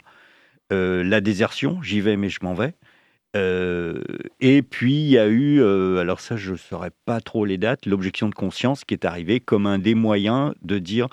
la 0.70 1.22
désertion, 1.22 1.82
j'y 1.82 2.00
vais 2.00 2.16
mais 2.16 2.30
je 2.30 2.40
m'en 2.44 2.54
vais, 2.54 2.76
euh, 3.36 4.02
et 4.40 4.64
puis 4.64 4.94
il 4.94 5.10
y 5.10 5.20
a 5.20 5.28
eu, 5.28 5.62
euh, 5.62 5.98
alors 5.98 6.20
ça 6.20 6.36
je 6.36 6.54
ne 6.54 6.58
saurais 6.58 6.92
pas 7.06 7.22
trop 7.22 7.46
les 7.46 7.60
dates, 7.60 7.86
l'objection 7.86 8.28
de 8.28 8.34
conscience 8.34 8.84
qui 8.86 8.96
est 8.96 9.06
arrivée 9.06 9.40
comme 9.40 9.68
un 9.68 9.78
des 9.78 9.94
moyens 9.94 10.54
de 10.64 10.80
dire 10.80 11.10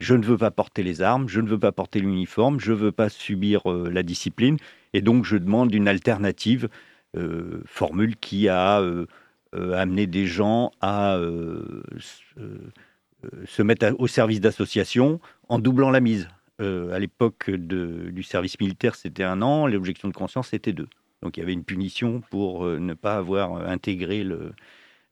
je 0.00 0.14
ne 0.14 0.24
veux 0.24 0.38
pas 0.38 0.50
porter 0.50 0.82
les 0.82 1.02
armes, 1.02 1.28
je 1.28 1.40
ne 1.40 1.48
veux 1.48 1.58
pas 1.58 1.72
porter 1.72 2.00
l'uniforme, 2.00 2.58
je 2.58 2.72
ne 2.72 2.76
veux 2.76 2.92
pas 2.92 3.10
subir 3.10 3.70
euh, 3.70 3.90
la 3.92 4.02
discipline, 4.02 4.56
et 4.94 5.02
donc 5.02 5.26
je 5.26 5.36
demande 5.36 5.74
une 5.74 5.88
alternative, 5.88 6.68
formule 7.64 8.16
qui 8.16 8.48
a 8.48 8.82
amené 9.52 10.06
des 10.06 10.26
gens 10.26 10.70
à 10.80 11.18
se 13.46 13.62
mettre 13.62 13.94
au 13.98 14.06
service 14.06 14.40
d'associations 14.40 15.20
en 15.48 15.58
doublant 15.58 15.90
la 15.90 16.00
mise. 16.00 16.28
à 16.60 16.98
l'époque 16.98 17.50
du 17.50 18.22
service 18.22 18.58
militaire, 18.60 18.94
c'était 18.94 19.24
un 19.24 19.42
an, 19.42 19.66
l'objection 19.66 20.08
de 20.08 20.14
conscience, 20.14 20.48
c'était 20.48 20.72
deux. 20.72 20.88
Donc 21.22 21.36
il 21.36 21.40
y 21.40 21.42
avait 21.42 21.52
une 21.52 21.64
punition 21.64 22.22
pour 22.30 22.64
euh, 22.64 22.78
ne 22.78 22.94
pas 22.94 23.16
avoir 23.16 23.54
euh, 23.54 23.66
intégré 23.66 24.24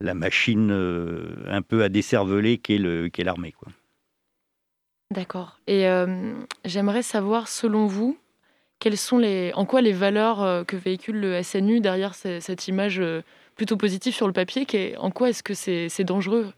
la 0.00 0.14
machine 0.14 0.70
euh, 0.70 1.44
un 1.48 1.62
peu 1.62 1.82
à 1.82 1.88
décerveler 1.88 2.58
qu'est 2.58 2.78
l'armée. 3.24 3.54
D'accord. 5.12 5.60
Et 5.66 5.86
j'aimerais 6.64 7.02
savoir, 7.02 7.46
selon 7.46 7.86
vous, 7.86 8.18
quelles 8.78 8.96
sont 8.96 9.18
les, 9.18 9.52
en 9.54 9.64
quoi 9.64 9.80
les 9.80 9.92
valeurs 9.92 10.64
que 10.66 10.76
véhicule 10.76 11.20
le 11.20 11.42
SNU 11.42 11.80
derrière 11.80 12.14
cette 12.14 12.68
image 12.68 13.00
plutôt 13.56 13.76
positive 13.76 14.14
sur 14.14 14.26
le 14.26 14.32
papier, 14.32 14.66
en 14.98 15.10
quoi 15.10 15.30
est-ce 15.30 15.42
que 15.42 15.54
c'est 15.54 16.04
dangereux 16.04 16.52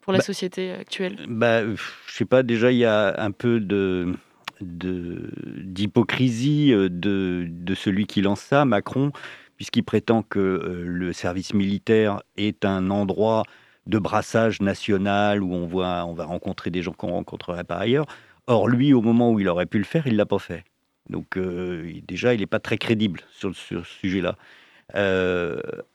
pour 0.00 0.12
la 0.12 0.18
bah, 0.18 0.24
société 0.24 0.70
actuelle? 0.70 1.18
bah, 1.28 1.62
Je 1.74 2.14
sais 2.14 2.24
pas, 2.24 2.42
déjà 2.42 2.72
il 2.72 2.78
y 2.78 2.84
a 2.84 3.20
un 3.20 3.32
peu 3.32 3.60
de 3.60 4.14
d'hypocrisie 4.60 6.72
euh, 6.72 6.88
de, 6.90 7.46
de, 7.48 7.74
celui 7.74 8.06
qui 8.06 8.20
lance 8.20 8.40
ça, 8.40 8.64
Macron, 8.64 9.12
puisqu'il 9.56 9.84
prétend 9.84 10.22
que 10.22 10.38
euh, 10.38 10.84
le 10.86 11.12
service 11.12 11.54
militaire 11.54 12.22
est 12.36 12.64
un 12.64 12.90
endroit 12.90 13.44
de 13.86 13.98
brassage 13.98 14.60
national 14.60 15.42
où 15.42 15.54
on, 15.54 15.66
voit, 15.66 16.04
on 16.04 16.12
va 16.12 16.26
rencontrer 16.26 16.70
des 16.70 16.82
gens 16.82 16.92
qu'on 16.92 17.12
rencontrerait 17.12 17.64
par 17.64 17.80
ailleurs. 17.80 18.06
Or, 18.46 18.68
lui, 18.68 18.92
au 18.92 19.00
moment 19.00 19.32
où 19.32 19.40
il 19.40 19.48
aurait 19.48 19.66
pu 19.66 19.78
le 19.78 19.84
faire, 19.84 20.06
il 20.06 20.12
ne 20.12 20.18
l'a 20.18 20.26
pas 20.26 20.38
fait. 20.38 20.64
Donc, 21.10 21.36
euh, 21.36 21.92
déjà, 22.06 22.34
il 22.34 22.40
n'est 22.40 22.46
pas 22.46 22.60
très 22.60 22.78
crédible 22.78 23.20
sur, 23.32 23.54
ce 23.54 23.82
sujet-là. 23.82 24.36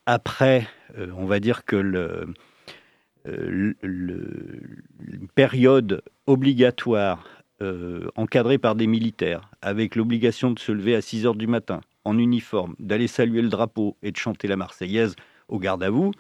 après, 0.05 0.67
on 0.97 1.25
va 1.25 1.39
dire 1.39 1.65
que 1.65 1.75
le, 1.75 2.27
le, 3.25 4.57
période 5.35 6.01
obligatoire 6.27 7.27
euh, 7.61 8.09
encadré 8.15 8.57
par 8.57 8.75
des 8.75 8.85
militaires, 8.85 9.49
avec 9.61 9.95
l'obligation 9.95 10.51
de 10.51 10.59
se 10.59 10.73
lever 10.73 10.93
à 10.93 11.01
6 11.01 11.25
heures 11.25 11.35
du 11.35 11.47
matin, 11.47 11.79
en 12.03 12.17
uniforme, 12.17 12.75
d'aller 12.79 13.07
saluer 13.07 13.41
le 13.41 13.47
drapeau 13.47 13.95
et 14.03 14.11
de 14.11 14.17
chanter 14.17 14.49
la 14.49 14.57
Marseillaise 14.57 15.15
au 15.47 15.57
garde 15.57 15.81
à 15.81 15.89
vous, 15.89 16.11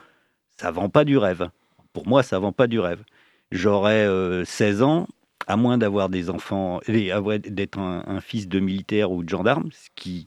ça 0.57 0.71
vend 0.71 0.87
pas 0.87 1.03
du 1.03 1.17
rêve. 1.17 1.49
Pour 1.91 2.07
moi, 2.07 2.23
ça 2.23 2.39
vend 2.39 2.53
pas 2.53 2.67
du 2.67 2.79
rêve. 2.79 3.03
J'aurais 3.51 4.05
16 4.45 4.81
euh, 4.81 4.85
ans, 4.85 5.07
à 5.47 5.57
moins 5.57 5.77
d'avoir 5.77 6.09
des 6.09 6.29
enfants, 6.29 6.79
d'être 6.87 7.79
un, 7.79 8.21
fils 8.21 8.47
de 8.47 8.59
militaire 8.59 9.11
ou 9.11 9.23
de 9.23 9.29
gendarme, 9.29 9.69
ce 9.71 9.89
qui 9.95 10.25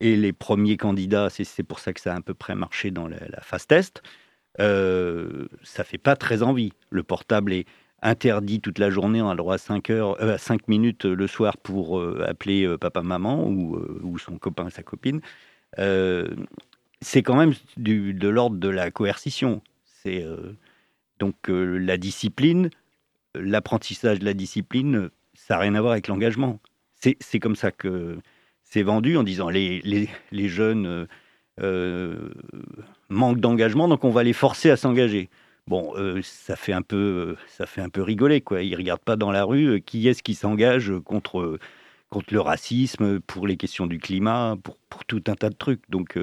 est 0.00 0.16
les 0.16 0.32
premiers 0.32 0.76
candidats, 0.76 1.28
c'est 1.30 1.62
pour 1.62 1.78
ça 1.78 1.92
que 1.92 2.00
ça 2.00 2.14
a 2.14 2.16
à 2.16 2.20
peu 2.20 2.34
près 2.34 2.54
marché 2.54 2.90
dans 2.90 3.06
la, 3.08 3.40
phase 3.42 3.66
test, 3.66 4.02
euh, 4.60 5.46
ça 5.62 5.84
fait 5.84 5.98
pas 5.98 6.16
très 6.16 6.42
envie. 6.42 6.72
Le 6.90 7.02
portable 7.02 7.52
est, 7.52 7.66
interdit 8.04 8.60
toute 8.60 8.78
la 8.78 8.90
journée, 8.90 9.22
on 9.22 9.28
a 9.28 9.32
le 9.32 9.38
droit 9.38 9.54
à 9.54 9.58
5, 9.58 9.90
heures, 9.90 10.22
euh, 10.22 10.36
5 10.38 10.68
minutes 10.68 11.06
le 11.06 11.26
soir 11.26 11.56
pour 11.56 11.98
euh, 11.98 12.24
appeler 12.28 12.64
euh, 12.64 12.76
papa-maman 12.76 13.48
ou, 13.48 14.18
son 14.18 14.38
copain, 14.38 14.68
sa 14.70 14.82
copine. 14.82 15.20
c'est 17.00 17.22
quand 17.22 17.36
même 17.36 17.54
de 17.76 18.28
l'ordre 18.28 18.56
de 18.56 18.68
la 18.68 18.90
coercition. 18.90 19.62
C'est 19.84 20.24
donc 21.18 21.34
la 21.48 21.96
discipline, 21.96 22.70
l'apprentissage 23.34 24.18
de 24.18 24.24
la 24.24 24.34
discipline, 24.34 25.10
ça 25.34 25.54
n'a 25.54 25.60
rien 25.60 25.74
à 25.74 25.80
voir 25.80 25.92
avec 25.92 26.08
l'engagement. 26.08 26.60
C'est 27.20 27.38
comme 27.38 27.56
ça 27.56 27.70
que 27.70 28.16
c'est 28.62 28.82
vendu 28.82 29.18
en 29.18 29.22
disant 29.24 29.50
les, 29.50 29.80
les, 29.82 30.08
les 30.32 30.48
jeunes 30.48 31.06
manquent 33.08 33.40
d'engagement, 33.40 33.88
donc 33.88 34.04
on 34.04 34.10
va 34.10 34.22
les 34.22 34.32
forcer 34.32 34.70
à 34.70 34.76
s'engager. 34.76 35.28
Bon, 35.66 35.94
euh, 35.96 36.20
ça 36.22 36.56
fait 36.56 36.74
un 36.74 36.82
peu, 36.82 36.96
euh, 36.96 37.36
ça 37.48 37.64
fait 37.64 37.80
un 37.80 37.88
peu 37.88 38.02
rigoler 38.02 38.42
quoi. 38.42 38.62
Ils 38.62 38.76
regardent 38.76 39.00
pas 39.00 39.16
dans 39.16 39.32
la 39.32 39.44
rue 39.44 39.76
euh, 39.76 39.78
qui 39.78 40.06
est-ce 40.08 40.22
qui 40.22 40.34
s'engage 40.34 40.92
contre 41.04 41.58
contre 42.10 42.32
le 42.32 42.40
racisme, 42.40 43.18
pour 43.20 43.46
les 43.48 43.56
questions 43.56 43.86
du 43.86 43.98
climat, 43.98 44.56
pour, 44.62 44.76
pour 44.88 45.04
tout 45.04 45.22
un 45.26 45.34
tas 45.34 45.50
de 45.50 45.56
trucs. 45.56 45.82
Donc 45.90 46.16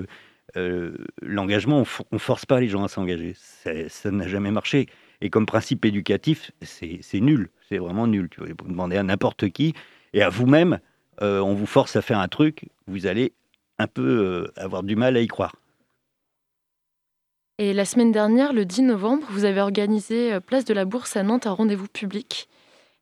l'engagement, 1.22 1.84
on, 2.12 2.16
ne 2.16 2.18
force 2.18 2.46
pas 2.46 2.62
les 2.62 2.70
gens 2.70 2.84
à 2.86 2.88
s'engager. 2.88 3.34
Ça 3.36 4.12
n'a 4.12 4.28
jamais 4.28 4.52
marché. 4.52 4.88
Et 5.22 5.30
comme 5.30 5.46
principe 5.46 5.86
éducatif, 5.86 6.52
c'est 6.62 7.20
nul. 7.20 7.50
C'est 7.70 7.78
vraiment 7.78 8.08
nul. 8.08 8.28
Tu 8.30 8.42
vas 8.42 8.48
demander 8.48 8.98
à 8.98 9.04
n'importe 9.04 9.50
qui 9.50 9.74
et 10.14 10.22
à 10.22 10.30
vous-même, 10.30 10.80
on 11.22 11.54
vous 11.54 11.68
force 11.68 11.96
à 11.96 12.02
faire 12.02 12.20
un 12.20 12.28
truc, 12.28 12.66
vous 12.88 13.06
allez 13.06 13.34
un 13.78 13.88
peu 13.88 14.52
avoir 14.58 14.84
du 14.84 14.96
mal 14.96 15.16
à 15.16 15.22
y 15.22 15.28
croire. 15.28 15.54
Et 17.62 17.74
la 17.74 17.86
semaine 17.86 18.12
dernière, 18.12 18.54
le 18.54 18.66
10 18.66 18.82
novembre, 18.82 19.28
vous 19.30 19.46
avez 19.46 19.62
organisé 19.62 20.34
euh, 20.34 20.40
Place 20.40 20.66
de 20.66 20.74
la 20.74 20.84
Bourse 20.84 21.16
à 21.16 21.22
Nantes 21.22 21.46
un 21.46 21.52
rendez-vous 21.52 21.86
public. 21.88 22.50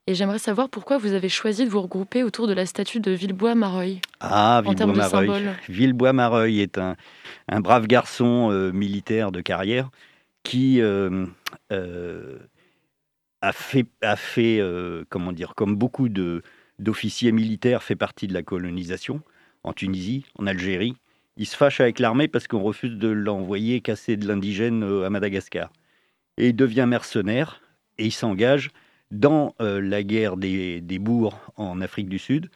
Et 0.06 0.14
j'aimerais 0.14 0.38
savoir 0.38 0.68
pourquoi 0.68 0.98
vous 0.98 1.14
avez 1.14 1.30
choisi 1.30 1.64
de 1.64 1.70
vous 1.70 1.80
regrouper 1.80 2.22
autour 2.24 2.46
de 2.46 2.52
la 2.52 2.66
statue 2.66 3.00
de 3.00 3.10
Villebois-Mareuil. 3.10 4.02
Ah, 4.20 4.60
Villebois-Mareuil. 4.62 5.48
Villebois-Mareuil 5.70 6.60
est 6.60 6.76
un, 6.76 6.96
un, 7.48 7.60
brave 7.60 7.86
garçon 7.86 8.50
euh, 8.50 8.70
militaire 8.70 9.32
de 9.32 9.40
carrière 9.40 9.88
qui 10.42 10.80
euh, 10.80 11.26
a 13.40 13.52
fait, 13.52 13.86
a 14.02 14.16
fait 14.16 14.62
comment 15.08 15.32
dire, 15.32 15.54
comme 15.54 15.76
beaucoup 15.76 16.08
d'officiers 16.08 17.32
militaires, 17.32 17.82
fait 17.82 17.96
partie 17.96 18.26
de 18.26 18.34
la 18.34 18.42
colonisation 18.42 19.22
en 19.62 19.72
Tunisie, 19.72 20.24
en 20.38 20.46
Algérie, 20.46 20.96
il 21.36 21.46
se 21.46 21.56
fâche 21.56 21.80
avec 21.80 21.98
l'armée 21.98 22.28
parce 22.28 22.46
qu'on 22.46 22.62
refuse 22.62 22.96
de 22.96 23.08
l'envoyer 23.08 23.80
casser 23.80 24.16
de 24.16 24.28
l'indigène 24.28 24.82
euh, 24.82 25.06
à 25.06 25.10
Madagascar. 25.10 25.72
Et 26.36 26.48
il 26.48 26.56
devient 26.56 26.84
mercenaire 26.86 27.62
et 27.96 28.06
il 28.06 28.12
s'engage 28.12 28.70
dans 29.10 29.54
euh, 29.60 29.80
la 29.80 30.02
guerre 30.02 30.36
des, 30.36 30.80
bourgs 31.00 31.38
en 31.56 31.80
Afrique 31.80 32.08
du 32.08 32.18
Sud. 32.18 32.50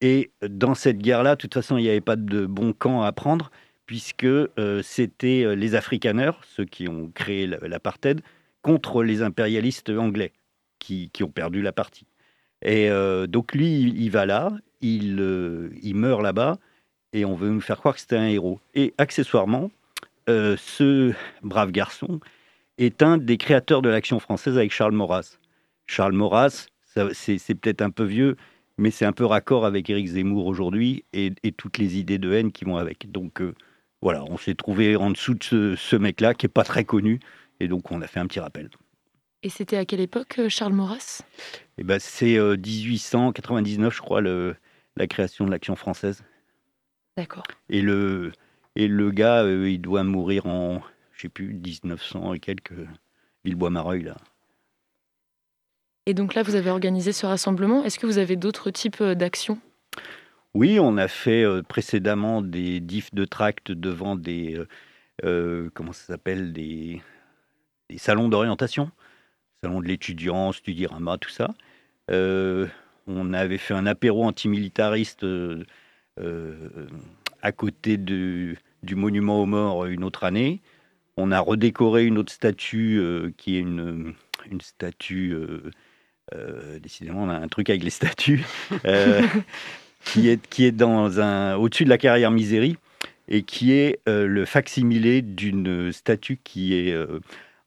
Et 0.00 0.30
dans 0.48 0.74
cette 0.74 0.98
guerre-là, 0.98 1.36
de 1.36 1.40
toute 1.40 1.54
façon, 1.54 1.78
il 1.78 1.82
n'y 1.82 1.88
avait 1.88 2.00
pas 2.00 2.16
de 2.16 2.46
bon 2.46 2.72
camp 2.72 3.02
à 3.02 3.12
prendre, 3.12 3.50
puisque 3.86 4.24
euh, 4.24 4.82
c'était 4.82 5.54
les 5.56 5.74
Afrikaners, 5.74 6.32
ceux 6.56 6.64
qui 6.64 6.88
ont 6.88 7.10
créé 7.14 7.46
l'apartheid, 7.46 8.20
contre 8.62 9.02
les 9.02 9.22
impérialistes 9.22 9.90
anglais, 9.90 10.32
qui, 10.78 11.10
qui, 11.12 11.24
ont 11.24 11.30
perdu 11.30 11.62
la 11.62 11.72
partie. 11.72 12.06
Et 12.64 12.88
donc 13.26 13.54
lui, 13.54 13.92
il 13.96 14.10
va 14.10 14.24
là, 14.24 14.52
il, 14.82 15.18
euh, 15.20 15.70
il 15.82 15.94
meurt 15.94 16.20
là-bas 16.20 16.58
et 17.14 17.24
on 17.24 17.34
veut 17.34 17.48
nous 17.48 17.60
faire 17.60 17.78
croire 17.78 17.94
que 17.94 18.00
c'était 18.00 18.16
un 18.16 18.28
héros. 18.28 18.60
Et 18.74 18.92
accessoirement, 18.98 19.70
euh, 20.28 20.56
ce 20.58 21.12
brave 21.42 21.70
garçon 21.70 22.20
est 22.78 23.02
un 23.02 23.16
des 23.16 23.38
créateurs 23.38 23.80
de 23.80 23.88
l'action 23.88 24.18
française 24.18 24.58
avec 24.58 24.72
Charles 24.72 24.92
Maurras. 24.92 25.38
Charles 25.86 26.12
Maurras, 26.12 26.66
c'est 27.12 27.54
peut-être 27.54 27.82
un 27.82 27.90
peu 27.90 28.04
vieux, 28.04 28.36
mais 28.76 28.90
c'est 28.90 29.04
un 29.04 29.12
peu 29.12 29.24
raccord 29.24 29.64
avec 29.64 29.88
Éric 29.88 30.08
Zemmour 30.08 30.46
aujourd'hui 30.46 31.04
et, 31.12 31.32
et 31.42 31.52
toutes 31.52 31.78
les 31.78 31.98
idées 31.98 32.18
de 32.18 32.32
haine 32.32 32.52
qui 32.52 32.64
vont 32.64 32.76
avec. 32.76 33.10
Donc 33.10 33.40
euh, 33.40 33.54
voilà, 34.02 34.24
on 34.24 34.36
s'est 34.36 34.54
trouvé 34.54 34.96
en 34.96 35.10
dessous 35.10 35.34
de 35.34 35.42
ce, 35.42 35.76
ce 35.76 35.96
mec-là 35.96 36.34
qui 36.34 36.46
est 36.46 36.50
pas 36.50 36.64
très 36.64 36.84
connu 36.84 37.20
et 37.60 37.68
donc 37.68 37.90
on 37.90 38.02
a 38.02 38.06
fait 38.06 38.20
un 38.20 38.26
petit 38.26 38.40
rappel. 38.40 38.68
Et 39.44 39.48
c'était 39.48 39.76
à 39.76 39.84
quelle 39.84 40.00
époque, 40.00 40.38
euh, 40.38 40.48
Charles 40.48 40.72
Maurras? 40.72 41.22
Et 41.78 41.84
ben 41.84 41.98
c'est 41.98 42.36
euh, 42.36 42.56
1899, 42.56 43.94
je 43.94 44.00
crois, 44.00 44.20
le, 44.20 44.54
la 44.96 45.06
création 45.06 45.46
de 45.46 45.50
l'action 45.50 45.74
française. 45.74 46.22
D'accord. 47.16 47.44
Et 47.68 47.80
le, 47.80 48.32
et 48.76 48.88
le 48.88 49.10
gars, 49.10 49.42
euh, 49.42 49.68
il 49.68 49.80
doit 49.80 50.04
mourir 50.04 50.46
en, 50.46 50.80
je 51.12 51.22
sais 51.22 51.28
plus, 51.28 51.54
1900 51.54 52.34
et 52.34 52.40
quelques, 52.40 52.74
Villebois-Mareuil, 53.44 54.02
là. 54.02 54.16
Et 56.06 56.14
donc 56.14 56.34
là, 56.34 56.42
vous 56.42 56.56
avez 56.56 56.70
organisé 56.70 57.12
ce 57.12 57.26
rassemblement. 57.26 57.84
Est-ce 57.84 57.98
que 57.98 58.06
vous 58.06 58.18
avez 58.18 58.36
d'autres 58.36 58.70
types 58.70 59.00
euh, 59.00 59.14
d'actions? 59.14 59.58
Oui, 60.54 60.78
on 60.78 60.98
a 60.98 61.08
fait 61.08 61.44
euh, 61.44 61.62
précédemment 61.62 62.42
des 62.42 62.80
diffs 62.80 63.14
de 63.14 63.24
tracts 63.24 63.72
devant 63.72 64.16
des, 64.16 64.56
euh, 64.58 64.68
euh, 65.24 65.70
comment 65.74 65.92
ça 65.92 66.04
s'appelle, 66.06 66.52
des, 66.52 67.00
des 67.88 67.98
salons 67.98 68.28
d'orientation, 68.28 68.90
salon 69.62 69.80
de 69.80 69.88
l'étudiant, 69.88 70.52
Studirama, 70.52 71.18
tout 71.18 71.30
ça. 71.30 71.54
Euh, 72.10 72.66
on 73.06 73.32
avait 73.32 73.58
fait 73.58 73.74
un 73.74 73.86
apéro 73.86 74.24
antimilitariste 74.24 75.24
à 77.42 77.52
côté 77.52 77.96
de- 77.96 78.56
du 78.82 78.94
monument 78.94 79.40
aux 79.42 79.46
morts 79.46 79.86
une 79.86 80.04
autre 80.04 80.24
année. 80.24 80.60
On 81.16 81.32
a 81.32 81.40
redécoré 81.40 82.04
une 82.06 82.18
autre 82.18 82.32
statue 82.32 83.00
qui 83.38 83.56
est 83.56 83.60
une, 83.60 84.14
une 84.50 84.60
statue. 84.60 85.34
euh, 86.34 86.78
décidément, 86.78 87.24
on 87.24 87.28
a 87.30 87.34
un 87.36 87.48
truc 87.48 87.70
avec 87.70 87.82
les 87.82 87.90
statues. 87.90 88.44
euh, 88.86 89.22
qui 90.04 90.28
est, 90.28 90.46
qui 90.48 90.64
est 90.64 90.72
dans 90.72 91.20
un, 91.20 91.56
au-dessus 91.56 91.84
de 91.84 91.88
la 91.88 91.98
carrière 91.98 92.30
Misérie 92.30 92.76
et 93.28 93.42
qui 93.42 93.72
est 93.72 94.00
euh, 94.08 94.26
le 94.26 94.44
facsimilé 94.44 95.22
d'une 95.22 95.92
statue 95.92 96.38
qui 96.42 96.74
est 96.74 96.92
euh, 96.92 97.20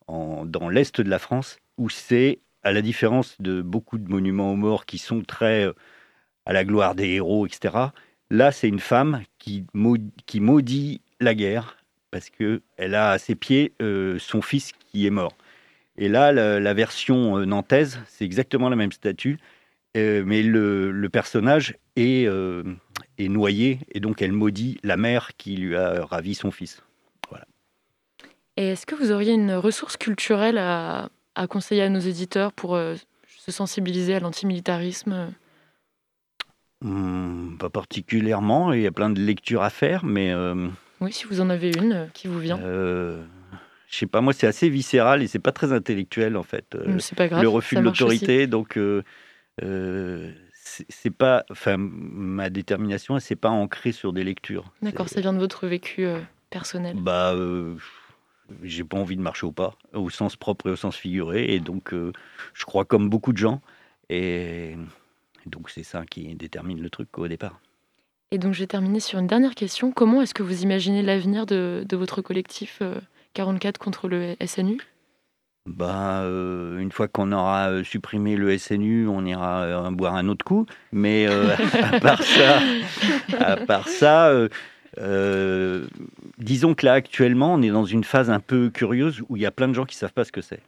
en- 0.07 0.45
dans 0.45 0.69
l'est 0.69 1.01
de 1.01 1.09
la 1.09 1.19
France, 1.19 1.57
où 1.77 1.89
c'est, 1.89 2.39
à 2.63 2.71
la 2.71 2.81
différence 2.81 3.35
de 3.39 3.61
beaucoup 3.61 3.97
de 3.97 4.09
monuments 4.09 4.51
aux 4.51 4.55
morts 4.55 4.85
qui 4.85 4.97
sont 4.97 5.21
très 5.21 5.65
euh, 5.65 5.73
à 6.45 6.53
la 6.53 6.63
gloire 6.65 6.95
des 6.95 7.07
héros, 7.09 7.45
etc., 7.47 7.75
là, 8.29 8.51
c'est 8.51 8.67
une 8.67 8.79
femme 8.79 9.21
qui, 9.39 9.65
maud- 9.73 10.11
qui 10.25 10.39
maudit 10.39 11.01
la 11.19 11.35
guerre 11.35 11.77
parce 12.11 12.29
qu'elle 12.29 12.95
a 12.95 13.11
à 13.11 13.17
ses 13.17 13.35
pieds 13.35 13.73
euh, 13.81 14.17
son 14.19 14.41
fils 14.41 14.71
qui 14.91 15.05
est 15.05 15.11
mort. 15.11 15.35
Et 15.97 16.09
là, 16.09 16.31
la, 16.31 16.73
version 16.73 17.45
nantaise, 17.45 17.99
c'est 18.07 18.25
exactement 18.25 18.69
la 18.69 18.75
même 18.75 18.91
statue, 18.91 19.37
euh, 19.95 20.23
mais 20.25 20.43
le, 20.43 20.91
le 20.91 21.09
personnage 21.09 21.75
est, 21.95 22.27
euh, 22.27 22.63
est 23.17 23.29
noyé 23.29 23.79
et 23.91 23.99
donc 23.99 24.21
elle 24.21 24.31
maudit 24.33 24.77
la 24.83 24.97
mère 24.97 25.31
qui 25.37 25.55
lui 25.57 25.75
a 25.75 26.05
ravi 26.05 26.35
son 26.35 26.51
fils. 26.51 26.81
Et 28.57 28.67
est-ce 28.69 28.85
que 28.85 28.95
vous 28.95 29.11
auriez 29.11 29.33
une 29.33 29.51
ressource 29.51 29.97
culturelle 29.97 30.57
à, 30.57 31.09
à 31.35 31.45
conseiller 31.47 31.81
à 31.81 31.89
nos 31.89 31.99
éditeurs 31.99 32.53
pour 32.53 32.75
euh, 32.75 32.95
se 33.27 33.51
sensibiliser 33.51 34.15
à 34.15 34.21
l'antimilitarisme? 34.21 35.33
Hmm, 36.81 37.57
pas 37.57 37.69
particulièrement, 37.69 38.71
il 38.71 38.81
y 38.81 38.87
a 38.87 38.91
plein 38.91 39.09
de 39.09 39.19
lectures 39.19 39.61
à 39.63 39.69
faire, 39.69 40.05
mais 40.05 40.33
Oui, 41.01 41.11
si 41.11 41.25
vous 41.25 41.41
en 41.41 41.49
avez 41.49 41.71
une 41.75 42.09
qui 42.13 42.27
vous 42.29 42.39
vient. 42.39 42.57
je 42.57 43.17
sais 43.89 44.05
pas, 44.07 44.21
moi 44.21 44.33
c'est 44.33 44.47
assez 44.47 44.69
viscéral 44.69 45.21
et 45.21 45.27
c'est 45.27 45.39
pas 45.39 45.51
très 45.51 45.73
intellectuel 45.73 46.37
en 46.37 46.43
fait. 46.43 46.77
C'est 46.99 47.17
pas 47.17 47.27
grave. 47.27 47.41
le 47.41 47.49
refus 47.49 47.75
de 47.75 47.81
l'autorité, 47.81 48.47
donc 48.47 48.77
euh, 48.77 49.03
euh, 49.63 50.31
c'est 50.53 50.85
c'est 50.89 51.11
pas, 51.11 51.45
enfin 51.51 51.75
ma 51.77 52.49
détermination, 52.49 53.19
s'est 53.19 53.35
pas 53.35 53.49
ancrée 53.49 53.91
sur 53.91 54.13
des 54.13 54.23
lectures. 54.23 54.71
D'accord, 54.81 55.09
ça 55.09 55.21
vient 55.21 55.33
de 55.33 55.39
votre 55.39 55.67
vécu 55.67 56.05
euh, 56.05 56.19
personnel. 56.49 56.97
Bah, 56.99 57.33
euh, 57.33 57.75
j'ai 58.63 58.83
pas 58.83 58.97
envie 58.97 59.15
de 59.15 59.21
marcher 59.21 59.45
au 59.45 59.51
pas, 59.51 59.75
au 59.93 60.09
sens 60.09 60.35
propre 60.35 60.67
et 60.67 60.71
au 60.71 60.75
sens 60.75 60.95
figuré, 60.95 61.53
et 61.53 61.59
donc 61.59 61.93
je 61.93 62.65
crois 62.65 62.85
comme 62.85 63.09
beaucoup 63.09 63.33
de 63.33 63.37
gens, 63.37 63.61
et 64.09 64.75
donc 65.45 65.69
c'est 65.69 65.83
ça 65.83 66.05
qui 66.05 66.35
détermine 66.35 66.81
le 66.81 66.89
truc 66.89 67.17
au 67.17 67.27
départ. 67.27 67.59
Et 68.31 68.37
donc, 68.37 68.53
je 68.53 68.59
vais 68.59 68.67
terminer 68.67 68.99
sur 68.99 69.19
une 69.19 69.27
dernière 69.27 69.55
question. 69.55 69.91
Comment 69.91 70.21
est-ce 70.21 70.33
que 70.33 70.43
vous 70.43 70.63
imaginez 70.63 71.01
l'avenir 71.01 71.45
de, 71.45 71.85
de 71.87 71.95
votre 71.95 72.21
collectif 72.21 72.79
euh, 72.81 72.99
44 73.33 73.77
contre 73.77 74.07
le 74.07 74.35
SNU 74.45 74.81
Bah, 75.65 76.21
euh, 76.21 76.77
une 76.77 76.91
fois 76.91 77.07
qu'on 77.07 77.31
aura 77.31 77.71
euh, 77.71 77.83
supprimé 77.83 78.35
le 78.35 78.55
SNU, 78.55 79.07
on 79.07 79.25
ira 79.25 79.63
euh, 79.63 79.89
boire 79.91 80.15
un 80.15 80.27
autre 80.27 80.45
coup. 80.45 80.67
Mais 80.91 81.25
euh, 81.27 81.55
à 81.91 81.99
part 81.99 82.21
ça, 82.21 82.59
à 83.39 83.57
part 83.57 83.87
ça 83.89 84.31
disons 86.37 86.73
que 86.73 86.85
là, 86.85 86.93
actuellement, 86.93 87.53
on 87.55 87.61
est 87.61 87.69
dans 87.69 87.83
une 87.83 88.03
phase 88.03 88.29
un 88.29 88.39
peu 88.39 88.69
curieuse 88.69 89.21
où 89.27 89.35
il 89.35 89.41
y 89.41 89.45
a 89.45 89.51
plein 89.51 89.67
de 89.67 89.73
gens 89.73 89.85
qui 89.85 89.95
savent 89.97 90.13
pas 90.13 90.23
ce 90.23 90.31
que 90.31 90.41
c'est. 90.41 90.61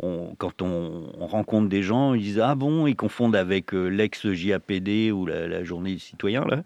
On- 0.00 0.34
quand 0.36 0.60
on, 0.62 1.10
on 1.18 1.26
rencontre 1.26 1.68
des 1.68 1.82
gens, 1.82 2.14
ils 2.14 2.22
disent 2.22 2.40
Ah 2.40 2.54
bon, 2.54 2.86
ils 2.86 2.96
confondent 2.96 3.34
avec 3.36 3.72
l'ex-JAPD 3.72 5.10
ou 5.12 5.24
la, 5.26 5.46
la 5.48 5.64
journée 5.64 5.92
du 5.94 5.98
citoyen. 6.00 6.44
Là. 6.44 6.62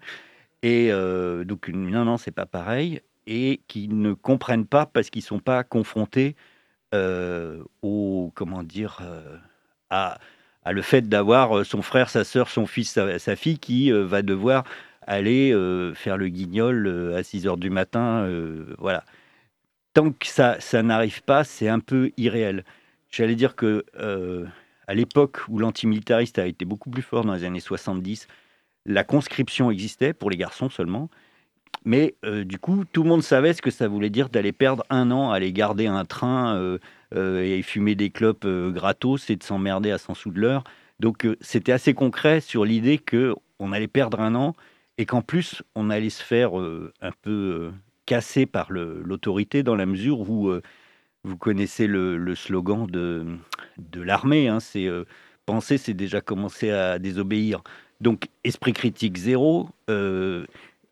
Et 0.63 0.89
donc, 1.45 1.69
non, 1.69 2.03
non, 2.05 2.17
c'est 2.17 2.31
pas 2.31 2.45
pareil. 2.47 3.01
Et 3.25 3.61
qui 3.69 3.87
ne 3.87 4.13
comprennent 4.13 4.65
pas 4.65 4.85
parce 4.85 5.09
qu'ils 5.09 5.21
sont 5.21 5.39
pas 5.39 5.63
confrontés 5.63 6.35
au 7.81 8.31
comment 8.35 8.63
dire 8.63 8.99
euh, 9.01 9.37
à, 9.89 10.19
à 10.63 10.71
le 10.73 10.81
fait 10.81 11.01
d'avoir 11.07 11.57
euh, 11.59 11.63
son 11.63 11.81
frère, 11.81 12.09
sa 12.09 12.23
sœur, 12.23 12.49
son 12.49 12.65
fils, 12.65 12.99
sa, 13.17 13.35
fille 13.35 13.59
qui 13.59 13.91
euh, 13.91 14.05
va 14.05 14.21
devoir 14.21 14.63
aller 15.05 15.51
euh, 15.53 15.93
faire 15.93 16.17
le 16.17 16.29
guignol 16.29 16.87
euh, 16.87 17.17
à 17.17 17.23
6 17.23 17.47
heures 17.47 17.57
du 17.57 17.69
matin. 17.69 18.23
euh, 18.25 18.75
voilà. 18.79 19.03
Tant 19.93 20.11
que 20.11 20.25
ça, 20.27 20.59
ça 20.59 20.81
n'arrive 20.81 21.21
pas, 21.23 21.43
c'est 21.43 21.67
un 21.67 21.79
peu 21.79 22.11
irréel. 22.17 22.63
J'allais 23.11 23.35
dire 23.35 23.55
que 23.55 23.85
euh, 23.99 24.45
à 24.87 24.95
l'époque 24.95 25.41
où 25.49 25.59
l'antimilitariste 25.59 26.39
a 26.39 26.47
été 26.47 26.65
beaucoup 26.65 26.89
plus 26.89 27.03
fort 27.03 27.23
dans 27.25 27.33
les 27.33 27.43
années 27.43 27.59
70, 27.59 28.27
la 28.85 29.03
conscription 29.03 29.69
existait 29.71 30.13
pour 30.13 30.29
les 30.31 30.37
garçons 30.37 30.69
seulement. 30.69 31.09
Mais 31.85 32.15
euh, 32.23 32.45
du 32.45 32.59
coup, 32.59 32.85
tout 32.91 33.03
le 33.03 33.09
monde 33.09 33.23
savait 33.23 33.53
ce 33.53 33.61
que 33.61 33.71
ça 33.71 33.87
voulait 33.87 34.09
dire 34.09 34.29
d'aller 34.29 34.53
perdre 34.53 34.85
un 34.89 35.11
an, 35.11 35.31
aller 35.31 35.51
garder 35.51 35.87
un 35.87 36.05
train 36.05 36.55
euh, 36.55 36.77
euh, 37.15 37.43
et 37.43 37.61
fumer 37.61 37.93
des 37.93 38.09
clopes 38.09 38.45
euh, 38.45 38.71
gratos 38.71 39.29
et 39.29 39.35
de 39.35 39.43
s'emmerder 39.43 39.91
à 39.91 39.99
100 39.99 40.15
sous 40.15 40.31
de 40.31 40.39
l'heure. 40.39 40.63
Donc 40.99 41.25
euh, 41.25 41.37
c'était 41.41 41.71
assez 41.71 41.93
concret 41.93 42.39
sur 42.41 42.65
l'idée 42.65 42.97
que 42.97 43.35
on 43.59 43.71
allait 43.71 43.87
perdre 43.87 44.19
un 44.19 44.33
an 44.33 44.55
et 44.97 45.05
qu'en 45.05 45.21
plus 45.21 45.61
on 45.75 45.91
allait 45.91 46.09
se 46.09 46.23
faire 46.23 46.53
un 46.55 47.11
peu 47.21 47.71
casser 48.05 48.45
par 48.45 48.71
l'autorité 48.71 49.63
dans 49.63 49.75
la 49.75 49.85
mesure 49.85 50.19
où 50.21 50.51
vous 51.23 51.37
connaissez 51.37 51.87
le, 51.87 52.35
slogan 52.35 52.85
de, 52.87 53.25
de 53.77 54.01
l'armée, 54.01 54.49
hein, 54.49 54.59
c'est 54.59 54.87
penser, 55.45 55.77
c'est 55.77 55.93
déjà 55.93 56.21
commencer 56.21 56.71
à 56.71 56.99
désobéir. 56.99 57.63
Donc 58.01 58.27
esprit 58.43 58.73
critique 58.73 59.17
zéro, 59.17 59.69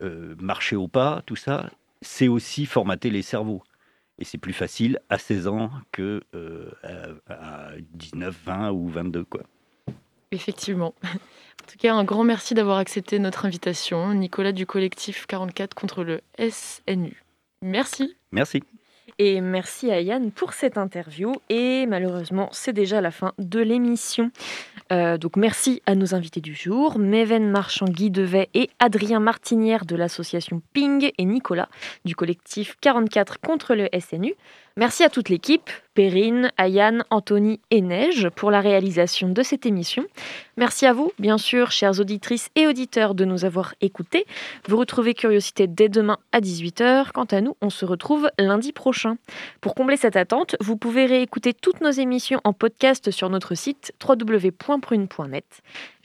euh, 0.02 0.36
marcher 0.40 0.76
au 0.76 0.88
pas, 0.88 1.22
tout 1.26 1.36
ça, 1.36 1.70
c'est 2.02 2.28
aussi 2.28 2.66
formater 2.66 3.10
les 3.10 3.22
cerveaux. 3.22 3.64
Et 4.20 4.26
c'est 4.26 4.38
plus 4.38 4.54
facile 4.54 5.00
à 5.10 5.18
16 5.18 5.48
ans 5.48 5.72
que 5.92 6.22
euh, 6.36 6.72
à, 7.28 7.34
à 7.34 7.72
19, 7.94 8.36
20 8.46 8.72
ou 8.72 8.88
22. 8.88 9.24
Quoi. 9.24 9.42
Effectivement. 10.32 10.94
En 11.62 11.72
tout 11.72 11.78
cas, 11.78 11.94
un 11.94 12.04
grand 12.04 12.24
merci 12.24 12.56
d'avoir 12.56 12.80
accepté 12.80 13.20
notre 13.20 13.46
invitation, 13.46 14.16
Nicolas 14.16 14.52
du 14.52 14.66
collectif 14.66 15.28
44 15.28 15.76
contre 15.76 16.04
le 16.04 16.22
SNU. 16.40 17.24
Merci. 17.62 18.16
Merci. 18.32 18.64
Et 19.24 19.40
merci 19.40 19.92
à 19.92 20.02
Yann 20.02 20.32
pour 20.32 20.54
cette 20.54 20.80
interview. 20.80 21.32
Et 21.48 21.86
malheureusement, 21.86 22.50
c'est 22.52 22.74
déjà 22.74 23.02
la 23.02 23.12
fin 23.12 23.34
de 23.38 23.60
l'émission. 23.60 24.32
Euh, 24.92 25.20
donc 25.20 25.36
merci 25.36 25.80
à 25.86 25.94
nos 25.94 26.16
invités 26.16 26.42
du 26.42 26.56
jour, 26.56 26.98
Méven 26.98 27.48
Marchand, 27.52 27.86
Guy 27.86 28.10
Devet 28.10 28.50
et 28.56 28.72
Adrien 28.80 29.20
Martinière 29.20 29.86
de 29.86 29.96
l'association 29.96 30.64
Ping 30.74 31.12
et 31.16 31.26
Nicolas 31.26 31.70
du 32.04 32.16
collectif 32.16 32.78
44 32.82 33.40
contre 33.40 33.76
le 33.76 33.90
SNU. 34.00 34.34
Merci 34.78 35.04
à 35.04 35.10
toute 35.10 35.28
l'équipe, 35.28 35.70
Perrine, 35.96 36.50
Ayane, 36.58 37.04
Anthony 37.10 37.60
et 37.72 37.82
Neige, 37.82 38.30
pour 38.30 38.52
la 38.52 38.62
réalisation 38.62 39.28
de 39.28 39.44
cette 39.44 39.66
émission. 39.66 40.06
Merci 40.56 40.86
à 40.86 40.94
vous, 40.94 41.12
bien 41.20 41.38
sûr, 41.38 41.72
chères 41.72 42.00
auditrices 42.00 42.50
et 42.56 42.68
auditeurs, 42.68 43.14
de 43.14 43.26
nous 43.26 43.44
avoir 43.44 43.76
écoutés. 43.82 44.26
Vous 44.70 44.78
retrouvez 44.78 45.14
Curiosité 45.14 45.68
dès 45.68 45.90
demain 45.90 46.18
à 46.32 46.40
18h. 46.40 47.12
Quant 47.12 47.26
à 47.26 47.42
nous, 47.42 47.58
on 47.62 47.70
se 47.70 47.84
retrouve 47.84 48.30
lundi 48.40 48.72
prochain. 48.72 49.18
Pour 49.60 49.76
combler 49.76 49.98
cette 49.98 50.16
attente, 50.16 50.56
vous 50.62 50.78
pouvez 50.78 51.06
réécouter 51.06 51.54
toutes 51.54 51.82
nos 51.82 51.92
émissions 51.92 52.40
en 52.46 52.54
podcast 52.54 53.12
sur 53.12 53.30
notre 53.30 53.56
site 53.56 53.92
www.prune.net. 54.08 55.46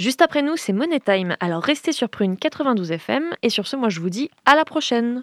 Juste 0.01 0.23
après 0.23 0.43
nous, 0.43 0.57
c'est 0.57 0.73
Money 0.73 0.99
Time, 0.99 1.37
alors 1.39 1.63
restez 1.63 1.93
sur 1.93 2.09
Prune 2.09 2.37
92 2.37 2.91
FM. 2.91 3.31
Et 3.43 3.51
sur 3.51 3.69
ce, 3.69 3.77
moi 3.77 3.91
je 3.91 4.01
vous 4.01 4.11
dis 4.11 4.29
à 4.45 4.57
la 4.57 4.65
prochaine. 4.65 5.23